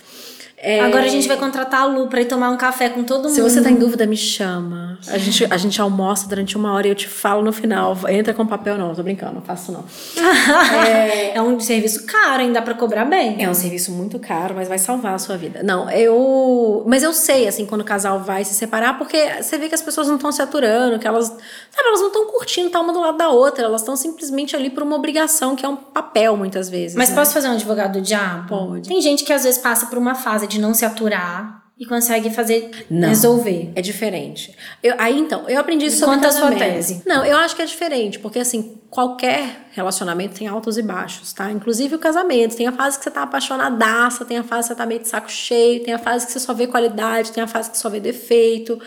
É, 0.60 0.80
Agora 0.80 1.04
a 1.04 1.08
gente 1.08 1.28
vai 1.28 1.36
contratar 1.36 1.82
a 1.82 1.84
Lu 1.86 2.08
pra 2.08 2.20
ir 2.20 2.24
tomar 2.24 2.50
um 2.50 2.56
café 2.56 2.88
com 2.88 3.04
todo 3.04 3.24
mundo. 3.24 3.34
se 3.34 3.40
você 3.40 3.62
tá 3.62 3.70
em 3.70 3.76
dúvida, 3.76 4.06
me 4.06 4.16
chama. 4.16 4.98
A 5.06 5.16
gente, 5.16 5.46
a 5.48 5.56
gente 5.56 5.80
almoça 5.80 6.28
durante 6.28 6.56
uma 6.56 6.72
hora 6.72 6.88
e 6.88 6.90
eu 6.90 6.94
te 6.94 7.08
falo 7.08 7.42
no 7.42 7.52
final. 7.52 7.96
Entra 8.08 8.34
com 8.34 8.44
papel, 8.44 8.76
não, 8.76 8.92
tô 8.92 9.02
brincando, 9.02 9.34
não 9.34 9.42
faço 9.42 9.70
não. 9.70 9.84
é... 10.84 11.40
um 11.40 11.60
serviço 11.60 12.04
caro, 12.06 12.42
ainda 12.42 12.58
dá 12.58 12.62
pra 12.62 12.74
cobrar 12.74 13.04
bem. 13.04 13.42
É 13.42 13.48
um 13.48 13.54
serviço 13.54 13.92
muito 13.92 14.18
caro, 14.18 14.54
mas 14.56 14.68
vai 14.68 14.78
salvar 14.78 15.14
a 15.14 15.18
sua 15.18 15.36
vida. 15.36 15.62
Não, 15.62 15.88
eu. 15.90 16.82
Mas 16.86 17.04
eu 17.04 17.12
sei, 17.12 17.46
assim, 17.46 17.64
quando 17.64 17.82
o 17.82 17.84
casal 17.84 18.20
vai 18.20 18.44
se 18.44 18.54
separar, 18.54 18.98
porque 18.98 19.40
você 19.40 19.56
vê 19.58 19.68
que 19.68 19.74
as 19.74 19.82
pessoas 19.82 20.08
não 20.08 20.16
estão 20.16 20.32
se 20.32 20.42
aturando, 20.42 20.98
que 20.98 21.06
elas. 21.06 21.28
Sabe, 21.28 21.88
elas 21.88 22.00
não 22.00 22.08
estão 22.08 22.26
curtindo 22.26 22.66
estar 22.66 22.80
uma 22.80 22.92
do 22.92 23.00
lado 23.00 23.16
da 23.16 23.28
outra, 23.28 23.64
elas 23.64 23.82
estão 23.82 23.96
simplesmente 23.96 24.56
ali 24.56 24.70
por 24.70 24.82
uma 24.82 24.96
obrigação, 24.96 25.54
que 25.54 25.64
é 25.64 25.68
um 25.68 25.76
papel, 25.76 26.36
muitas 26.36 26.68
vezes. 26.68 26.96
Mas 26.96 27.10
né? 27.10 27.14
posso 27.14 27.32
fazer 27.32 27.48
um 27.48 27.52
advogado 27.52 27.92
do 27.92 28.00
diabo? 28.00 28.48
Pode. 28.48 28.88
Tem 28.88 29.00
gente 29.00 29.24
que 29.24 29.32
às 29.32 29.44
vezes 29.44 29.60
passa 29.60 29.86
por 29.86 29.98
uma 29.98 30.16
fase 30.16 30.47
de 30.48 30.60
não 30.60 30.74
se 30.74 30.84
aturar 30.84 31.58
e 31.78 31.86
consegue 31.86 32.28
fazer 32.30 32.86
Não. 32.90 33.08
resolver. 33.08 33.70
É 33.76 33.80
diferente. 33.80 34.52
Eu, 34.82 34.96
aí 34.98 35.16
então, 35.16 35.48
eu 35.48 35.60
aprendi 35.60 35.86
isso 35.86 35.98
sobre 35.98 36.16
conta 36.16 36.28
a 36.28 36.32
sua 36.32 36.50
casamento. 36.50 36.74
tese. 36.74 37.02
Não, 37.06 37.24
eu 37.24 37.36
acho 37.36 37.54
que 37.54 37.62
é 37.62 37.64
diferente, 37.64 38.18
porque 38.18 38.40
assim, 38.40 38.80
qualquer 38.90 39.68
relacionamento 39.70 40.34
tem 40.36 40.48
altos 40.48 40.76
e 40.76 40.82
baixos, 40.82 41.32
tá? 41.32 41.52
Inclusive 41.52 41.94
o 41.94 41.98
casamento. 41.98 42.56
Tem 42.56 42.66
a 42.66 42.72
fase 42.72 42.98
que 42.98 43.04
você 43.04 43.10
tá 43.12 43.22
apaixonadaça, 43.22 44.24
tem 44.24 44.38
a 44.38 44.42
fase 44.42 44.68
que 44.68 44.74
você 44.74 44.78
tá 44.78 44.86
meio 44.86 45.00
de 45.00 45.06
saco 45.08 45.30
cheio, 45.30 45.84
tem 45.84 45.94
a 45.94 45.98
fase 45.98 46.26
que 46.26 46.32
você 46.32 46.40
só 46.40 46.52
vê 46.52 46.66
qualidade, 46.66 47.30
tem 47.30 47.44
a 47.44 47.46
fase 47.46 47.70
que 47.70 47.78
só 47.78 47.88
vê 47.88 48.00
defeito. 48.00 48.80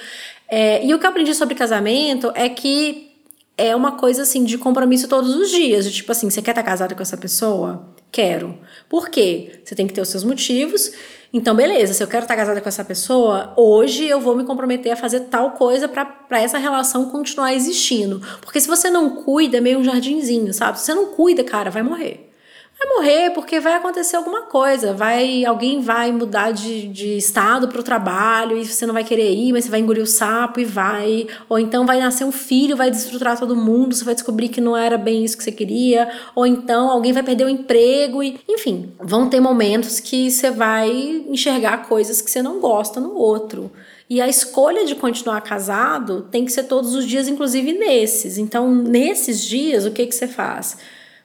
É, 0.50 0.86
e 0.86 0.94
o 0.94 1.00
que 1.00 1.06
eu 1.06 1.10
aprendi 1.10 1.34
sobre 1.34 1.56
casamento 1.56 2.30
é 2.36 2.50
que 2.50 3.10
é 3.58 3.74
uma 3.74 3.94
coisa 3.94 4.24
assim 4.24 4.44
de 4.44 4.58
compromisso 4.58 5.08
todos 5.08 5.34
os 5.34 5.50
dias. 5.50 5.86
De 5.86 5.92
tipo 5.94 6.12
assim, 6.12 6.30
você 6.30 6.42
quer 6.42 6.52
estar 6.52 6.64
casado 6.64 6.94
com 6.94 7.02
essa 7.02 7.16
pessoa? 7.16 7.91
Quero. 8.12 8.60
Por 8.90 9.10
quê? 9.10 9.62
Você 9.64 9.74
tem 9.74 9.88
que 9.88 9.94
ter 9.94 10.02
os 10.02 10.10
seus 10.10 10.24
motivos. 10.24 10.92
Então, 11.34 11.56
beleza, 11.56 11.94
se 11.94 12.04
eu 12.04 12.08
quero 12.08 12.24
estar 12.24 12.36
casada 12.36 12.60
com 12.60 12.68
essa 12.68 12.84
pessoa, 12.84 13.54
hoje 13.56 14.06
eu 14.06 14.20
vou 14.20 14.36
me 14.36 14.44
comprometer 14.44 14.92
a 14.92 14.98
fazer 14.98 15.22
tal 15.22 15.52
coisa 15.52 15.88
para 15.88 16.42
essa 16.42 16.58
relação 16.58 17.10
continuar 17.10 17.54
existindo. 17.54 18.22
Porque 18.42 18.60
se 18.60 18.68
você 18.68 18.90
não 18.90 19.24
cuida, 19.24 19.58
é 19.58 19.62
meio 19.62 19.80
um 19.80 19.84
jardinzinho, 19.84 20.54
sabe? 20.54 20.78
Se 20.78 20.86
você 20.86 20.94
não 20.94 21.08
cuida, 21.14 21.42
cara, 21.42 21.72
vai 21.72 21.84
morrer. 21.84 22.31
Vai 22.82 22.90
morrer 22.98 23.30
porque 23.30 23.60
vai 23.60 23.76
acontecer 23.76 24.16
alguma 24.16 24.42
coisa. 24.42 24.92
Vai, 24.92 25.46
alguém 25.46 25.82
vai 25.82 26.12
mudar 26.12 26.52
de, 26.52 26.88
de 26.88 27.16
estado 27.16 27.68
para 27.68 27.80
o 27.80 27.84
trabalho 27.84 28.58
e 28.58 28.66
você 28.66 28.88
não 28.88 28.94
vai 28.96 29.04
querer 29.04 29.32
ir, 29.32 29.54
mas 29.54 29.66
você 29.66 29.70
vai 29.70 29.82
engolir 29.82 30.02
o 30.02 30.08
sapo 30.08 30.60
e 30.60 30.66
vai. 30.66 31.28
Ou 31.48 31.60
então 31.60 31.86
vai 31.86 32.00
nascer 32.00 32.24
um 32.24 32.32
filho, 32.32 32.76
vai 32.76 32.90
desestruturar 32.90 33.38
todo 33.38 33.56
mundo, 33.56 33.94
você 33.94 34.04
vai 34.04 34.16
descobrir 34.16 34.50
que 34.50 34.60
não 34.60 34.76
era 34.76 34.98
bem 34.98 35.24
isso 35.24 35.38
que 35.38 35.44
você 35.44 35.52
queria. 35.52 36.10
Ou 36.34 36.48
então 36.48 36.90
alguém 36.90 37.14
vai 37.14 37.22
perder 37.22 37.46
o 37.46 37.50
emprego 37.50 38.24
e, 38.24 38.40
enfim, 38.50 38.92
vão 39.00 39.30
ter 39.30 39.40
momentos 39.40 40.00
que 40.00 40.32
você 40.32 40.50
vai 40.50 40.90
enxergar 41.30 41.88
coisas 41.88 42.20
que 42.20 42.32
você 42.32 42.42
não 42.42 42.60
gosta 42.60 43.00
no 43.00 43.16
outro. 43.16 43.72
E 44.10 44.20
a 44.20 44.28
escolha 44.28 44.86
de 44.86 44.96
continuar 44.96 45.42
casado 45.42 46.28
tem 46.32 46.46
que 46.46 46.52
ser 46.52 46.64
todos 46.64 46.96
os 46.96 47.06
dias, 47.06 47.28
inclusive 47.28 47.74
nesses. 47.74 48.40
Então, 48.40 48.74
nesses 48.74 49.46
dias, 49.46 49.86
o 49.86 49.92
que 49.92 50.08
que 50.08 50.16
você 50.16 50.28
faz? 50.28 50.78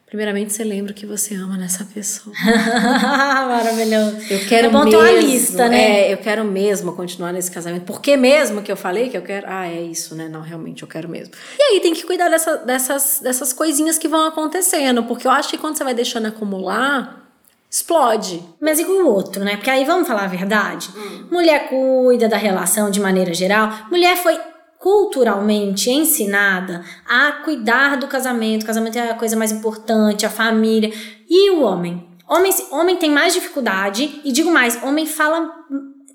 Primeiramente, 0.07 0.53
você 0.53 0.63
lembra 0.63 0.93
que 0.93 1.05
você 1.05 1.35
ama 1.35 1.57
nessa 1.57 1.85
pessoa. 1.85 2.35
Maravilhoso. 2.39 4.19
Eu 4.31 4.39
quero 4.47 4.69
é 4.69 4.71
bom 4.71 4.85
mesmo, 4.85 4.91
ter 4.93 4.97
uma 4.99 5.21
lista, 5.21 5.69
né? 5.69 6.03
É, 6.03 6.13
eu 6.13 6.19
quero 6.19 6.45
mesmo 6.45 6.93
continuar 6.93 7.33
nesse 7.33 7.51
casamento. 7.51 7.85
Por 7.85 8.01
que 8.01 8.17
mesmo 8.17 8.63
que 8.63 8.71
eu 8.71 8.77
falei 8.77 9.09
que 9.09 9.17
eu 9.17 9.23
quero? 9.23 9.47
Ah, 9.49 9.67
é 9.67 9.83
isso, 9.83 10.15
né? 10.15 10.29
Não, 10.29 10.43
realmente 10.43 10.83
eu 10.83 10.89
quero 10.89 11.09
mesmo. 11.09 11.35
E 11.59 11.63
aí 11.63 11.81
tem 11.81 11.93
que 11.93 12.05
cuidar 12.05 12.29
dessa, 12.29 12.57
dessas, 12.59 13.19
dessas 13.21 13.53
coisinhas 13.53 13.99
que 13.99 14.07
vão 14.07 14.29
acontecendo, 14.29 15.03
porque 15.03 15.27
eu 15.27 15.31
acho 15.33 15.49
que 15.49 15.59
quando 15.59 15.77
você 15.77 15.83
vai 15.83 15.93
deixando 15.93 16.27
acumular, 16.27 17.29
explode. 17.69 18.41
Mas 18.61 18.79
e 18.79 18.85
com 18.85 19.03
o 19.03 19.09
outro, 19.09 19.43
né? 19.43 19.57
Porque 19.57 19.71
aí 19.71 19.85
vamos 19.85 20.07
falar 20.07 20.27
a 20.27 20.29
verdade. 20.29 20.89
Mulher 21.33 21.69
cuida 21.69 22.29
da 22.29 22.37
relação 22.37 22.93
de 22.93 23.01
maneira 23.01 23.35
geral. 23.35 23.73
Mulher 23.91 24.17
foi 24.17 24.39
culturalmente 24.87 25.91
ensinada 25.91 26.85
a 27.05 27.33
cuidar 27.45 27.97
do 27.97 28.07
casamento. 28.07 28.63
O 28.63 28.67
casamento 28.67 28.97
é 28.97 29.11
a 29.11 29.15
coisa 29.15 29.35
mais 29.35 29.51
importante, 29.51 30.25
a 30.25 30.31
família. 30.31 30.93
E 31.29 31.51
o 31.51 31.63
homem? 31.63 32.07
Homem, 32.29 32.53
homem 32.71 32.95
tem 32.95 33.11
mais 33.11 33.35
dificuldade, 33.35 34.21
e 34.25 34.31
digo 34.31 34.49
mais, 34.49 34.81
homem 34.85 35.05
fala. 35.05 35.51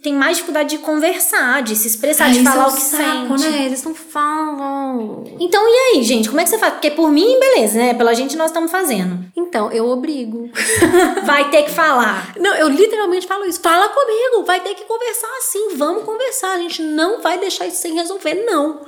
Tem 0.01 0.13
mais 0.13 0.37
dificuldade 0.37 0.69
de 0.69 0.77
conversar, 0.79 1.61
de 1.61 1.75
se 1.75 1.87
expressar, 1.87 2.31
de 2.31 2.39
Ai, 2.39 2.43
falar 2.43 2.67
isso 2.69 2.75
o 2.75 2.79
que 2.79 2.85
saco, 2.85 3.37
sente. 3.37 3.51
né? 3.51 3.65
Eles 3.65 3.83
não 3.83 3.93
falam. 3.93 5.23
Então, 5.39 5.61
e 5.63 5.97
aí, 5.97 6.03
gente? 6.03 6.27
Como 6.27 6.41
é 6.41 6.43
que 6.43 6.49
você 6.49 6.57
faz? 6.57 6.73
Porque 6.73 6.89
por 6.91 7.11
mim, 7.11 7.39
beleza, 7.39 7.77
né? 7.77 7.93
Pela 7.93 8.13
gente 8.15 8.35
nós 8.35 8.47
estamos 8.47 8.71
fazendo. 8.71 9.23
Então, 9.35 9.71
eu 9.71 9.87
obrigo. 9.87 10.49
Vai 11.23 11.49
ter 11.51 11.63
que 11.63 11.71
falar. 11.71 12.33
Não, 12.39 12.55
eu 12.55 12.67
literalmente 12.67 13.27
falo 13.27 13.45
isso. 13.45 13.61
Fala 13.61 13.89
comigo, 13.89 14.43
vai 14.43 14.59
ter 14.59 14.73
que 14.73 14.85
conversar 14.85 15.29
assim, 15.37 15.75
vamos 15.75 16.03
conversar. 16.03 16.53
A 16.53 16.57
gente 16.57 16.81
não 16.81 17.21
vai 17.21 17.37
deixar 17.37 17.67
isso 17.67 17.77
sem 17.77 17.93
resolver, 17.93 18.33
não. 18.45 18.81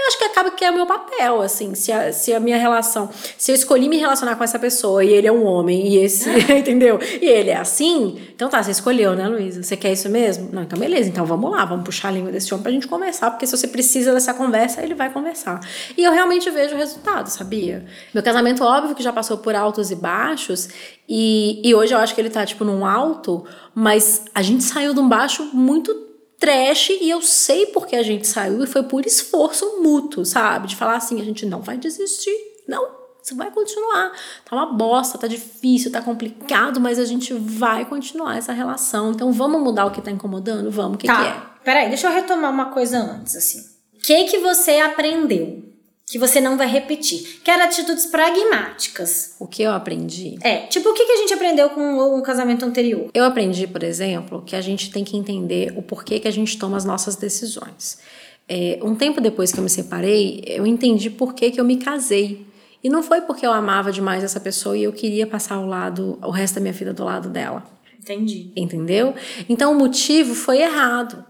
Eu 0.00 0.06
acho 0.06 0.18
que 0.18 0.24
acaba 0.24 0.50
que 0.50 0.64
é 0.64 0.70
o 0.70 0.74
meu 0.74 0.86
papel, 0.86 1.42
assim, 1.42 1.74
se 1.74 1.92
a, 1.92 2.10
se 2.10 2.32
a 2.32 2.40
minha 2.40 2.56
relação, 2.56 3.10
se 3.36 3.52
eu 3.52 3.54
escolhi 3.54 3.86
me 3.86 3.98
relacionar 3.98 4.34
com 4.34 4.42
essa 4.42 4.58
pessoa 4.58 5.04
e 5.04 5.12
ele 5.12 5.26
é 5.26 5.32
um 5.32 5.44
homem 5.44 5.88
e 5.88 5.98
esse, 5.98 6.28
entendeu? 6.56 6.98
E 7.20 7.26
ele 7.26 7.50
é 7.50 7.56
assim, 7.56 8.18
então 8.34 8.48
tá, 8.48 8.62
você 8.62 8.70
escolheu, 8.70 9.14
né, 9.14 9.28
Luísa? 9.28 9.62
Você 9.62 9.76
quer 9.76 9.92
isso 9.92 10.08
mesmo? 10.08 10.48
Não, 10.52 10.62
então 10.62 10.78
beleza, 10.78 11.10
então 11.10 11.26
vamos 11.26 11.50
lá, 11.50 11.66
vamos 11.66 11.84
puxar 11.84 12.08
a 12.08 12.12
língua 12.12 12.32
desse 12.32 12.52
homem 12.54 12.62
pra 12.62 12.72
gente 12.72 12.88
conversar, 12.88 13.30
porque 13.30 13.46
se 13.46 13.54
você 13.54 13.68
precisa 13.68 14.14
dessa 14.14 14.32
conversa, 14.32 14.82
ele 14.82 14.94
vai 14.94 15.12
conversar. 15.12 15.60
E 15.96 16.02
eu 16.02 16.12
realmente 16.12 16.48
vejo 16.50 16.74
o 16.74 16.78
resultado, 16.78 17.28
sabia? 17.28 17.84
Meu 18.14 18.22
casamento, 18.22 18.64
óbvio 18.64 18.94
que 18.94 19.02
já 19.02 19.12
passou 19.12 19.36
por 19.36 19.54
altos 19.54 19.90
e 19.90 19.96
baixos, 19.96 20.70
e, 21.06 21.60
e 21.62 21.74
hoje 21.74 21.92
eu 21.92 21.98
acho 21.98 22.14
que 22.14 22.20
ele 22.22 22.30
tá, 22.30 22.46
tipo, 22.46 22.64
num 22.64 22.86
alto, 22.86 23.44
mas 23.74 24.24
a 24.34 24.40
gente 24.40 24.64
saiu 24.64 24.94
de 24.94 25.00
um 25.00 25.08
baixo 25.08 25.50
muito 25.52 26.09
trash 26.40 26.90
e 26.90 27.08
eu 27.08 27.20
sei 27.20 27.66
porque 27.66 27.94
a 27.94 28.02
gente 28.02 28.26
saiu 28.26 28.64
e 28.64 28.66
foi 28.66 28.82
por 28.82 29.04
esforço 29.06 29.82
mútuo, 29.82 30.24
sabe? 30.24 30.68
De 30.68 30.74
falar 30.74 30.96
assim, 30.96 31.20
a 31.20 31.24
gente 31.24 31.44
não 31.44 31.60
vai 31.60 31.76
desistir, 31.76 32.34
não, 32.66 32.88
você 33.22 33.34
vai 33.34 33.50
continuar. 33.50 34.10
Tá 34.48 34.56
uma 34.56 34.72
bosta, 34.72 35.18
tá 35.18 35.26
difícil, 35.26 35.92
tá 35.92 36.00
complicado, 36.00 36.80
mas 36.80 36.98
a 36.98 37.04
gente 37.04 37.34
vai 37.34 37.84
continuar 37.84 38.38
essa 38.38 38.52
relação. 38.52 39.12
Então 39.12 39.30
vamos 39.30 39.62
mudar 39.62 39.84
o 39.84 39.90
que 39.90 40.00
tá 40.00 40.10
incomodando? 40.10 40.70
Vamos, 40.70 40.94
o 40.94 40.98
que, 40.98 41.06
que 41.06 41.12
é? 41.12 41.14
Tá, 41.14 41.56
peraí, 41.62 41.88
deixa 41.88 42.08
eu 42.08 42.12
retomar 42.12 42.50
uma 42.50 42.66
coisa 42.66 42.98
antes, 42.98 43.36
assim. 43.36 43.60
O 43.94 43.98
que 43.98 44.24
que 44.24 44.38
você 44.38 44.78
aprendeu 44.78 45.69
que 46.10 46.18
você 46.18 46.40
não 46.40 46.56
vai 46.56 46.66
repetir? 46.66 47.40
Que 47.44 47.50
eram 47.52 47.64
atitudes 47.64 48.06
pragmáticas. 48.06 49.36
O 49.38 49.46
que 49.46 49.62
eu 49.62 49.70
aprendi? 49.70 50.36
É, 50.42 50.66
tipo, 50.66 50.88
o 50.88 50.92
que, 50.92 51.06
que 51.06 51.12
a 51.12 51.16
gente 51.16 51.32
aprendeu 51.32 51.70
com 51.70 52.18
o 52.18 52.20
casamento 52.20 52.64
anterior? 52.64 53.08
Eu 53.14 53.24
aprendi, 53.24 53.64
por 53.68 53.84
exemplo, 53.84 54.42
que 54.42 54.56
a 54.56 54.60
gente 54.60 54.90
tem 54.90 55.04
que 55.04 55.16
entender 55.16 55.72
o 55.76 55.82
porquê 55.82 56.18
que 56.18 56.26
a 56.26 56.32
gente 56.32 56.58
toma 56.58 56.76
as 56.76 56.84
nossas 56.84 57.14
decisões. 57.14 58.00
É, 58.48 58.80
um 58.82 58.96
tempo 58.96 59.20
depois 59.20 59.52
que 59.52 59.60
eu 59.60 59.62
me 59.62 59.70
separei, 59.70 60.42
eu 60.48 60.66
entendi 60.66 61.10
por 61.10 61.32
que, 61.32 61.52
que 61.52 61.60
eu 61.60 61.64
me 61.64 61.76
casei. 61.76 62.44
E 62.82 62.88
não 62.88 63.04
foi 63.04 63.20
porque 63.20 63.46
eu 63.46 63.52
amava 63.52 63.92
demais 63.92 64.24
essa 64.24 64.40
pessoa 64.40 64.76
e 64.76 64.82
eu 64.82 64.92
queria 64.92 65.28
passar 65.28 65.60
o 65.60 65.66
lado, 65.66 66.18
o 66.22 66.30
resto 66.30 66.56
da 66.56 66.60
minha 66.60 66.72
vida 66.72 66.92
do 66.92 67.04
lado 67.04 67.28
dela. 67.28 67.62
Entendi. 67.96 68.50
Entendeu? 68.56 69.14
Então 69.48 69.70
o 69.70 69.76
motivo 69.76 70.34
foi 70.34 70.60
errado. 70.60 71.24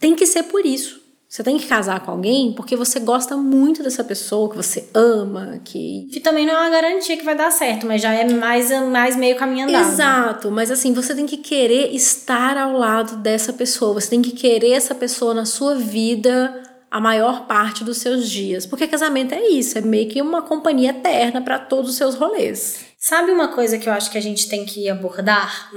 Tem 0.00 0.16
que 0.16 0.26
ser 0.26 0.42
por 0.44 0.66
isso. 0.66 1.01
Você 1.32 1.42
tem 1.42 1.56
que 1.56 1.66
casar 1.66 2.00
com 2.00 2.10
alguém 2.10 2.52
porque 2.52 2.76
você 2.76 3.00
gosta 3.00 3.38
muito 3.38 3.82
dessa 3.82 4.04
pessoa, 4.04 4.50
que 4.50 4.56
você 4.56 4.90
ama, 4.92 5.58
que. 5.64 6.06
Que 6.12 6.20
também 6.20 6.44
não 6.44 6.52
é 6.52 6.58
uma 6.58 6.68
garantia 6.68 7.16
que 7.16 7.24
vai 7.24 7.34
dar 7.34 7.50
certo, 7.50 7.86
mas 7.86 8.02
já 8.02 8.12
é 8.12 8.30
mais, 8.30 8.70
mais 8.90 9.16
meio 9.16 9.34
caminho 9.36 9.66
andado. 9.66 9.92
Exato, 9.92 10.50
mas 10.50 10.70
assim, 10.70 10.92
você 10.92 11.14
tem 11.14 11.24
que 11.24 11.38
querer 11.38 11.94
estar 11.94 12.58
ao 12.58 12.76
lado 12.76 13.16
dessa 13.16 13.50
pessoa, 13.50 13.94
você 13.94 14.10
tem 14.10 14.20
que 14.20 14.32
querer 14.32 14.72
essa 14.72 14.94
pessoa 14.94 15.32
na 15.32 15.46
sua 15.46 15.74
vida 15.74 16.62
a 16.90 17.00
maior 17.00 17.46
parte 17.46 17.82
dos 17.82 17.96
seus 17.96 18.28
dias. 18.28 18.66
Porque 18.66 18.86
casamento 18.86 19.34
é 19.34 19.48
isso, 19.48 19.78
é 19.78 19.80
meio 19.80 20.10
que 20.10 20.20
uma 20.20 20.42
companhia 20.42 20.90
eterna 20.90 21.40
para 21.40 21.58
todos 21.58 21.92
os 21.92 21.96
seus 21.96 22.14
rolês. 22.14 22.80
Sabe 22.98 23.32
uma 23.32 23.48
coisa 23.48 23.78
que 23.78 23.88
eu 23.88 23.92
acho 23.94 24.10
que 24.10 24.18
a 24.18 24.22
gente 24.22 24.50
tem 24.50 24.66
que 24.66 24.86
abordar? 24.90 25.70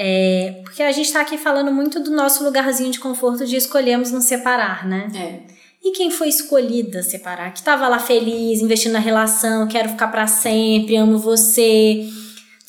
É, 0.00 0.60
porque 0.62 0.80
a 0.80 0.92
gente 0.92 1.12
tá 1.12 1.20
aqui 1.20 1.36
falando 1.36 1.72
muito 1.72 1.98
do 1.98 2.12
nosso 2.12 2.44
lugarzinho 2.44 2.92
de 2.92 3.00
conforto 3.00 3.44
de 3.44 3.56
escolhemos 3.56 4.12
nos 4.12 4.24
separar, 4.26 4.86
né? 4.86 5.08
É. 5.12 5.58
E 5.84 5.90
quem 5.90 6.08
foi 6.08 6.28
escolhida 6.28 7.02
separar? 7.02 7.52
Que 7.52 7.62
tava 7.62 7.88
lá 7.88 7.98
feliz, 7.98 8.60
investindo 8.60 8.92
na 8.92 9.00
relação, 9.00 9.66
quero 9.66 9.88
ficar 9.88 10.06
para 10.08 10.26
sempre, 10.28 10.94
amo 10.96 11.18
você, 11.18 12.08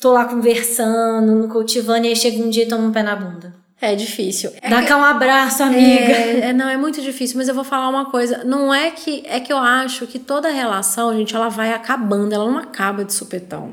tô 0.00 0.12
lá 0.12 0.24
conversando, 0.24 1.46
cultivando, 1.48 2.06
e 2.06 2.08
aí 2.08 2.16
chega 2.16 2.42
um 2.42 2.50
dia 2.50 2.64
e 2.64 2.68
toma 2.68 2.84
um 2.88 2.92
pé 2.92 3.02
na 3.04 3.14
bunda. 3.14 3.54
É 3.80 3.94
difícil. 3.94 4.50
É 4.60 4.68
Dá 4.68 4.82
que- 4.82 4.88
cá 4.88 4.96
um 4.98 5.04
abraço, 5.04 5.62
amiga. 5.62 5.82
É, 6.12 6.40
é, 6.48 6.52
não, 6.52 6.68
é 6.68 6.76
muito 6.76 7.00
difícil, 7.00 7.38
mas 7.38 7.48
eu 7.48 7.54
vou 7.54 7.64
falar 7.64 7.88
uma 7.88 8.10
coisa. 8.10 8.42
Não 8.44 8.74
é 8.74 8.90
que. 8.90 9.22
É 9.24 9.38
que 9.40 9.52
eu 9.52 9.56
acho 9.56 10.06
que 10.06 10.18
toda 10.18 10.50
relação, 10.50 11.16
gente, 11.16 11.34
ela 11.34 11.48
vai 11.48 11.72
acabando, 11.72 12.34
ela 12.34 12.44
não 12.44 12.58
acaba 12.58 13.04
de 13.04 13.14
supetão. 13.14 13.72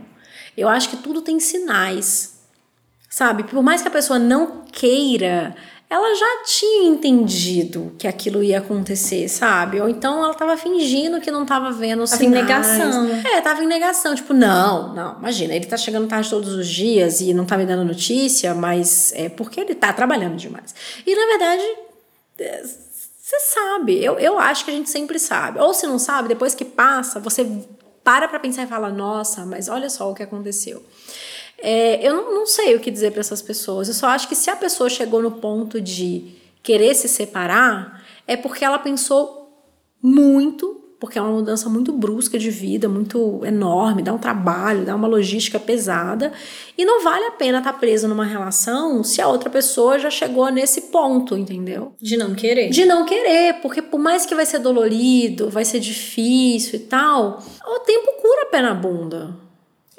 Eu 0.56 0.70
acho 0.70 0.90
que 0.90 0.98
tudo 0.98 1.22
tem 1.22 1.40
sinais. 1.42 2.37
Sabe? 3.10 3.44
Por 3.44 3.64
mais 3.64 3.82
que 3.82 3.88
a 3.88 3.92
pessoa 3.92 4.20
não 4.20 4.64
queira, 4.72 5.56
ela 5.90 6.14
já 6.16 6.44
tinha 6.44 6.90
entendido 6.90 7.96
que 7.98 8.08
aquilo 8.08 8.44
ia 8.44 8.58
acontecer, 8.58 9.30
sabe? 9.30 9.80
Ou 9.80 9.88
então 9.88 10.24
ela 10.24 10.34
tava 10.34 10.58
fingindo 10.58 11.22
que 11.22 11.32
não 11.32 11.46
tava 11.46 11.72
vendo 11.72 12.04
os 12.04 12.10
tava 12.10 12.22
sinais. 12.22 12.44
em 12.44 12.46
negação. 12.46 13.22
É, 13.32 13.40
tava 13.40 13.64
em 13.64 13.68
negação. 13.68 14.14
Tipo, 14.14 14.34
não, 14.34 14.94
não, 14.94 15.18
imagina, 15.20 15.56
ele 15.56 15.66
tá 15.66 15.78
chegando 15.78 16.08
tarde 16.08 16.30
todos 16.30 16.54
os 16.54 16.68
dias 16.68 17.22
e 17.22 17.34
não 17.34 17.46
tá 17.46 17.58
me 17.58 17.66
dando 17.66 17.86
notícia, 17.86 18.54
mas 18.54 19.14
é 19.16 19.30
porque 19.30 19.62
ele 19.62 19.76
tá 19.76 19.94
trabalhando 19.94 20.36
demais. 20.36 20.76
E 21.06 21.16
na 21.16 21.26
verdade, 21.26 21.64
é, 22.40 22.64
você 22.64 23.40
sabe. 23.40 24.04
Eu, 24.04 24.20
eu 24.20 24.38
acho 24.38 24.66
que 24.66 24.72
a 24.72 24.74
gente 24.74 24.90
sempre 24.90 25.18
sabe. 25.18 25.60
Ou 25.60 25.74
se 25.74 25.88
não 25.88 25.98
sabe, 25.98 26.28
depois 26.28 26.54
que 26.54 26.66
passa, 26.66 27.18
você 27.22 27.46
para 28.04 28.28
pra 28.28 28.40
pensar 28.40 28.64
e 28.64 28.68
fala, 28.68 28.90
nossa, 28.90 29.46
mas 29.46 29.68
olha 29.68 29.90
só 29.90 30.10
o 30.10 30.14
que 30.14 30.24
aconteceu. 30.24 30.82
É, 31.60 32.08
eu 32.08 32.16
não, 32.16 32.34
não 32.34 32.46
sei 32.46 32.76
o 32.76 32.80
que 32.80 32.92
dizer 32.92 33.12
para 33.12 33.22
essas 33.22 33.42
pessoas. 33.42 33.88
Eu 33.88 33.94
só 33.94 34.08
acho 34.08 34.28
que 34.28 34.36
se 34.36 34.50
a 34.50 34.56
pessoa 34.56 34.90
chegou 34.90 35.22
no 35.22 35.32
ponto 35.32 35.82
de 35.82 36.36
querer 36.62 36.94
se 36.96 37.08
separar, 37.08 38.04
é 38.28 38.36
porque 38.36 38.64
ela 38.64 38.78
pensou 38.78 39.38
muito, 40.02 40.84
porque 41.00 41.18
é 41.18 41.22
uma 41.22 41.32
mudança 41.32 41.70
muito 41.70 41.92
brusca 41.94 42.38
de 42.38 42.50
vida, 42.50 42.90
muito 42.90 43.42
enorme, 43.46 44.04
dá 44.04 44.14
um 44.14 44.18
trabalho, 44.18 44.86
dá 44.86 44.96
uma 44.96 45.08
logística 45.08 45.60
pesada, 45.60 46.34
e 46.78 46.84
não 46.84 47.04
vale 47.04 47.26
a 47.26 47.32
pena 47.32 47.60
estar 47.60 47.74
tá 47.74 47.80
preso 47.80 48.08
numa 48.08 48.26
relação 48.26 49.04
se 49.04 49.22
a 49.22 49.28
outra 49.28 49.50
pessoa 49.50 49.98
já 49.98 50.10
chegou 50.10 50.52
nesse 50.52 50.82
ponto, 50.82 51.38
entendeu? 51.38 51.96
De 52.02 52.18
não 52.18 52.36
querer. 52.36 52.70
De 52.70 52.86
não 52.86 53.06
querer, 53.06 53.62
porque 53.62 53.82
por 53.82 54.00
mais 54.00 54.26
que 54.26 54.36
vai 54.36 54.46
ser 54.46 54.60
dolorido, 54.60 55.50
vai 55.50 55.66
ser 55.66 55.80
difícil 55.80 56.76
e 56.76 56.84
tal, 56.84 57.42
o 57.66 57.80
tempo 57.80 58.12
cura 58.22 58.44
a 58.44 58.46
pé 58.48 58.62
na 58.62 58.74
bunda. 58.74 59.47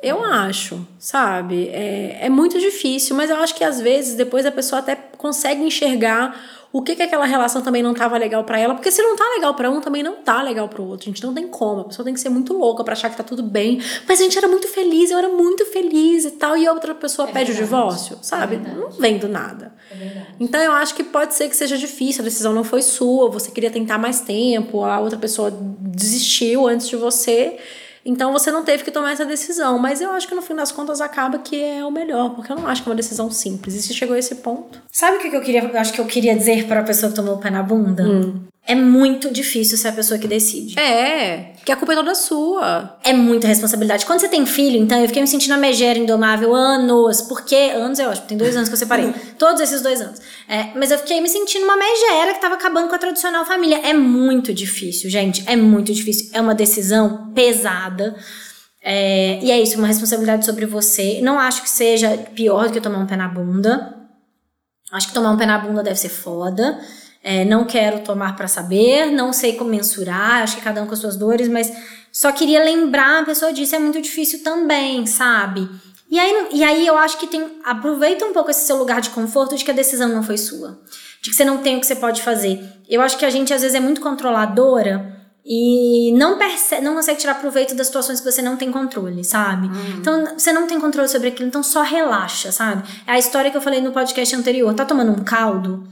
Eu 0.01 0.23
acho, 0.23 0.87
sabe? 0.99 1.69
É, 1.71 2.19
é 2.23 2.29
muito 2.29 2.59
difícil, 2.59 3.17
mas 3.17 3.31
eu 3.31 3.37
acho 3.37 3.55
que 3.55 3.65
às 3.65 3.81
vezes 3.81 4.15
depois 4.15 4.47
a 4.47 4.53
pessoa 4.53 4.79
até 4.79 4.95
consegue 4.95 5.63
enxergar 5.63 6.41
o 6.71 6.83
que 6.83 6.95
que 6.95 7.03
aquela 7.03 7.25
relação 7.25 7.63
também 7.63 7.83
não 7.83 7.93
estava 7.93 8.17
legal 8.19 8.45
para 8.45 8.59
ela, 8.59 8.75
porque 8.75 8.91
se 8.91 9.03
não 9.03 9.17
tá 9.17 9.25
legal 9.35 9.55
para 9.55 9.71
um, 9.71 9.81
também 9.81 10.03
não 10.03 10.17
tá 10.17 10.43
legal 10.43 10.69
para 10.69 10.83
o 10.83 10.87
outro. 10.87 11.09
A 11.09 11.13
gente 11.13 11.25
não 11.25 11.33
tem 11.33 11.49
como. 11.49 11.81
A 11.81 11.85
pessoa 11.85 12.05
tem 12.05 12.13
que 12.13 12.21
ser 12.21 12.29
muito 12.29 12.53
louca 12.53 12.85
para 12.85 12.93
achar 12.93 13.09
que 13.11 13.17
tá 13.17 13.23
tudo 13.25 13.43
bem. 13.43 13.81
Mas 14.07 14.21
a 14.21 14.23
gente 14.23 14.37
era 14.37 14.47
muito 14.47 14.69
feliz, 14.69 15.11
eu 15.11 15.19
era 15.19 15.31
muito 15.31 15.65
feliz 15.67 16.27
e 16.27 16.33
tal, 16.33 16.57
e 16.57 16.67
a 16.67 16.73
outra 16.73 16.95
pessoa 16.95 17.29
é 17.29 17.33
pede 17.33 17.53
verdade. 17.53 17.63
o 17.63 17.65
divórcio, 17.65 18.19
sabe? 18.23 18.57
É 18.57 18.59
não 18.59 18.91
vem 18.91 19.19
do 19.19 19.29
nada. 19.29 19.73
É 19.91 20.23
então 20.39 20.61
eu 20.61 20.73
acho 20.73 20.95
que 20.95 21.03
pode 21.03 21.35
ser 21.35 21.49
que 21.49 21.57
seja 21.57 21.77
difícil, 21.79 22.21
a 22.21 22.25
decisão 22.25 22.53
não 22.53 22.63
foi 22.63 22.83
sua, 22.83 23.31
você 23.31 23.51
queria 23.51 23.71
tentar 23.71 23.97
mais 23.97 24.21
tempo, 24.21 24.85
a 24.85 25.01
outra 25.01 25.19
pessoa 25.19 25.51
desistiu 25.51 26.69
antes 26.69 26.87
de 26.89 26.97
você. 26.97 27.57
Então 28.05 28.33
você 28.33 28.51
não 28.51 28.65
teve 28.65 28.85
que 28.85 28.91
tomar 28.91 29.13
essa 29.13 29.25
decisão. 29.25 29.79
Mas 29.79 30.01
eu 30.01 30.11
acho 30.13 30.27
que 30.29 30.35
no 30.35 30.43
fim 30.43 30.55
das 30.55 30.73
contas 30.73 31.01
acaba 31.01 31.39
que 31.39 31.63
é 31.63 31.85
o 31.85 31.91
melhor, 31.91 32.31
porque 32.31 32.53
eu 32.53 32.57
não 32.57 32.67
acho 32.67 32.83
que 32.83 32.89
é 32.89 32.91
uma 32.91 32.97
decisão 32.97 33.31
simples. 33.31 33.75
E 33.75 33.83
se 33.83 33.95
chegou 33.95 34.15
a 34.15 34.19
esse 34.19 34.37
ponto. 34.37 34.81
Sabe 34.91 35.19
o 35.19 35.21
que 35.21 35.37
eu 35.37 35.41
queria, 35.41 35.65
eu 35.65 35.79
acho 35.79 35.93
que 35.93 36.01
eu 36.01 36.07
queria 36.07 36.37
dizer 36.37 36.67
para 36.67 36.81
a 36.81 36.85
pessoa 36.85 37.11
que 37.11 37.17
tomou 37.17 37.35
o 37.35 37.39
pé 37.39 37.51
na 37.51 37.63
bunda? 37.63 38.03
Hum 38.03 38.49
é 38.69 38.75
muito 38.75 39.33
difícil 39.33 39.79
ser 39.79 39.89
a 39.89 39.93
pessoa 39.93 40.21
que 40.21 40.29
decide. 40.29 40.79
É, 40.79 41.55
que 41.69 41.73
a 41.73 41.77
culpa 41.77 41.93
é 41.93 41.97
toda 41.97 42.15
sua. 42.15 42.99
É 43.05 43.13
muita 43.13 43.47
responsabilidade. 43.47 44.07
Quando 44.07 44.21
você 44.21 44.29
tem 44.29 44.47
filho, 44.47 44.79
então, 44.79 44.99
eu 44.99 45.07
fiquei 45.07 45.21
me 45.21 45.29
sentindo 45.29 45.53
a 45.53 45.59
megera 45.59 45.99
indomável 45.99 46.55
anos, 46.55 47.21
porque 47.21 47.55
anos 47.55 47.99
é 47.99 48.09
ótimo, 48.09 48.27
tem 48.27 48.39
dois 48.39 48.57
anos 48.57 48.71
que 48.71 48.75
eu 48.75 48.79
separei. 48.79 49.13
Todos 49.39 49.61
esses 49.61 49.83
dois 49.83 50.01
anos. 50.01 50.19
É, 50.49 50.71
mas 50.75 50.91
eu 50.91 50.99
fiquei 50.99 51.21
me 51.21 51.29
sentindo 51.29 51.65
uma 51.65 51.77
megera 51.77 52.33
que 52.33 52.41
tava 52.41 52.55
acabando 52.55 52.89
com 52.89 52.95
a 52.95 52.99
tradicional 52.99 53.45
família. 53.45 53.83
É 53.85 53.93
muito 53.93 54.55
difícil, 54.55 55.11
gente. 55.11 55.45
É 55.47 55.57
muito 55.57 55.93
difícil. 55.93 56.31
É 56.33 56.41
uma 56.41 56.55
decisão 56.55 57.31
pesada. 57.35 58.17
É, 58.83 59.39
e 59.43 59.51
é 59.51 59.61
isso, 59.61 59.77
uma 59.77 59.89
responsabilidade 59.89 60.47
sobre 60.47 60.65
você. 60.65 61.21
Não 61.21 61.39
acho 61.39 61.63
que 61.63 61.69
seja 61.69 62.17
pior 62.35 62.69
do 62.69 62.73
que 62.73 62.81
tomar 62.81 63.01
um 63.01 63.07
pé 63.07 63.17
na 63.17 63.29
bunda. 63.29 63.95
Acho 64.91 65.09
que 65.09 65.13
tomar 65.13 65.33
um 65.33 65.37
pé 65.37 65.45
na 65.45 65.59
bunda 65.59 65.83
deve 65.83 65.99
ser 65.99 66.09
foda. 66.09 66.81
É, 67.23 67.45
não 67.45 67.65
quero 67.65 68.01
tomar 68.01 68.37
para 68.37 68.47
saber, 68.47 69.11
não 69.11 69.33
sei 69.33 69.55
como 69.55 69.71
mensurar, 69.71 70.43
acho 70.43 70.57
que 70.57 70.63
cada 70.63 70.83
um 70.83 70.87
com 70.87 70.95
as 70.95 71.01
suas 71.01 71.17
dores, 71.17 71.49
mas 71.49 71.73
só 72.13 72.33
queria 72.33 72.63
lembrar 72.63 73.23
a 73.23 73.25
pessoa 73.25 73.53
disso, 73.53 73.75
é 73.75 73.79
muito 73.79 74.01
difícil 74.01 74.43
também, 74.43 75.05
sabe? 75.05 75.69
E 76.11 76.19
aí, 76.19 76.49
e 76.53 76.65
aí 76.65 76.87
eu 76.87 76.97
acho 76.97 77.19
que 77.19 77.27
tem. 77.27 77.61
Aproveita 77.65 78.25
um 78.25 78.33
pouco 78.33 78.51
esse 78.51 78.67
seu 78.67 78.77
lugar 78.77 79.01
de 79.01 79.11
conforto 79.11 79.55
de 79.55 79.65
que 79.65 79.71
a 79.71 79.75
decisão 79.75 80.09
não 80.09 80.23
foi 80.23 80.39
sua. 80.39 80.81
De 81.21 81.31
que 81.31 81.37
você 81.37 81.45
não 81.45 81.59
tem 81.59 81.77
o 81.77 81.81
que 81.81 81.87
você 81.87 81.97
pode 81.97 82.23
fazer. 82.23 82.65
Eu 82.89 83.03
acho 83.03 83.19
que 83.19 83.25
a 83.25 83.31
gente 83.31 83.53
às 83.53 83.61
vezes 83.61 83.75
é 83.75 83.81
muito 83.81 84.01
controladora 84.01 85.19
e 85.45 86.13
não 86.13 86.39
percebe, 86.39 86.83
não 86.83 86.95
consegue 86.95 87.21
tirar 87.21 87.35
proveito 87.35 87.75
das 87.75 87.87
situações 87.87 88.21
que 88.21 88.31
você 88.31 88.41
não 88.41 88.57
tem 88.57 88.71
controle, 88.73 89.23
sabe? 89.23 89.67
Hum. 89.67 89.97
Então, 89.99 90.39
você 90.39 90.53
não 90.53 90.67
tem 90.67 90.81
controle 90.81 91.09
sobre 91.09 91.29
aquilo, 91.29 91.49
então 91.49 91.63
só 91.63 91.83
relaxa, 91.83 92.53
sabe? 92.53 92.83
É 93.07 93.13
a 93.13 93.19
história 93.19 93.51
que 93.51 93.57
eu 93.57 93.61
falei 93.61 93.81
no 93.81 93.93
podcast 93.93 94.35
anterior. 94.35 94.73
Tá 94.75 94.85
tomando 94.85 95.13
um 95.13 95.25
caldo? 95.25 95.87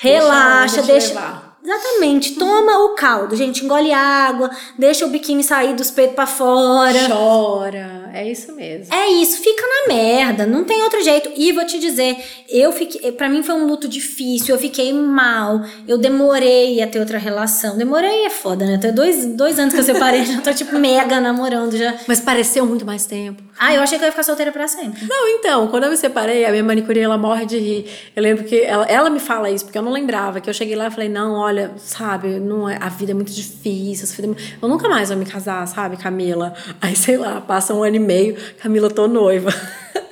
Relaxa, 0.00 0.82
deixa. 0.82 1.14
deixa 1.14 1.50
Exatamente. 1.62 2.36
Toma 2.36 2.84
o 2.84 2.94
caldo, 2.94 3.36
gente. 3.36 3.64
Engole 3.64 3.92
água, 3.92 4.50
deixa 4.78 5.04
o 5.04 5.10
biquíni 5.10 5.44
sair 5.44 5.74
dos 5.74 5.90
peitos 5.90 6.16
para 6.16 6.26
fora. 6.26 6.98
Chora. 7.08 8.00
É 8.12 8.28
isso 8.28 8.52
mesmo. 8.54 8.92
É 8.92 9.08
isso, 9.08 9.40
fica 9.40 9.62
na 9.62 9.94
merda. 9.94 10.46
Não 10.46 10.64
tem 10.64 10.82
outro 10.82 11.02
jeito. 11.02 11.30
E 11.36 11.52
vou 11.52 11.64
te 11.64 11.78
dizer, 11.78 12.16
eu 12.48 12.72
fiquei. 12.72 13.12
para 13.12 13.28
mim 13.28 13.42
foi 13.42 13.54
um 13.54 13.66
luto 13.66 13.86
difícil. 13.86 14.54
Eu 14.54 14.60
fiquei 14.60 14.92
mal. 14.92 15.60
Eu 15.86 15.98
demorei 15.98 16.82
a 16.82 16.86
ter 16.86 16.98
outra 16.98 17.18
relação. 17.18 17.76
Demorei 17.76 18.24
é 18.24 18.30
foda, 18.30 18.64
né? 18.64 18.76
Até 18.76 18.90
dois, 18.90 19.26
dois 19.26 19.58
anos 19.58 19.74
que 19.74 19.80
eu 19.80 19.84
separei, 19.84 20.24
já 20.26 20.40
tô 20.40 20.52
tipo 20.52 20.78
mega 20.78 21.20
namorando 21.20 21.76
já. 21.76 21.94
Mas 22.08 22.20
pareceu 22.20 22.66
muito 22.66 22.84
mais 22.86 23.06
tempo. 23.06 23.42
Ah, 23.62 23.74
eu 23.74 23.82
achei 23.82 23.98
que 23.98 24.04
eu 24.04 24.06
ia 24.06 24.10
ficar 24.10 24.22
solteira 24.22 24.50
pra 24.50 24.66
sempre. 24.66 25.06
Não, 25.06 25.28
então, 25.28 25.68
quando 25.68 25.84
eu 25.84 25.90
me 25.90 25.96
separei, 25.98 26.46
a 26.46 26.50
minha 26.50 26.64
manicure 26.64 26.98
ela 26.98 27.18
morre 27.18 27.44
de 27.44 27.58
rir. 27.58 27.90
Eu 28.16 28.22
lembro 28.22 28.44
que 28.44 28.58
ela, 28.62 28.86
ela 28.86 29.10
me 29.10 29.20
fala 29.20 29.50
isso, 29.50 29.66
porque 29.66 29.76
eu 29.76 29.82
não 29.82 29.92
lembrava. 29.92 30.40
Que 30.40 30.48
eu 30.48 30.54
cheguei 30.54 30.74
lá 30.74 30.86
e 30.86 30.90
falei, 30.90 31.10
não, 31.10 31.34
olha, 31.34 31.72
sabe, 31.76 32.40
não 32.40 32.66
é, 32.66 32.78
a 32.80 32.88
vida 32.88 33.10
é 33.10 33.14
muito 33.14 33.30
difícil. 33.30 34.08
É 34.24 34.36
eu 34.62 34.66
nunca 34.66 34.88
mais 34.88 35.10
vou 35.10 35.18
me 35.18 35.26
casar, 35.26 35.68
sabe, 35.68 35.98
Camila? 35.98 36.54
Aí, 36.80 36.96
sei 36.96 37.18
lá, 37.18 37.38
passa 37.42 37.74
um 37.74 37.82
ano 37.82 37.96
e 37.96 37.98
meio, 37.98 38.34
Camila, 38.62 38.88
tô 38.88 39.06
noiva. 39.06 39.50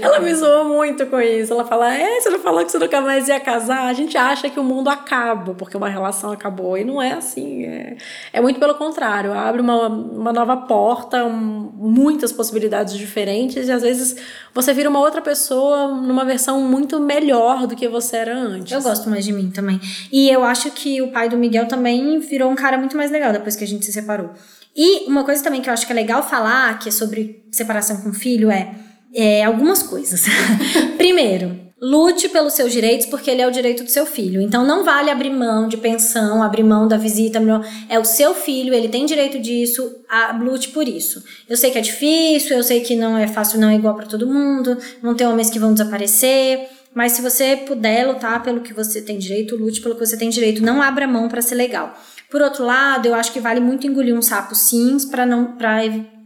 Ela 0.00 0.20
me 0.20 0.34
zoou 0.34 0.64
muito 0.64 1.06
com 1.06 1.20
isso. 1.20 1.52
Ela 1.52 1.64
fala: 1.64 1.94
É, 1.94 2.20
você 2.20 2.30
não 2.30 2.40
falou 2.40 2.64
que 2.64 2.72
você 2.72 2.78
nunca 2.78 3.00
mais 3.00 3.28
ia 3.28 3.38
casar? 3.38 3.86
A 3.86 3.92
gente 3.92 4.16
acha 4.16 4.50
que 4.50 4.58
o 4.58 4.64
mundo 4.64 4.88
acaba 4.88 5.54
porque 5.54 5.76
uma 5.76 5.88
relação 5.88 6.32
acabou. 6.32 6.76
E 6.76 6.84
não 6.84 7.00
é 7.00 7.12
assim. 7.12 7.64
É, 7.64 7.96
é 8.32 8.40
muito 8.40 8.58
pelo 8.58 8.74
contrário. 8.74 9.32
Abre 9.32 9.60
uma, 9.60 9.88
uma 9.88 10.32
nova 10.32 10.56
porta, 10.56 11.24
um, 11.24 11.70
muitas 11.74 12.32
possibilidades 12.32 12.94
diferentes. 12.94 13.68
E 13.68 13.72
às 13.72 13.82
vezes 13.82 14.16
você 14.54 14.72
vira 14.72 14.90
uma 14.90 15.00
outra 15.00 15.20
pessoa 15.20 15.88
numa 15.88 16.24
versão 16.24 16.60
muito 16.60 16.98
melhor 17.00 17.66
do 17.66 17.76
que 17.76 17.88
você 17.88 18.16
era 18.16 18.36
antes. 18.36 18.72
Eu 18.72 18.82
gosto 18.82 19.08
mais 19.08 19.24
de 19.24 19.32
mim 19.32 19.50
também. 19.50 19.80
E 20.10 20.28
eu 20.28 20.44
acho 20.44 20.70
que 20.70 21.00
o 21.00 21.12
pai 21.12 21.28
do 21.28 21.36
Miguel 21.36 21.66
também 21.66 22.18
virou 22.18 22.50
um 22.50 22.54
cara 22.54 22.76
muito 22.76 22.96
mais 22.96 23.10
legal 23.10 23.32
depois 23.32 23.56
que 23.56 23.64
a 23.64 23.66
gente 23.66 23.84
se 23.84 23.92
separou. 23.92 24.30
E 24.74 25.06
uma 25.06 25.22
coisa 25.22 25.42
também 25.44 25.60
que 25.60 25.68
eu 25.68 25.72
acho 25.72 25.86
que 25.86 25.92
é 25.92 25.94
legal 25.94 26.22
falar, 26.22 26.78
que 26.78 26.88
é 26.88 26.92
sobre 26.92 27.44
separação 27.50 27.98
com 27.98 28.12
filho, 28.12 28.50
é 28.50 28.74
é, 29.14 29.44
algumas 29.44 29.82
coisas. 29.82 30.24
Primeiro, 30.96 31.60
lute 31.82 32.28
pelos 32.28 32.52
seus 32.52 32.72
direitos 32.72 33.06
porque 33.06 33.28
ele 33.28 33.42
é 33.42 33.46
o 33.46 33.50
direito 33.50 33.82
do 33.82 33.90
seu 33.90 34.06
filho. 34.06 34.40
Então 34.40 34.64
não 34.64 34.84
vale 34.84 35.10
abrir 35.10 35.30
mão 35.30 35.66
de 35.66 35.76
pensão, 35.76 36.40
abrir 36.40 36.62
mão 36.62 36.86
da 36.86 36.96
visita, 36.96 37.40
é 37.88 37.98
o 37.98 38.04
seu 38.04 38.34
filho, 38.34 38.72
ele 38.72 38.88
tem 38.88 39.04
direito 39.04 39.40
disso, 39.40 39.96
a, 40.08 40.32
lute 40.32 40.68
por 40.68 40.86
isso. 40.86 41.24
Eu 41.48 41.56
sei 41.56 41.72
que 41.72 41.78
é 41.78 41.80
difícil, 41.80 42.56
eu 42.56 42.62
sei 42.62 42.80
que 42.80 42.94
não 42.94 43.18
é 43.18 43.26
fácil, 43.26 43.58
não 43.58 43.68
é 43.68 43.74
igual 43.74 43.96
para 43.96 44.06
todo 44.06 44.28
mundo, 44.28 44.78
não 45.02 45.14
tem 45.14 45.26
homens 45.26 45.50
que 45.50 45.58
vão 45.58 45.72
desaparecer, 45.72 46.68
mas 46.94 47.12
se 47.12 47.22
você 47.22 47.56
puder 47.56 48.06
lutar 48.06 48.42
pelo 48.42 48.60
que 48.60 48.72
você 48.72 49.02
tem 49.02 49.18
direito, 49.18 49.56
lute 49.56 49.80
pelo 49.80 49.94
que 49.94 50.06
você 50.06 50.16
tem 50.16 50.30
direito, 50.30 50.62
não 50.62 50.80
abra 50.80 51.08
mão 51.08 51.28
para 51.28 51.42
ser 51.42 51.56
legal. 51.56 51.98
Por 52.30 52.40
outro 52.40 52.64
lado, 52.64 53.06
eu 53.06 53.14
acho 53.14 53.32
que 53.32 53.40
vale 53.40 53.60
muito 53.60 53.86
engolir 53.86 54.14
um 54.14 54.22
sapo 54.22 54.54
sim 54.54 54.96
para 55.10 55.26
não 55.26 55.56
para 55.56 55.80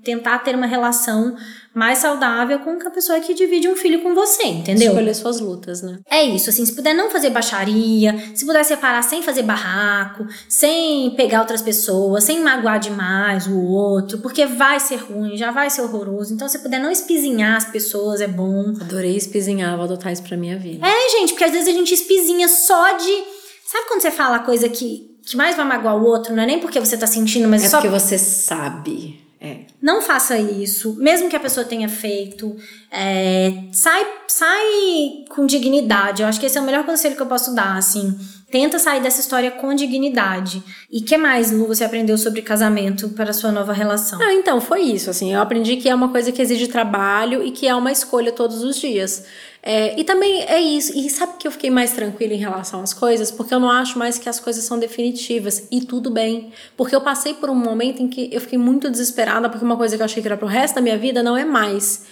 tentar 0.04 0.38
ter 0.38 0.54
uma 0.54 0.66
relação 0.66 1.36
mais 1.76 1.98
saudável 1.98 2.58
com 2.60 2.70
a 2.70 2.90
pessoa 2.90 3.20
que 3.20 3.34
divide 3.34 3.68
um 3.68 3.76
filho 3.76 4.02
com 4.02 4.14
você, 4.14 4.44
entendeu? 4.44 4.92
Escolher 4.92 5.14
suas 5.14 5.40
lutas, 5.40 5.82
né? 5.82 5.98
É 6.10 6.24
isso, 6.24 6.48
assim, 6.48 6.64
se 6.64 6.74
puder 6.74 6.94
não 6.94 7.10
fazer 7.10 7.28
baixaria, 7.28 8.16
se 8.34 8.46
puder 8.46 8.64
separar 8.64 9.02
sem 9.02 9.22
fazer 9.22 9.42
barraco, 9.42 10.26
sem 10.48 11.10
pegar 11.16 11.40
outras 11.40 11.60
pessoas, 11.60 12.24
sem 12.24 12.40
magoar 12.40 12.80
demais 12.80 13.46
o 13.46 13.60
outro, 13.60 14.16
porque 14.20 14.46
vai 14.46 14.80
ser 14.80 14.96
ruim, 14.96 15.36
já 15.36 15.50
vai 15.50 15.68
ser 15.68 15.82
horroroso. 15.82 16.32
Então, 16.32 16.48
se 16.48 16.60
puder 16.60 16.80
não 16.80 16.90
espizinhar 16.90 17.58
as 17.58 17.66
pessoas, 17.66 18.22
é 18.22 18.26
bom. 18.26 18.72
Adorei 18.80 19.14
espizinhar, 19.14 19.76
vou 19.76 19.84
adotar 19.84 20.10
isso 20.10 20.22
pra 20.22 20.34
minha 20.34 20.56
vida. 20.58 20.86
É, 20.86 21.10
gente, 21.10 21.34
porque 21.34 21.44
às 21.44 21.52
vezes 21.52 21.68
a 21.68 21.72
gente 21.72 21.92
espizinha 21.92 22.48
só 22.48 22.96
de. 22.96 23.24
Sabe 23.66 23.86
quando 23.86 24.00
você 24.00 24.10
fala 24.10 24.36
a 24.36 24.38
coisa 24.38 24.66
que, 24.70 25.14
que 25.26 25.36
mais 25.36 25.54
vai 25.54 25.66
magoar 25.66 25.98
o 25.98 26.06
outro? 26.06 26.34
Não 26.34 26.42
é 26.42 26.46
nem 26.46 26.58
porque 26.58 26.80
você 26.80 26.96
tá 26.96 27.06
sentindo, 27.06 27.46
mas 27.46 27.64
é 27.64 27.68
só. 27.68 27.82
porque 27.82 27.90
você 27.90 28.16
sabe. 28.16 29.25
É. 29.46 29.58
Não 29.80 30.02
faça 30.02 30.36
isso, 30.36 30.96
mesmo 30.96 31.28
que 31.28 31.36
a 31.36 31.40
pessoa 31.40 31.64
tenha 31.64 31.88
feito. 31.88 32.56
É, 32.90 33.52
sai, 33.72 34.04
sai 34.26 35.24
com 35.28 35.46
dignidade. 35.46 36.22
Eu 36.22 36.28
acho 36.28 36.40
que 36.40 36.46
esse 36.46 36.58
é 36.58 36.60
o 36.60 36.64
melhor 36.64 36.84
conselho 36.84 37.14
que 37.14 37.22
eu 37.22 37.26
posso 37.26 37.54
dar, 37.54 37.76
assim. 37.76 38.18
Tenta 38.50 38.78
sair 38.78 39.00
dessa 39.00 39.20
história 39.20 39.50
com 39.50 39.74
dignidade. 39.74 40.62
E 40.90 41.00
que 41.00 41.16
mais, 41.16 41.52
Lu, 41.52 41.66
você 41.66 41.84
aprendeu 41.84 42.18
sobre 42.18 42.42
casamento 42.42 43.08
para 43.10 43.30
a 43.30 43.32
sua 43.32 43.52
nova 43.52 43.72
relação? 43.72 44.20
Ah, 44.20 44.32
então, 44.32 44.60
foi 44.60 44.82
isso. 44.82 45.10
Assim, 45.10 45.32
eu 45.32 45.40
aprendi 45.40 45.76
que 45.76 45.88
é 45.88 45.94
uma 45.94 46.08
coisa 46.08 46.32
que 46.32 46.42
exige 46.42 46.66
trabalho 46.66 47.44
e 47.44 47.50
que 47.50 47.68
é 47.68 47.74
uma 47.74 47.92
escolha 47.92 48.32
todos 48.32 48.62
os 48.62 48.76
dias. 48.80 49.24
É, 49.68 49.98
e 49.98 50.04
também 50.04 50.42
é 50.42 50.60
isso. 50.60 50.96
E 50.96 51.10
sabe 51.10 51.32
que 51.40 51.48
eu 51.48 51.50
fiquei 51.50 51.70
mais 51.70 51.90
tranquila 51.90 52.32
em 52.32 52.36
relação 52.36 52.82
às 52.82 52.94
coisas? 52.94 53.32
Porque 53.32 53.52
eu 53.52 53.58
não 53.58 53.68
acho 53.68 53.98
mais 53.98 54.16
que 54.16 54.28
as 54.28 54.38
coisas 54.38 54.62
são 54.62 54.78
definitivas. 54.78 55.66
E 55.72 55.80
tudo 55.80 56.08
bem. 56.08 56.52
Porque 56.76 56.94
eu 56.94 57.00
passei 57.00 57.34
por 57.34 57.50
um 57.50 57.54
momento 57.56 58.00
em 58.00 58.06
que 58.06 58.30
eu 58.32 58.40
fiquei 58.40 58.56
muito 58.56 58.88
desesperada, 58.88 59.48
porque 59.48 59.64
uma 59.64 59.76
coisa 59.76 59.96
que 59.96 60.02
eu 60.02 60.04
achei 60.04 60.22
que 60.22 60.28
era 60.28 60.36
pro 60.36 60.46
resto 60.46 60.76
da 60.76 60.80
minha 60.80 60.96
vida 60.96 61.20
não 61.20 61.36
é 61.36 61.44
mais. 61.44 62.06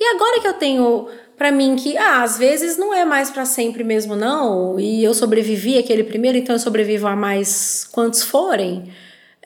E 0.00 0.04
agora 0.16 0.40
que 0.40 0.48
eu 0.48 0.54
tenho 0.54 1.06
para 1.36 1.52
mim 1.52 1.76
que 1.76 1.96
ah, 1.96 2.24
às 2.24 2.38
vezes 2.38 2.76
não 2.76 2.92
é 2.92 3.04
mais 3.04 3.30
para 3.30 3.44
sempre 3.44 3.84
mesmo 3.84 4.16
não, 4.16 4.80
e 4.80 5.04
eu 5.04 5.14
sobrevivi 5.14 5.78
aquele 5.78 6.02
primeiro, 6.02 6.38
então 6.38 6.56
eu 6.56 6.58
sobrevivo 6.58 7.06
a 7.06 7.14
mais 7.14 7.86
quantos 7.92 8.22
forem 8.22 8.90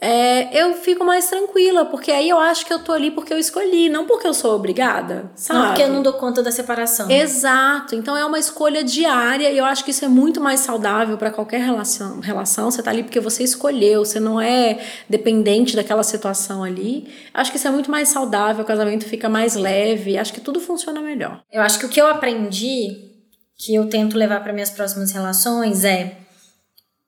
é, 0.00 0.58
eu 0.58 0.72
fico 0.74 1.04
mais 1.04 1.28
tranquila, 1.28 1.84
porque 1.84 2.10
aí 2.10 2.26
eu 2.30 2.38
acho 2.38 2.64
que 2.64 2.72
eu 2.72 2.78
tô 2.78 2.90
ali 2.90 3.10
porque 3.10 3.34
eu 3.34 3.38
escolhi, 3.38 3.90
não 3.90 4.06
porque 4.06 4.26
eu 4.26 4.32
sou 4.32 4.54
obrigada, 4.54 5.30
sabe? 5.34 5.58
Não 5.58 5.66
porque 5.66 5.82
eu 5.82 5.88
não 5.88 6.02
dou 6.02 6.14
conta 6.14 6.42
da 6.42 6.50
separação. 6.50 7.10
Exato. 7.10 7.94
Então 7.94 8.16
é 8.16 8.24
uma 8.24 8.38
escolha 8.38 8.82
diária 8.82 9.50
e 9.50 9.58
eu 9.58 9.64
acho 9.64 9.84
que 9.84 9.90
isso 9.90 10.02
é 10.02 10.08
muito 10.08 10.40
mais 10.40 10.60
saudável 10.60 11.18
para 11.18 11.30
qualquer 11.30 11.60
relação. 11.60 12.18
relação. 12.20 12.70
Você 12.70 12.82
tá 12.82 12.90
ali 12.90 13.02
porque 13.02 13.20
você 13.20 13.44
escolheu, 13.44 14.02
você 14.02 14.18
não 14.18 14.40
é 14.40 14.78
dependente 15.06 15.76
daquela 15.76 16.02
situação 16.02 16.64
ali. 16.64 17.06
Acho 17.34 17.50
que 17.50 17.58
isso 17.58 17.68
é 17.68 17.70
muito 17.70 17.90
mais 17.90 18.08
saudável, 18.08 18.64
o 18.64 18.66
casamento 18.66 19.04
fica 19.04 19.28
mais 19.28 19.54
leve, 19.54 20.16
acho 20.16 20.32
que 20.32 20.40
tudo 20.40 20.60
funciona 20.60 21.02
melhor. 21.02 21.42
Eu 21.52 21.60
acho 21.60 21.78
que 21.78 21.84
o 21.84 21.88
que 21.90 22.00
eu 22.00 22.06
aprendi, 22.06 23.10
que 23.58 23.74
eu 23.74 23.86
tento 23.86 24.16
levar 24.16 24.42
para 24.42 24.54
minhas 24.54 24.70
próximas 24.70 25.12
relações 25.12 25.84
é 25.84 26.19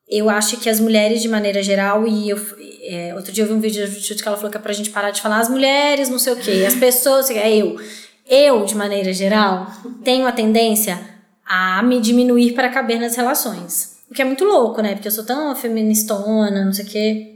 eu 0.09 0.29
acho 0.29 0.59
que 0.59 0.69
as 0.69 0.81
mulheres, 0.81 1.23
de 1.23 1.29
maneira 1.29 1.63
geral, 1.63 2.07
e 2.07 2.29
eu, 2.29 2.39
é, 2.83 3.15
outro 3.15 3.33
dia 3.33 3.45
eu 3.45 3.49
vi 3.49 3.55
um 3.55 3.61
vídeo 3.61 3.81
da 3.81 3.91
Judith 3.91 4.23
que 4.23 4.29
ela 4.29 4.37
falou 4.37 4.51
que 4.51 4.57
é 4.57 4.61
pra 4.61 4.73
gente 4.73 4.91
parar 4.91 5.11
de 5.11 5.21
falar 5.21 5.41
as 5.41 5.49
mulheres, 5.49 6.09
não 6.09 6.19
sei 6.19 6.33
o 6.33 6.37
quê, 6.37 6.65
as 6.67 6.75
pessoas, 6.75 7.31
é 7.31 7.55
eu. 7.55 7.81
Eu, 8.27 8.65
de 8.65 8.75
maneira 8.75 9.13
geral, 9.13 9.67
tenho 10.05 10.27
a 10.27 10.33
tendência 10.33 10.99
a 11.45 11.83
me 11.83 12.01
diminuir 12.01 12.53
para 12.53 12.69
caber 12.69 13.01
nas 13.01 13.17
relações. 13.17 13.99
O 14.11 14.15
que 14.15 14.23
é 14.23 14.25
muito 14.25 14.45
louco, 14.45 14.81
né? 14.81 14.95
Porque 14.95 15.09
eu 15.09 15.13
sou 15.13 15.25
tão 15.25 15.55
feministona, 15.57 16.65
não 16.65 16.73
sei 16.73 16.85
o 16.85 16.89
quê. 16.89 17.35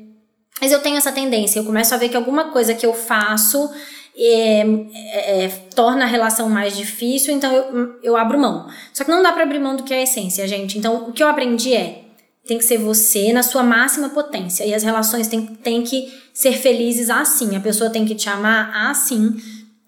Mas 0.60 0.72
eu 0.72 0.80
tenho 0.80 0.96
essa 0.96 1.12
tendência, 1.12 1.58
eu 1.58 1.64
começo 1.64 1.94
a 1.94 1.98
ver 1.98 2.08
que 2.08 2.16
alguma 2.16 2.50
coisa 2.50 2.74
que 2.74 2.86
eu 2.86 2.94
faço 2.94 3.70
é, 4.16 4.60
é, 4.60 5.44
é, 5.44 5.48
torna 5.74 6.04
a 6.04 6.08
relação 6.08 6.48
mais 6.48 6.74
difícil, 6.76 7.34
então 7.34 7.52
eu, 7.52 7.96
eu 8.02 8.16
abro 8.16 8.38
mão. 8.38 8.66
Só 8.92 9.04
que 9.04 9.10
não 9.10 9.22
dá 9.22 9.32
para 9.32 9.42
abrir 9.42 9.58
mão 9.58 9.76
do 9.76 9.82
que 9.82 9.92
é 9.92 9.98
a 9.98 10.02
essência, 10.02 10.48
gente. 10.48 10.78
Então, 10.78 11.08
o 11.08 11.12
que 11.12 11.22
eu 11.22 11.28
aprendi 11.28 11.74
é 11.74 12.05
tem 12.46 12.58
que 12.58 12.64
ser 12.64 12.78
você 12.78 13.32
na 13.32 13.42
sua 13.42 13.62
máxima 13.62 14.08
potência. 14.08 14.64
E 14.64 14.72
as 14.72 14.82
relações 14.82 15.26
têm, 15.28 15.82
que 15.82 16.12
ser 16.32 16.52
felizes 16.52 17.10
assim. 17.10 17.56
A 17.56 17.60
pessoa 17.60 17.90
tem 17.90 18.04
que 18.04 18.14
te 18.14 18.28
amar 18.28 18.90
assim. 18.90 19.36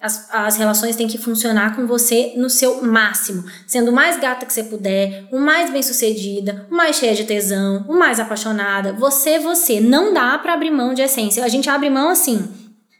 As, 0.00 0.28
as 0.32 0.56
relações 0.56 0.96
têm 0.96 1.08
que 1.08 1.18
funcionar 1.18 1.74
com 1.74 1.86
você 1.86 2.34
no 2.36 2.50
seu 2.50 2.82
máximo. 2.82 3.44
Sendo 3.66 3.90
o 3.90 3.94
mais 3.94 4.18
gata 4.18 4.46
que 4.46 4.52
você 4.52 4.62
puder, 4.64 5.26
o 5.32 5.38
mais 5.38 5.70
bem 5.70 5.82
sucedida, 5.82 6.66
o 6.70 6.74
mais 6.74 6.96
cheia 6.96 7.14
de 7.14 7.24
tesão, 7.24 7.84
o 7.88 7.94
mais 7.94 8.20
apaixonada. 8.20 8.92
Você, 8.92 9.38
você. 9.38 9.80
Não 9.80 10.12
dá 10.12 10.36
para 10.38 10.54
abrir 10.54 10.70
mão 10.70 10.94
de 10.94 11.02
essência. 11.02 11.44
A 11.44 11.48
gente 11.48 11.70
abre 11.70 11.88
mão 11.88 12.10
assim. 12.10 12.48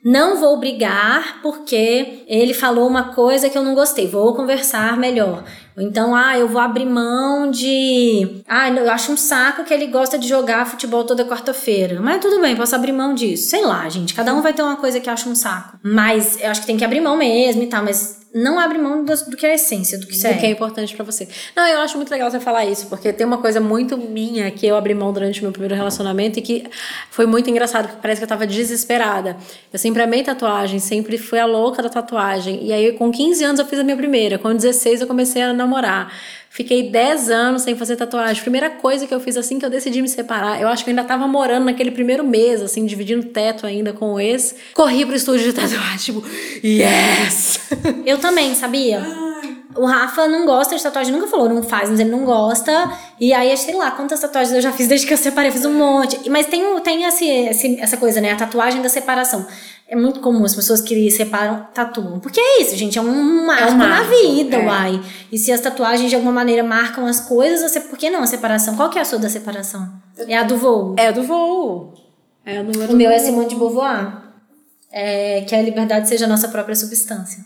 Não 0.04 0.40
vou 0.40 0.56
brigar 0.58 1.42
porque 1.42 2.24
ele 2.28 2.54
falou 2.54 2.86
uma 2.86 3.12
coisa 3.12 3.50
que 3.50 3.58
eu 3.58 3.64
não 3.64 3.74
gostei. 3.74 4.06
Vou 4.06 4.34
conversar 4.34 4.96
melhor. 4.96 5.44
Então, 5.80 6.14
ah, 6.14 6.38
eu 6.38 6.48
vou 6.48 6.60
abrir 6.60 6.86
mão 6.86 7.50
de. 7.50 8.42
Ah, 8.48 8.68
eu 8.68 8.90
acho 8.90 9.12
um 9.12 9.16
saco 9.16 9.64
que 9.64 9.72
ele 9.72 9.86
gosta 9.86 10.18
de 10.18 10.28
jogar 10.28 10.66
futebol 10.66 11.04
toda 11.04 11.24
quarta-feira. 11.24 12.00
Mas 12.00 12.20
tudo 12.20 12.40
bem, 12.40 12.56
posso 12.56 12.74
abrir 12.74 12.92
mão 12.92 13.14
disso. 13.14 13.48
Sei 13.50 13.64
lá, 13.64 13.88
gente. 13.88 14.14
Cada 14.14 14.34
um 14.34 14.42
vai 14.42 14.52
ter 14.52 14.62
uma 14.62 14.76
coisa 14.76 15.00
que 15.00 15.08
acha 15.08 15.28
um 15.28 15.34
saco. 15.34 15.78
Mas 15.82 16.38
eu 16.40 16.50
acho 16.50 16.60
que 16.60 16.66
tem 16.66 16.76
que 16.76 16.84
abrir 16.84 17.00
mão 17.00 17.16
mesmo 17.16 17.62
e 17.62 17.66
tal. 17.66 17.84
Mas 17.84 18.18
não 18.34 18.58
abre 18.58 18.78
mão 18.78 19.04
do, 19.04 19.14
do 19.30 19.36
que 19.36 19.46
é 19.46 19.52
a 19.52 19.54
essência, 19.54 19.98
do 19.98 20.06
que 20.06 20.16
do 20.16 20.26
é. 20.26 20.34
que 20.34 20.46
é 20.46 20.50
importante 20.50 20.94
para 20.94 21.04
você. 21.04 21.26
Não, 21.56 21.66
eu 21.66 21.80
acho 21.80 21.96
muito 21.96 22.10
legal 22.10 22.30
você 22.30 22.38
falar 22.38 22.66
isso, 22.66 22.86
porque 22.86 23.12
tem 23.12 23.26
uma 23.26 23.38
coisa 23.38 23.60
muito 23.60 23.96
minha 23.96 24.50
que 24.50 24.66
eu 24.66 24.76
abri 24.76 24.94
mão 24.94 25.12
durante 25.12 25.40
o 25.40 25.42
meu 25.44 25.52
primeiro 25.52 25.74
relacionamento 25.74 26.38
e 26.38 26.42
que 26.42 26.64
foi 27.10 27.26
muito 27.26 27.48
engraçado, 27.48 27.86
porque 27.86 28.02
parece 28.02 28.20
que 28.20 28.24
eu 28.24 28.28
tava 28.28 28.46
desesperada. 28.46 29.36
Eu 29.72 29.78
sempre 29.78 30.02
amei 30.02 30.22
tatuagem, 30.22 30.78
sempre 30.78 31.16
fui 31.16 31.38
a 31.38 31.46
louca 31.46 31.82
da 31.82 31.88
tatuagem. 31.88 32.64
E 32.64 32.72
aí, 32.72 32.92
com 32.92 33.10
15 33.10 33.44
anos, 33.44 33.60
eu 33.60 33.66
fiz 33.66 33.78
a 33.78 33.84
minha 33.84 33.96
primeira. 33.96 34.38
Com 34.38 34.54
16, 34.54 35.00
eu 35.00 35.06
comecei 35.06 35.42
a 35.42 35.52
namorar. 35.68 36.12
Fiquei 36.50 36.90
10 36.90 37.30
anos 37.30 37.62
sem 37.62 37.76
fazer 37.76 37.94
tatuagem. 37.94 38.42
Primeira 38.42 38.70
coisa 38.70 39.06
que 39.06 39.14
eu 39.14 39.20
fiz 39.20 39.36
assim 39.36 39.58
que 39.58 39.64
eu 39.64 39.70
decidi 39.70 40.00
me 40.00 40.08
separar, 40.08 40.60
eu 40.60 40.66
acho 40.66 40.82
que 40.82 40.90
eu 40.90 40.92
ainda 40.92 41.04
tava 41.04 41.28
morando 41.28 41.66
naquele 41.66 41.90
primeiro 41.90 42.24
mês, 42.24 42.62
assim, 42.62 42.86
dividindo 42.86 43.26
teto 43.26 43.66
ainda 43.66 43.92
com 43.92 44.14
o 44.14 44.20
ex. 44.20 44.56
Corri 44.74 45.04
pro 45.04 45.14
estúdio 45.14 45.44
de 45.44 45.52
tatuagem, 45.52 45.98
tipo, 45.98 46.24
yes! 46.64 47.60
Eu 48.04 48.18
também, 48.18 48.54
sabia? 48.54 49.00
O 49.76 49.84
Rafa 49.84 50.26
não 50.26 50.46
gosta 50.46 50.74
de 50.74 50.82
tatuagem, 50.82 51.12
nunca 51.12 51.26
falou, 51.26 51.48
não 51.48 51.62
faz, 51.62 51.90
mas 51.90 52.00
ele 52.00 52.10
não 52.10 52.24
gosta. 52.24 52.90
E 53.20 53.32
aí, 53.34 53.54
sei 53.56 53.74
lá, 53.74 53.90
quantas 53.90 54.20
tatuagens 54.20 54.54
eu 54.54 54.62
já 54.62 54.72
fiz 54.72 54.88
desde 54.88 55.06
que 55.06 55.12
eu 55.12 55.18
separei, 55.18 55.50
fiz 55.50 55.64
um 55.64 55.74
monte. 55.74 56.28
Mas 56.30 56.46
tem, 56.46 56.80
tem 56.80 57.04
esse, 57.04 57.26
esse, 57.26 57.80
essa 57.80 57.96
coisa, 57.96 58.20
né? 58.20 58.32
A 58.32 58.36
tatuagem 58.36 58.80
da 58.80 58.88
separação. 58.88 59.46
É 59.86 59.96
muito 59.96 60.20
comum 60.20 60.44
as 60.44 60.54
pessoas 60.54 60.80
que 60.80 61.10
separam 61.10 61.66
tatuam. 61.74 62.18
Porque 62.18 62.40
é 62.40 62.62
isso, 62.62 62.76
gente, 62.76 62.98
é 62.98 63.02
um 63.02 63.46
marco, 63.46 63.62
é 63.62 63.66
um 63.66 63.76
marco 63.76 64.04
na 64.04 64.10
vida, 64.10 64.56
é. 64.56 64.66
uai. 64.66 65.02
E 65.30 65.38
se 65.38 65.52
as 65.52 65.60
tatuagens 65.60 66.10
de 66.10 66.16
alguma 66.16 66.32
maneira 66.32 66.62
marcam 66.62 67.06
as 67.06 67.20
coisas, 67.20 67.62
você, 67.62 67.80
por 67.80 67.98
que 67.98 68.10
não 68.10 68.22
a 68.22 68.26
separação? 68.26 68.76
Qual 68.76 68.90
que 68.90 68.98
é 68.98 69.02
a 69.02 69.04
sua 69.04 69.18
da 69.18 69.28
separação? 69.28 69.90
É 70.26 70.36
a 70.36 70.42
do 70.42 70.56
voo? 70.56 70.94
É 70.98 71.08
a 71.08 71.10
do 71.12 71.22
voo. 71.22 71.94
É 72.44 72.58
a 72.58 72.62
o 72.62 72.96
meu 72.96 73.10
é 73.10 73.18
Simone 73.18 73.48
de 73.48 73.54
Beauvoir. 73.54 74.22
É, 74.90 75.42
que 75.42 75.54
a 75.54 75.60
liberdade 75.60 76.08
seja 76.08 76.24
a 76.24 76.28
nossa 76.28 76.48
própria 76.48 76.74
substância. 76.74 77.44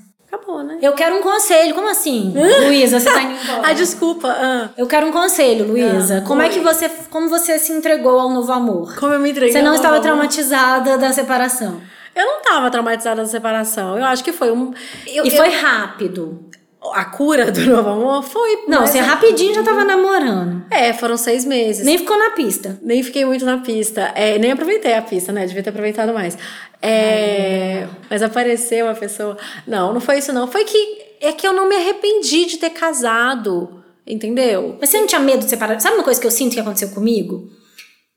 Eu 0.82 0.92
quero 0.94 1.14
um 1.14 1.22
conselho. 1.22 1.74
Como 1.76 1.88
assim? 1.88 2.34
Luísa, 2.66 2.98
você 2.98 3.08
tá 3.08 3.22
indo 3.22 3.34
embora. 3.40 3.68
ah, 3.68 3.72
desculpa. 3.72 4.28
Ah. 4.28 4.68
Eu 4.76 4.88
quero 4.88 5.06
um 5.06 5.12
conselho, 5.12 5.64
Luísa. 5.64 6.18
Ah, 6.18 6.26
como 6.26 6.42
é 6.42 6.48
que 6.48 6.58
você. 6.58 6.90
Como 7.08 7.28
você 7.28 7.56
se 7.58 7.72
entregou 7.72 8.18
ao 8.18 8.28
novo 8.28 8.50
amor? 8.50 8.96
Como 8.96 9.14
eu 9.14 9.20
me 9.20 9.30
entreguei? 9.30 9.52
Você 9.52 9.62
não 9.62 9.74
estava 9.74 10.00
traumatizada 10.00 10.98
da 10.98 11.12
separação. 11.12 11.80
Eu 12.14 12.26
não 12.26 12.42
tava 12.42 12.68
traumatizada 12.70 13.22
da 13.22 13.28
separação. 13.28 13.96
Eu 13.96 14.04
acho 14.04 14.24
que 14.24 14.32
foi 14.32 14.50
um. 14.50 14.74
Eu, 15.06 15.24
e 15.24 15.30
foi 15.30 15.50
rápido. 15.50 16.50
A 16.92 17.04
cura 17.04 17.50
do 17.52 17.60
novo 17.64 17.88
amor 17.88 18.22
foi. 18.22 18.64
Não, 18.66 18.86
você 18.86 18.98
rapidinho 18.98 19.54
já 19.54 19.62
tava 19.62 19.84
namorando. 19.84 20.64
É, 20.70 20.92
foram 20.92 21.16
seis 21.16 21.44
meses. 21.44 21.84
Nem 21.84 21.98
ficou 21.98 22.18
na 22.18 22.30
pista. 22.30 22.78
Nem 22.82 23.02
fiquei 23.02 23.24
muito 23.24 23.44
na 23.44 23.58
pista. 23.58 24.12
É, 24.14 24.38
nem 24.38 24.50
aproveitei 24.50 24.94
a 24.94 25.02
pista, 25.02 25.32
né? 25.32 25.46
Devia 25.46 25.62
ter 25.62 25.70
aproveitado 25.70 26.12
mais. 26.12 26.36
É, 26.80 27.86
mas 28.10 28.22
apareceu 28.22 28.86
uma 28.86 28.94
pessoa. 28.94 29.36
Não, 29.66 29.92
não 29.92 30.00
foi 30.00 30.18
isso, 30.18 30.32
não. 30.32 30.46
Foi 30.46 30.64
que. 30.64 31.12
É 31.20 31.30
que 31.30 31.46
eu 31.46 31.52
não 31.52 31.68
me 31.68 31.76
arrependi 31.76 32.46
de 32.46 32.58
ter 32.58 32.70
casado. 32.70 33.82
Entendeu? 34.04 34.76
Mas 34.80 34.90
você 34.90 34.98
não 34.98 35.06
tinha 35.06 35.20
medo 35.20 35.44
de 35.44 35.50
separar? 35.50 35.80
Sabe 35.80 35.94
uma 35.94 36.04
coisa 36.04 36.20
que 36.20 36.26
eu 36.26 36.30
sinto 36.30 36.54
que 36.54 36.60
aconteceu 36.60 36.88
comigo? 36.88 37.48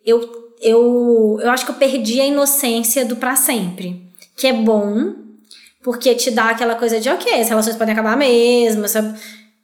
Eu 0.04 0.46
eu, 0.62 1.38
eu 1.42 1.52
acho 1.52 1.66
que 1.66 1.72
eu 1.72 1.76
perdi 1.76 2.20
a 2.20 2.26
inocência 2.26 3.06
do 3.06 3.16
para 3.16 3.36
sempre. 3.36 4.12
Que 4.36 4.48
é 4.48 4.54
bom, 4.54 5.14
porque 5.86 6.16
te 6.16 6.32
dá 6.32 6.50
aquela 6.50 6.74
coisa 6.74 7.00
de, 7.00 7.08
ok, 7.08 7.40
as 7.40 7.48
relações 7.48 7.76
podem 7.76 7.94
acabar 7.94 8.18
mesmo? 8.18 8.88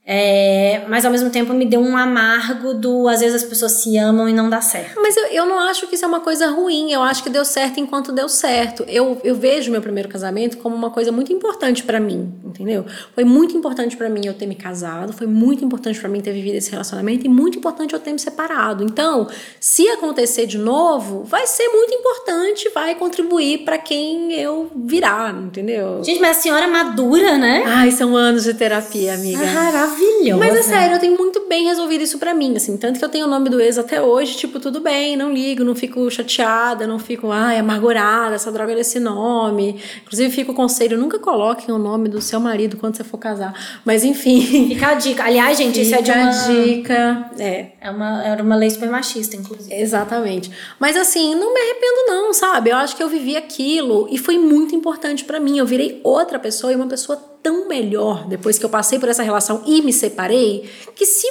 É, 0.04 0.84
mas 0.90 1.06
ao 1.06 1.12
mesmo 1.12 1.30
tempo 1.30 1.54
me 1.54 1.64
deu 1.64 1.80
um 1.80 1.96
amargo 1.96 2.74
do 2.74 3.08
às 3.08 3.20
vezes 3.20 3.44
as 3.44 3.48
pessoas 3.48 3.74
se 3.74 3.98
amam 3.98 4.28
e 4.28 4.34
não 4.34 4.50
dá 4.50 4.60
certo. 4.60 5.00
Mas 5.00 5.16
eu, 5.16 5.26
eu 5.28 5.46
não 5.46 5.60
acho 5.60 5.86
que 5.86 5.94
isso 5.94 6.04
é 6.04 6.08
uma 6.08 6.20
coisa 6.20 6.48
ruim, 6.48 6.92
eu 6.92 7.04
acho 7.04 7.22
que 7.22 7.30
deu 7.30 7.46
certo 7.46 7.80
enquanto 7.80 8.12
deu 8.12 8.28
certo. 8.28 8.84
Eu, 8.88 9.22
eu 9.24 9.36
vejo 9.36 9.72
meu 9.72 9.82
primeiro 9.82 10.10
casamento 10.10 10.58
como 10.58 10.76
uma 10.76 10.90
coisa 10.90 11.12
muito 11.12 11.32
importante 11.32 11.84
para 11.84 12.00
mim, 12.00 12.34
entendeu? 12.44 12.84
Foi 13.14 13.24
muito 13.24 13.56
importante 13.56 13.96
para 13.96 14.10
mim 14.10 14.22
eu 14.26 14.34
ter 14.34 14.48
me 14.48 14.56
casado, 14.56 15.14
foi 15.14 15.28
muito 15.28 15.64
importante 15.64 16.00
para 16.00 16.10
mim 16.10 16.20
ter 16.20 16.34
vivido 16.34 16.56
esse 16.56 16.72
relacionamento 16.72 17.26
e 17.26 17.30
muito 17.30 17.60
importante 17.60 17.94
eu 17.94 18.00
ter 18.00 18.12
me 18.12 18.20
separado. 18.20 18.84
Então, 18.84 19.28
se 19.60 19.88
acontecer 19.90 20.48
de 20.48 20.58
novo, 20.58 21.24
vai 21.24 21.46
ser 21.46 21.68
muito 21.70 21.94
importante, 21.94 22.70
vai 22.74 22.96
contribuir 22.96 23.60
para 23.60 23.78
quem 23.78 24.34
eu 24.34 24.72
virar, 24.76 25.32
entendeu? 25.32 26.04
Gente, 26.04 26.20
mas 26.20 26.38
a 26.38 26.42
senhora 26.42 26.66
é 26.66 26.70
madura, 26.70 27.38
né? 27.38 27.64
Ai, 27.68 27.92
são 27.92 28.16
anos 28.16 28.44
de 28.44 28.56
terapia, 28.56 29.14
amiga. 29.14 29.40
Ah, 29.44 29.91
maravilhosa. 29.92 30.40
Mas 30.40 30.56
é 30.56 30.64
sério, 30.64 30.96
eu 30.96 31.00
tenho 31.00 31.18
muito 31.18 31.48
bem 31.48 31.66
resolvido 31.66 32.02
isso 32.04 32.18
para 32.18 32.34
mim, 32.34 32.56
assim. 32.56 32.78
Tanto 32.78 33.00
que 33.00 33.06
eu 33.06 33.10
tenho 33.10 33.26
o 33.26 33.30
nome 33.30 33.50
do 33.50 33.60
ex 33.60 33.78
até 33.78 34.02
hoje, 34.02 34.36
tipo, 34.36 34.60
tudo 34.60 34.80
bem, 34.80 35.16
não 35.16 35.32
ligo, 35.32 35.64
não 35.64 35.76
fico 35.76 36.10
chateada, 36.10 36.88
não 36.88 37.00
fico, 37.00 37.32
ai, 37.32 37.58
amargurada, 37.58 38.36
essa 38.36 38.52
droga 38.52 38.76
desse 38.76 39.00
nome. 39.00 39.80
Inclusive, 40.04 40.34
fico 40.34 40.54
conselho, 40.54 40.98
nunca 40.98 41.20
coloquem 41.20 41.74
o 41.74 41.78
nome 41.78 42.10
do 42.10 42.22
seu 42.22 42.40
marido 42.40 42.78
quando 42.78 42.96
você 42.96 43.04
for 43.04 43.18
casar. 43.18 43.54
Mas 43.86 44.04
enfim. 44.04 44.70
Fica 44.70 44.90
a 44.90 44.94
dica. 44.94 45.24
Aliás, 45.24 45.58
gente, 45.58 45.82
isso 45.82 45.96
é 45.96 46.02
de 46.02 46.12
uma... 46.12 46.32
dica. 46.32 47.32
É. 47.40 47.68
É 47.82 47.90
uma, 47.90 48.24
era 48.24 48.44
uma 48.44 48.56
lei 48.56 48.70
super 48.70 48.90
machista, 48.90 49.36
inclusive. 49.36 49.74
Exatamente. 49.74 50.52
Mas 50.80 50.96
assim, 50.96 51.36
não 51.36 51.54
me 51.54 51.60
arrependo 51.60 52.06
não, 52.08 52.34
sabe? 52.34 52.70
Eu 52.70 52.78
acho 52.78 52.96
que 52.96 53.04
eu 53.04 53.10
vivi 53.10 53.36
aquilo 53.36 54.08
e 54.12 54.18
foi 54.18 54.38
muito 54.38 54.76
importante 54.76 55.24
para 55.24 55.40
mim. 55.40 55.58
Eu 55.58 55.66
virei 55.66 56.00
outra 56.04 56.40
pessoa 56.40 56.72
e 56.72 56.76
uma 56.76 56.88
pessoa 56.88 57.31
tão 57.42 57.68
melhor 57.68 58.28
depois 58.28 58.58
que 58.58 58.66
eu 58.66 58.70
passei 58.70 59.00
por 59.00 59.10
essa 59.10 59.24
relação 59.24 59.64
e 59.66 59.82
me 59.82 59.94
separei, 59.94 60.70
que 60.96 61.06
se 61.06 61.28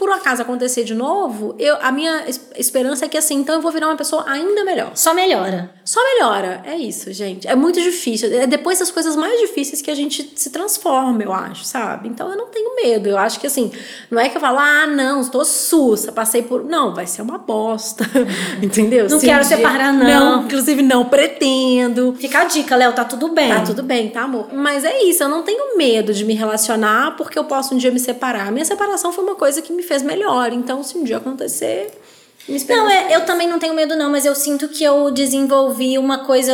por 0.00 0.10
acaso 0.10 0.40
acontecer 0.40 0.82
de 0.82 0.94
novo, 0.94 1.54
eu, 1.58 1.76
a 1.78 1.92
minha 1.92 2.24
esperança 2.56 3.04
é 3.04 3.08
que 3.08 3.18
assim, 3.18 3.34
então 3.34 3.56
eu 3.56 3.60
vou 3.60 3.70
virar 3.70 3.86
uma 3.86 3.96
pessoa 3.96 4.24
ainda 4.26 4.64
melhor. 4.64 4.92
Só 4.94 5.12
melhora. 5.12 5.70
Só 5.84 6.00
melhora. 6.02 6.62
É 6.64 6.74
isso, 6.74 7.12
gente. 7.12 7.46
É 7.46 7.54
muito 7.54 7.78
difícil. 7.82 8.32
É 8.32 8.46
depois 8.46 8.78
das 8.78 8.90
coisas 8.90 9.14
mais 9.14 9.38
difíceis 9.40 9.82
que 9.82 9.90
a 9.90 9.94
gente 9.94 10.32
se 10.36 10.48
transforma, 10.48 11.22
eu 11.22 11.30
acho, 11.30 11.66
sabe? 11.66 12.08
Então 12.08 12.30
eu 12.30 12.36
não 12.38 12.46
tenho 12.46 12.76
medo. 12.76 13.10
Eu 13.10 13.18
acho 13.18 13.38
que 13.38 13.46
assim, 13.46 13.70
não 14.10 14.18
é 14.18 14.30
que 14.30 14.38
eu 14.38 14.40
falo, 14.40 14.58
ah, 14.58 14.86
não, 14.86 15.20
estou 15.20 15.44
sussa, 15.44 16.10
passei 16.12 16.40
por. 16.40 16.64
Não, 16.64 16.94
vai 16.94 17.06
ser 17.06 17.20
uma 17.20 17.36
bosta. 17.36 18.08
Entendeu? 18.62 19.06
Não 19.06 19.20
quero 19.20 19.40
um 19.40 19.44
separar, 19.44 19.92
não. 19.92 20.06
Não, 20.06 20.44
inclusive 20.46 20.80
não 20.80 21.04
pretendo. 21.04 22.16
Fica 22.18 22.38
a 22.38 22.44
dica, 22.44 22.74
Léo, 22.74 22.94
tá 22.94 23.04
tudo 23.04 23.28
bem. 23.28 23.50
Tá 23.50 23.60
tudo 23.60 23.82
bem, 23.82 24.08
tá, 24.08 24.22
amor? 24.22 24.48
Mas 24.50 24.82
é 24.82 25.02
isso, 25.02 25.22
eu 25.22 25.28
não 25.28 25.42
tenho 25.42 25.76
medo 25.76 26.14
de 26.14 26.24
me 26.24 26.32
relacionar 26.32 27.16
porque 27.18 27.38
eu 27.38 27.44
posso 27.44 27.74
um 27.74 27.76
dia 27.76 27.90
me 27.90 28.00
separar. 28.00 28.48
A 28.48 28.50
minha 28.50 28.64
separação 28.64 29.12
foi 29.12 29.24
uma 29.24 29.34
coisa 29.34 29.60
que 29.60 29.74
me 29.74 29.89
fez 29.90 30.02
melhor. 30.02 30.52
Então, 30.52 30.84
se 30.84 30.96
um 30.96 31.02
dia 31.02 31.16
acontecer. 31.16 31.90
Não, 32.68 32.88
é, 32.88 33.14
eu 33.14 33.24
também 33.26 33.48
não 33.48 33.58
tenho 33.58 33.74
medo, 33.74 33.96
não, 33.96 34.10
mas 34.10 34.24
eu 34.24 34.34
sinto 34.34 34.68
que 34.68 34.84
eu 34.84 35.10
desenvolvi 35.10 35.98
uma 35.98 36.24
coisa. 36.24 36.52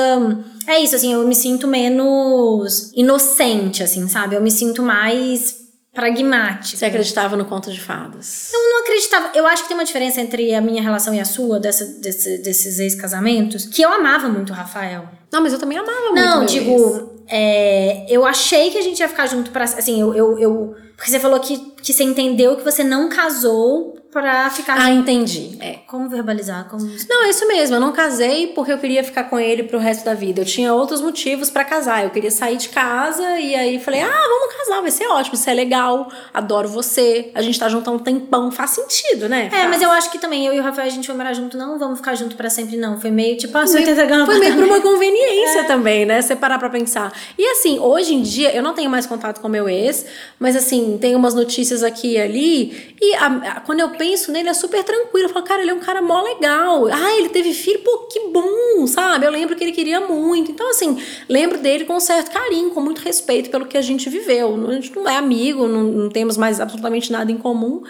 É 0.67 0.81
isso, 0.81 0.97
assim, 0.97 1.13
eu 1.13 1.27
me 1.29 1.35
sinto 1.35 1.69
menos 1.69 2.91
inocente, 2.95 3.83
assim, 3.83 4.09
sabe? 4.09 4.35
Eu 4.35 4.43
me 4.43 4.51
sinto 4.51 4.83
mais 4.83 5.66
pragmática. 5.97 6.77
Você 6.77 6.85
acreditava 6.85 7.37
no 7.37 7.47
conto 7.47 7.73
de 7.73 7.81
fadas? 7.81 8.53
Eu 8.53 8.61
não 8.61 8.83
acreditava. 8.83 9.31
Eu 9.35 9.47
acho 9.47 9.63
que 9.63 9.69
tem 9.69 9.77
uma 9.77 9.85
diferença 9.85 10.21
entre 10.21 10.55
a 10.55 10.61
minha 10.61 10.83
relação 10.83 11.15
e 11.15 11.19
a 11.19 11.25
sua, 11.25 11.59
dessa, 11.59 11.87
desse, 11.87 12.37
desses 12.43 12.79
ex-casamentos, 12.79 13.65
que 13.65 13.81
eu 13.81 13.91
amava 13.91 14.29
muito 14.29 14.53
o 14.53 14.55
Rafael. 14.55 15.09
Não, 15.33 15.41
mas 15.41 15.55
eu 15.55 15.59
também 15.59 15.79
amava 15.79 16.11
muito. 16.11 16.15
Não, 16.15 16.45
digo, 16.45 17.25
é, 17.27 18.05
eu 18.11 18.27
achei 18.27 18.71
que 18.71 18.77
a 18.77 18.83
gente 18.83 19.01
ia 19.01 19.09
ficar 19.09 19.27
junto 19.27 19.51
pra. 19.51 19.65
Assim, 19.65 19.99
eu, 19.99 20.15
eu, 20.15 20.39
eu. 20.39 20.77
Porque 20.95 21.11
você 21.11 21.19
falou 21.19 21.41
que, 21.41 21.57
que 21.83 21.95
você 21.95 22.05
entendeu 22.05 22.57
que 22.57 22.63
você 22.63 22.85
não 22.85 23.09
casou 23.09 23.97
pra 24.17 24.49
ficar. 24.49 24.79
Ah, 24.79 24.91
entendi. 24.91 25.59
É. 25.61 25.81
Como 25.87 26.09
verbalizar? 26.09 26.67
Como... 26.71 26.87
Não, 27.09 27.25
é 27.25 27.29
isso 27.29 27.47
mesmo. 27.47 27.77
Eu 27.77 27.81
não 27.81 27.93
casei 27.93 28.47
porque 28.49 28.73
eu 28.73 28.79
queria 28.79 29.05
ficar 29.05 29.25
com 29.25 29.39
ele 29.39 29.65
pro 29.65 29.79
resto 29.79 30.07
da 30.07 30.15
vida. 30.15 30.41
Eu 30.41 30.45
tinha 30.47 30.73
outros 30.73 31.03
motivos 31.03 31.51
para 31.51 31.65
casar. 31.65 32.05
Eu 32.05 32.11
queria 32.11 32.31
sair 32.31 32.57
de 32.57 32.71
casa 32.71 33.39
e 33.39 33.55
aí 33.55 33.79
falei: 33.79 34.01
ah, 34.01 34.07
vamos 34.11 34.57
casar, 34.57 34.81
vai 34.81 34.91
ser 34.91 35.07
ótimo, 35.07 35.37
você 35.37 35.51
é 35.51 35.55
legal, 35.55 36.11
adoro 36.33 36.67
você. 36.67 37.31
A 37.35 37.43
gente 37.43 37.59
tá 37.59 37.69
junto 37.69 37.91
há 37.91 37.93
um 37.93 37.99
tempão, 37.99 38.51
faz 38.51 38.71
sentido, 38.71 39.29
né? 39.29 39.49
É, 39.49 39.51
faz. 39.51 39.69
mas 39.69 39.83
eu 39.83 39.91
acho 39.91 40.11
que 40.11 40.19
também 40.19 40.47
eu 40.47 40.55
e 40.55 40.61
o 40.61 40.63
Rafael 40.63 40.87
a 40.87 40.91
gente 40.91 41.07
foi 41.07 41.15
morar 41.15 41.35
junto, 41.35 41.59
não 41.59 41.79
vamos 41.79 41.99
ficar 41.99 42.15
junto 42.15 42.37
para 42.37 42.49
sempre, 42.49 42.79
não. 42.79 42.99
Foi 42.99 43.11
meio 43.11 43.37
tipo, 43.37 43.57
ah, 43.59 43.65
80 43.69 44.05
gramas. 44.07 44.27
Foi 44.27 44.39
meio 44.39 44.55
por 44.55 44.65
uma 44.65 44.81
conveniência 44.81 45.61
é. 45.61 45.65
também, 45.65 46.07
né? 46.07 46.23
Você 46.23 46.35
parar 46.35 46.59
pra 46.59 46.71
pensar. 46.71 47.13
E 47.37 47.47
assim, 47.49 47.79
hoje 47.79 48.15
em 48.15 48.23
dia, 48.23 48.55
eu 48.57 48.63
não 48.63 48.73
tenho 48.73 48.89
mais 48.89 49.07
contato 49.07 49.41
com 49.41 49.49
meu 49.49 49.69
ex, 49.69 50.07
mas 50.39 50.57
assim, 50.57 50.97
tem 50.99 51.15
umas 51.15 51.35
notícias 51.35 51.83
aqui 51.83 52.15
e 52.15 52.19
ali. 52.19 52.97
E 53.01 53.15
a, 53.17 53.27
a, 53.27 53.61
quando 53.61 53.81
eu 53.81 53.91
penso 53.91 54.06
nele, 54.31 54.49
é 54.49 54.55
super 54.55 54.83
tranquilo. 54.85 55.27
Eu 55.27 55.33
falo, 55.33 55.45
cara, 55.45 55.63
ele 55.63 55.71
é 55.71 55.75
um 55.75 55.81
cara 55.81 56.01
mó 56.01 56.23
legal. 56.23 56.87
Ah, 56.87 57.17
ele 57.17 57.29
teve 57.29 57.53
filho, 57.53 57.81
pô, 57.81 58.09
que 58.11 58.29
bom, 58.29 58.87
sabe? 58.87 59.27
Eu 59.27 59.31
lembro 59.31 59.57
que 59.57 59.65
ele 59.65 59.73
queria 59.73 60.01
muito. 60.01 60.51
Então, 60.51 60.71
assim, 60.71 61.03
lembro 61.29 61.59
dele 61.59 61.85
com 61.85 61.99
certo 61.99 62.31
carinho, 62.31 62.71
com 62.71 62.81
muito 62.81 63.01
respeito 63.01 63.51
pelo 63.51 63.67
que 63.67 63.77
a 63.77 63.83
gente 63.83 64.09
viveu. 64.09 64.55
A 64.69 64.73
gente 64.75 64.95
não 64.95 65.09
é 65.09 65.17
amigo, 65.17 65.67
não, 65.67 65.85
não 65.85 66.09
temos 66.09 66.37
mais 66.37 66.61
absolutamente 66.61 67.11
nada 67.11 67.31
em 67.31 67.39
comum. 67.39 67.83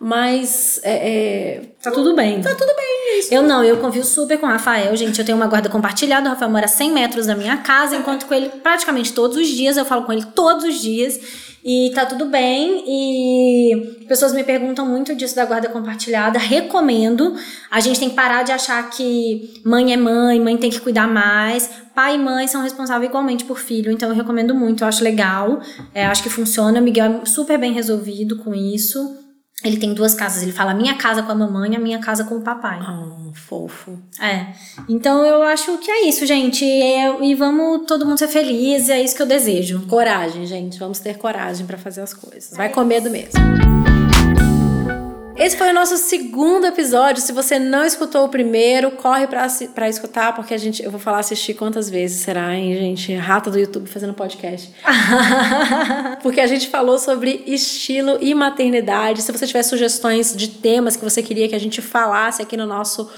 Mas 0.00 0.80
é, 0.82 0.92
é, 0.92 1.62
Tá 1.82 1.90
tudo 1.90 2.14
bem. 2.14 2.40
Tá 2.40 2.54
tudo 2.54 2.74
bem, 2.74 2.86
é 2.86 3.18
isso. 3.18 3.34
Eu 3.34 3.42
não, 3.42 3.62
eu 3.62 3.76
confio 3.76 4.02
super 4.02 4.38
com 4.38 4.46
o 4.46 4.48
Rafael, 4.48 4.96
gente. 4.96 5.18
Eu 5.18 5.26
tenho 5.26 5.36
uma 5.36 5.46
guarda 5.46 5.68
compartilhada. 5.68 6.26
O 6.26 6.32
Rafael 6.32 6.50
mora 6.50 6.66
100 6.66 6.90
metros 6.90 7.26
da 7.26 7.34
minha 7.34 7.58
casa, 7.58 7.96
enquanto 7.96 8.24
com 8.24 8.32
ele 8.32 8.48
praticamente 8.48 9.12
todos 9.12 9.36
os 9.36 9.46
dias. 9.46 9.76
Eu 9.76 9.84
falo 9.84 10.04
com 10.04 10.12
ele 10.12 10.24
todos 10.34 10.64
os 10.64 10.80
dias. 10.80 11.20
E 11.62 11.92
tá 11.94 12.06
tudo 12.06 12.24
bem. 12.26 12.82
E 12.86 14.06
pessoas 14.08 14.32
me 14.32 14.42
perguntam 14.42 14.86
muito 14.86 15.14
disso 15.14 15.36
da 15.36 15.44
guarda 15.44 15.68
compartilhada. 15.68 16.38
Recomendo. 16.38 17.34
A 17.70 17.80
gente 17.80 18.00
tem 18.00 18.08
que 18.08 18.16
parar 18.16 18.42
de 18.42 18.52
achar 18.52 18.88
que 18.88 19.60
mãe 19.64 19.92
é 19.92 19.98
mãe, 19.98 20.40
mãe 20.40 20.56
tem 20.56 20.70
que 20.70 20.80
cuidar 20.80 21.08
mais. 21.08 21.70
Pai 21.94 22.14
e 22.14 22.18
mãe 22.18 22.46
são 22.48 22.62
responsáveis 22.62 23.10
igualmente 23.10 23.44
por 23.44 23.58
filho. 23.58 23.92
Então 23.92 24.08
eu 24.08 24.14
recomendo 24.14 24.54
muito. 24.54 24.82
Eu 24.82 24.88
acho 24.88 25.04
legal. 25.04 25.60
É, 25.94 26.06
acho 26.06 26.22
que 26.22 26.30
funciona. 26.30 26.80
O 26.80 26.82
Miguel 26.82 27.20
é 27.22 27.26
super 27.26 27.58
bem 27.58 27.72
resolvido 27.74 28.36
com 28.38 28.54
isso. 28.54 29.19
Ele 29.64 29.76
tem 29.76 29.92
duas 29.92 30.14
casas. 30.14 30.42
Ele 30.42 30.52
fala 30.52 30.72
a 30.72 30.74
minha 30.74 30.94
casa 30.94 31.22
com 31.22 31.32
a 31.32 31.34
mamãe 31.34 31.72
e 31.72 31.76
a 31.76 31.80
minha 31.80 31.98
casa 31.98 32.24
com 32.24 32.36
o 32.36 32.40
papai. 32.40 32.80
Oh, 32.80 33.32
fofo. 33.34 33.98
É. 34.20 34.46
Então 34.88 35.24
eu 35.24 35.42
acho 35.42 35.76
que 35.78 35.90
é 35.90 36.08
isso, 36.08 36.24
gente. 36.26 36.64
É, 36.64 37.22
e 37.22 37.34
vamos 37.34 37.86
todo 37.86 38.06
mundo 38.06 38.18
ser 38.18 38.28
feliz. 38.28 38.88
É 38.88 39.02
isso 39.02 39.14
que 39.14 39.22
eu 39.22 39.26
desejo. 39.26 39.86
Coragem, 39.86 40.46
gente. 40.46 40.78
Vamos 40.78 40.98
ter 40.98 41.18
coragem 41.18 41.66
para 41.66 41.76
fazer 41.76 42.00
as 42.00 42.14
coisas. 42.14 42.56
Vai 42.56 42.66
é 42.66 42.70
com 42.70 42.84
medo 42.84 43.10
mesmo. 43.10 44.09
Esse 45.40 45.56
foi 45.56 45.70
o 45.70 45.72
nosso 45.72 45.96
segundo 45.96 46.66
episódio. 46.66 47.22
Se 47.22 47.32
você 47.32 47.58
não 47.58 47.82
escutou 47.82 48.26
o 48.26 48.28
primeiro, 48.28 48.90
corre 48.90 49.26
para 49.26 49.88
escutar, 49.88 50.34
porque 50.34 50.52
a 50.52 50.58
gente, 50.58 50.82
eu 50.82 50.90
vou 50.90 51.00
falar 51.00 51.20
assistir 51.20 51.54
quantas 51.54 51.88
vezes 51.88 52.20
será, 52.20 52.54
hein, 52.54 52.76
gente? 52.76 53.14
Rata 53.14 53.50
do 53.50 53.58
YouTube 53.58 53.88
fazendo 53.88 54.12
podcast. 54.12 54.70
porque 56.22 56.42
a 56.42 56.46
gente 56.46 56.68
falou 56.68 56.98
sobre 56.98 57.42
estilo 57.46 58.18
e 58.20 58.34
maternidade. 58.34 59.22
Se 59.22 59.32
você 59.32 59.46
tiver 59.46 59.62
sugestões 59.62 60.36
de 60.36 60.46
temas 60.46 60.94
que 60.94 61.02
você 61.02 61.22
queria 61.22 61.48
que 61.48 61.54
a 61.54 61.60
gente 61.60 61.80
falasse 61.80 62.42
aqui 62.42 62.54
no 62.54 62.66
nosso 62.66 63.10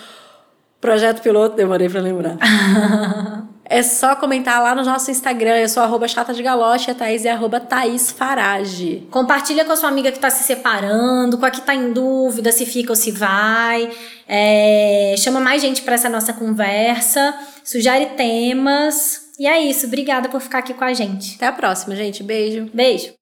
projeto 0.80 1.22
piloto, 1.22 1.56
demorei 1.56 1.88
para 1.88 2.00
lembrar. 2.00 2.38
É 3.72 3.82
só 3.82 4.14
comentar 4.14 4.62
lá 4.62 4.74
no 4.74 4.84
nosso 4.84 5.10
Instagram. 5.10 5.56
Eu 5.56 5.68
sou 5.68 5.82
arroba 5.82 6.06
chata 6.06 6.34
de 6.34 6.42
galoche 6.42 6.90
e 6.90 6.92
a 6.92 6.94
Thaís 6.94 7.24
é 7.24 7.30
arroba 7.30 7.58
Thaís 7.58 8.12
Farage. 8.12 9.08
Compartilha 9.10 9.64
com 9.64 9.72
a 9.72 9.76
sua 9.76 9.88
amiga 9.88 10.12
que 10.12 10.18
tá 10.18 10.28
se 10.28 10.44
separando, 10.44 11.38
com 11.38 11.46
a 11.46 11.50
que 11.50 11.62
tá 11.62 11.74
em 11.74 11.90
dúvida 11.90 12.52
se 12.52 12.66
fica 12.66 12.92
ou 12.92 12.96
se 12.96 13.10
vai. 13.10 13.90
É, 14.28 15.14
chama 15.16 15.40
mais 15.40 15.62
gente 15.62 15.80
para 15.80 15.94
essa 15.94 16.10
nossa 16.10 16.34
conversa. 16.34 17.34
Sugere 17.64 18.10
temas. 18.14 19.30
E 19.38 19.46
é 19.46 19.58
isso. 19.62 19.86
Obrigada 19.86 20.28
por 20.28 20.42
ficar 20.42 20.58
aqui 20.58 20.74
com 20.74 20.84
a 20.84 20.92
gente. 20.92 21.36
Até 21.36 21.46
a 21.46 21.52
próxima, 21.52 21.96
gente. 21.96 22.22
Beijo. 22.22 22.68
Beijo. 22.74 23.14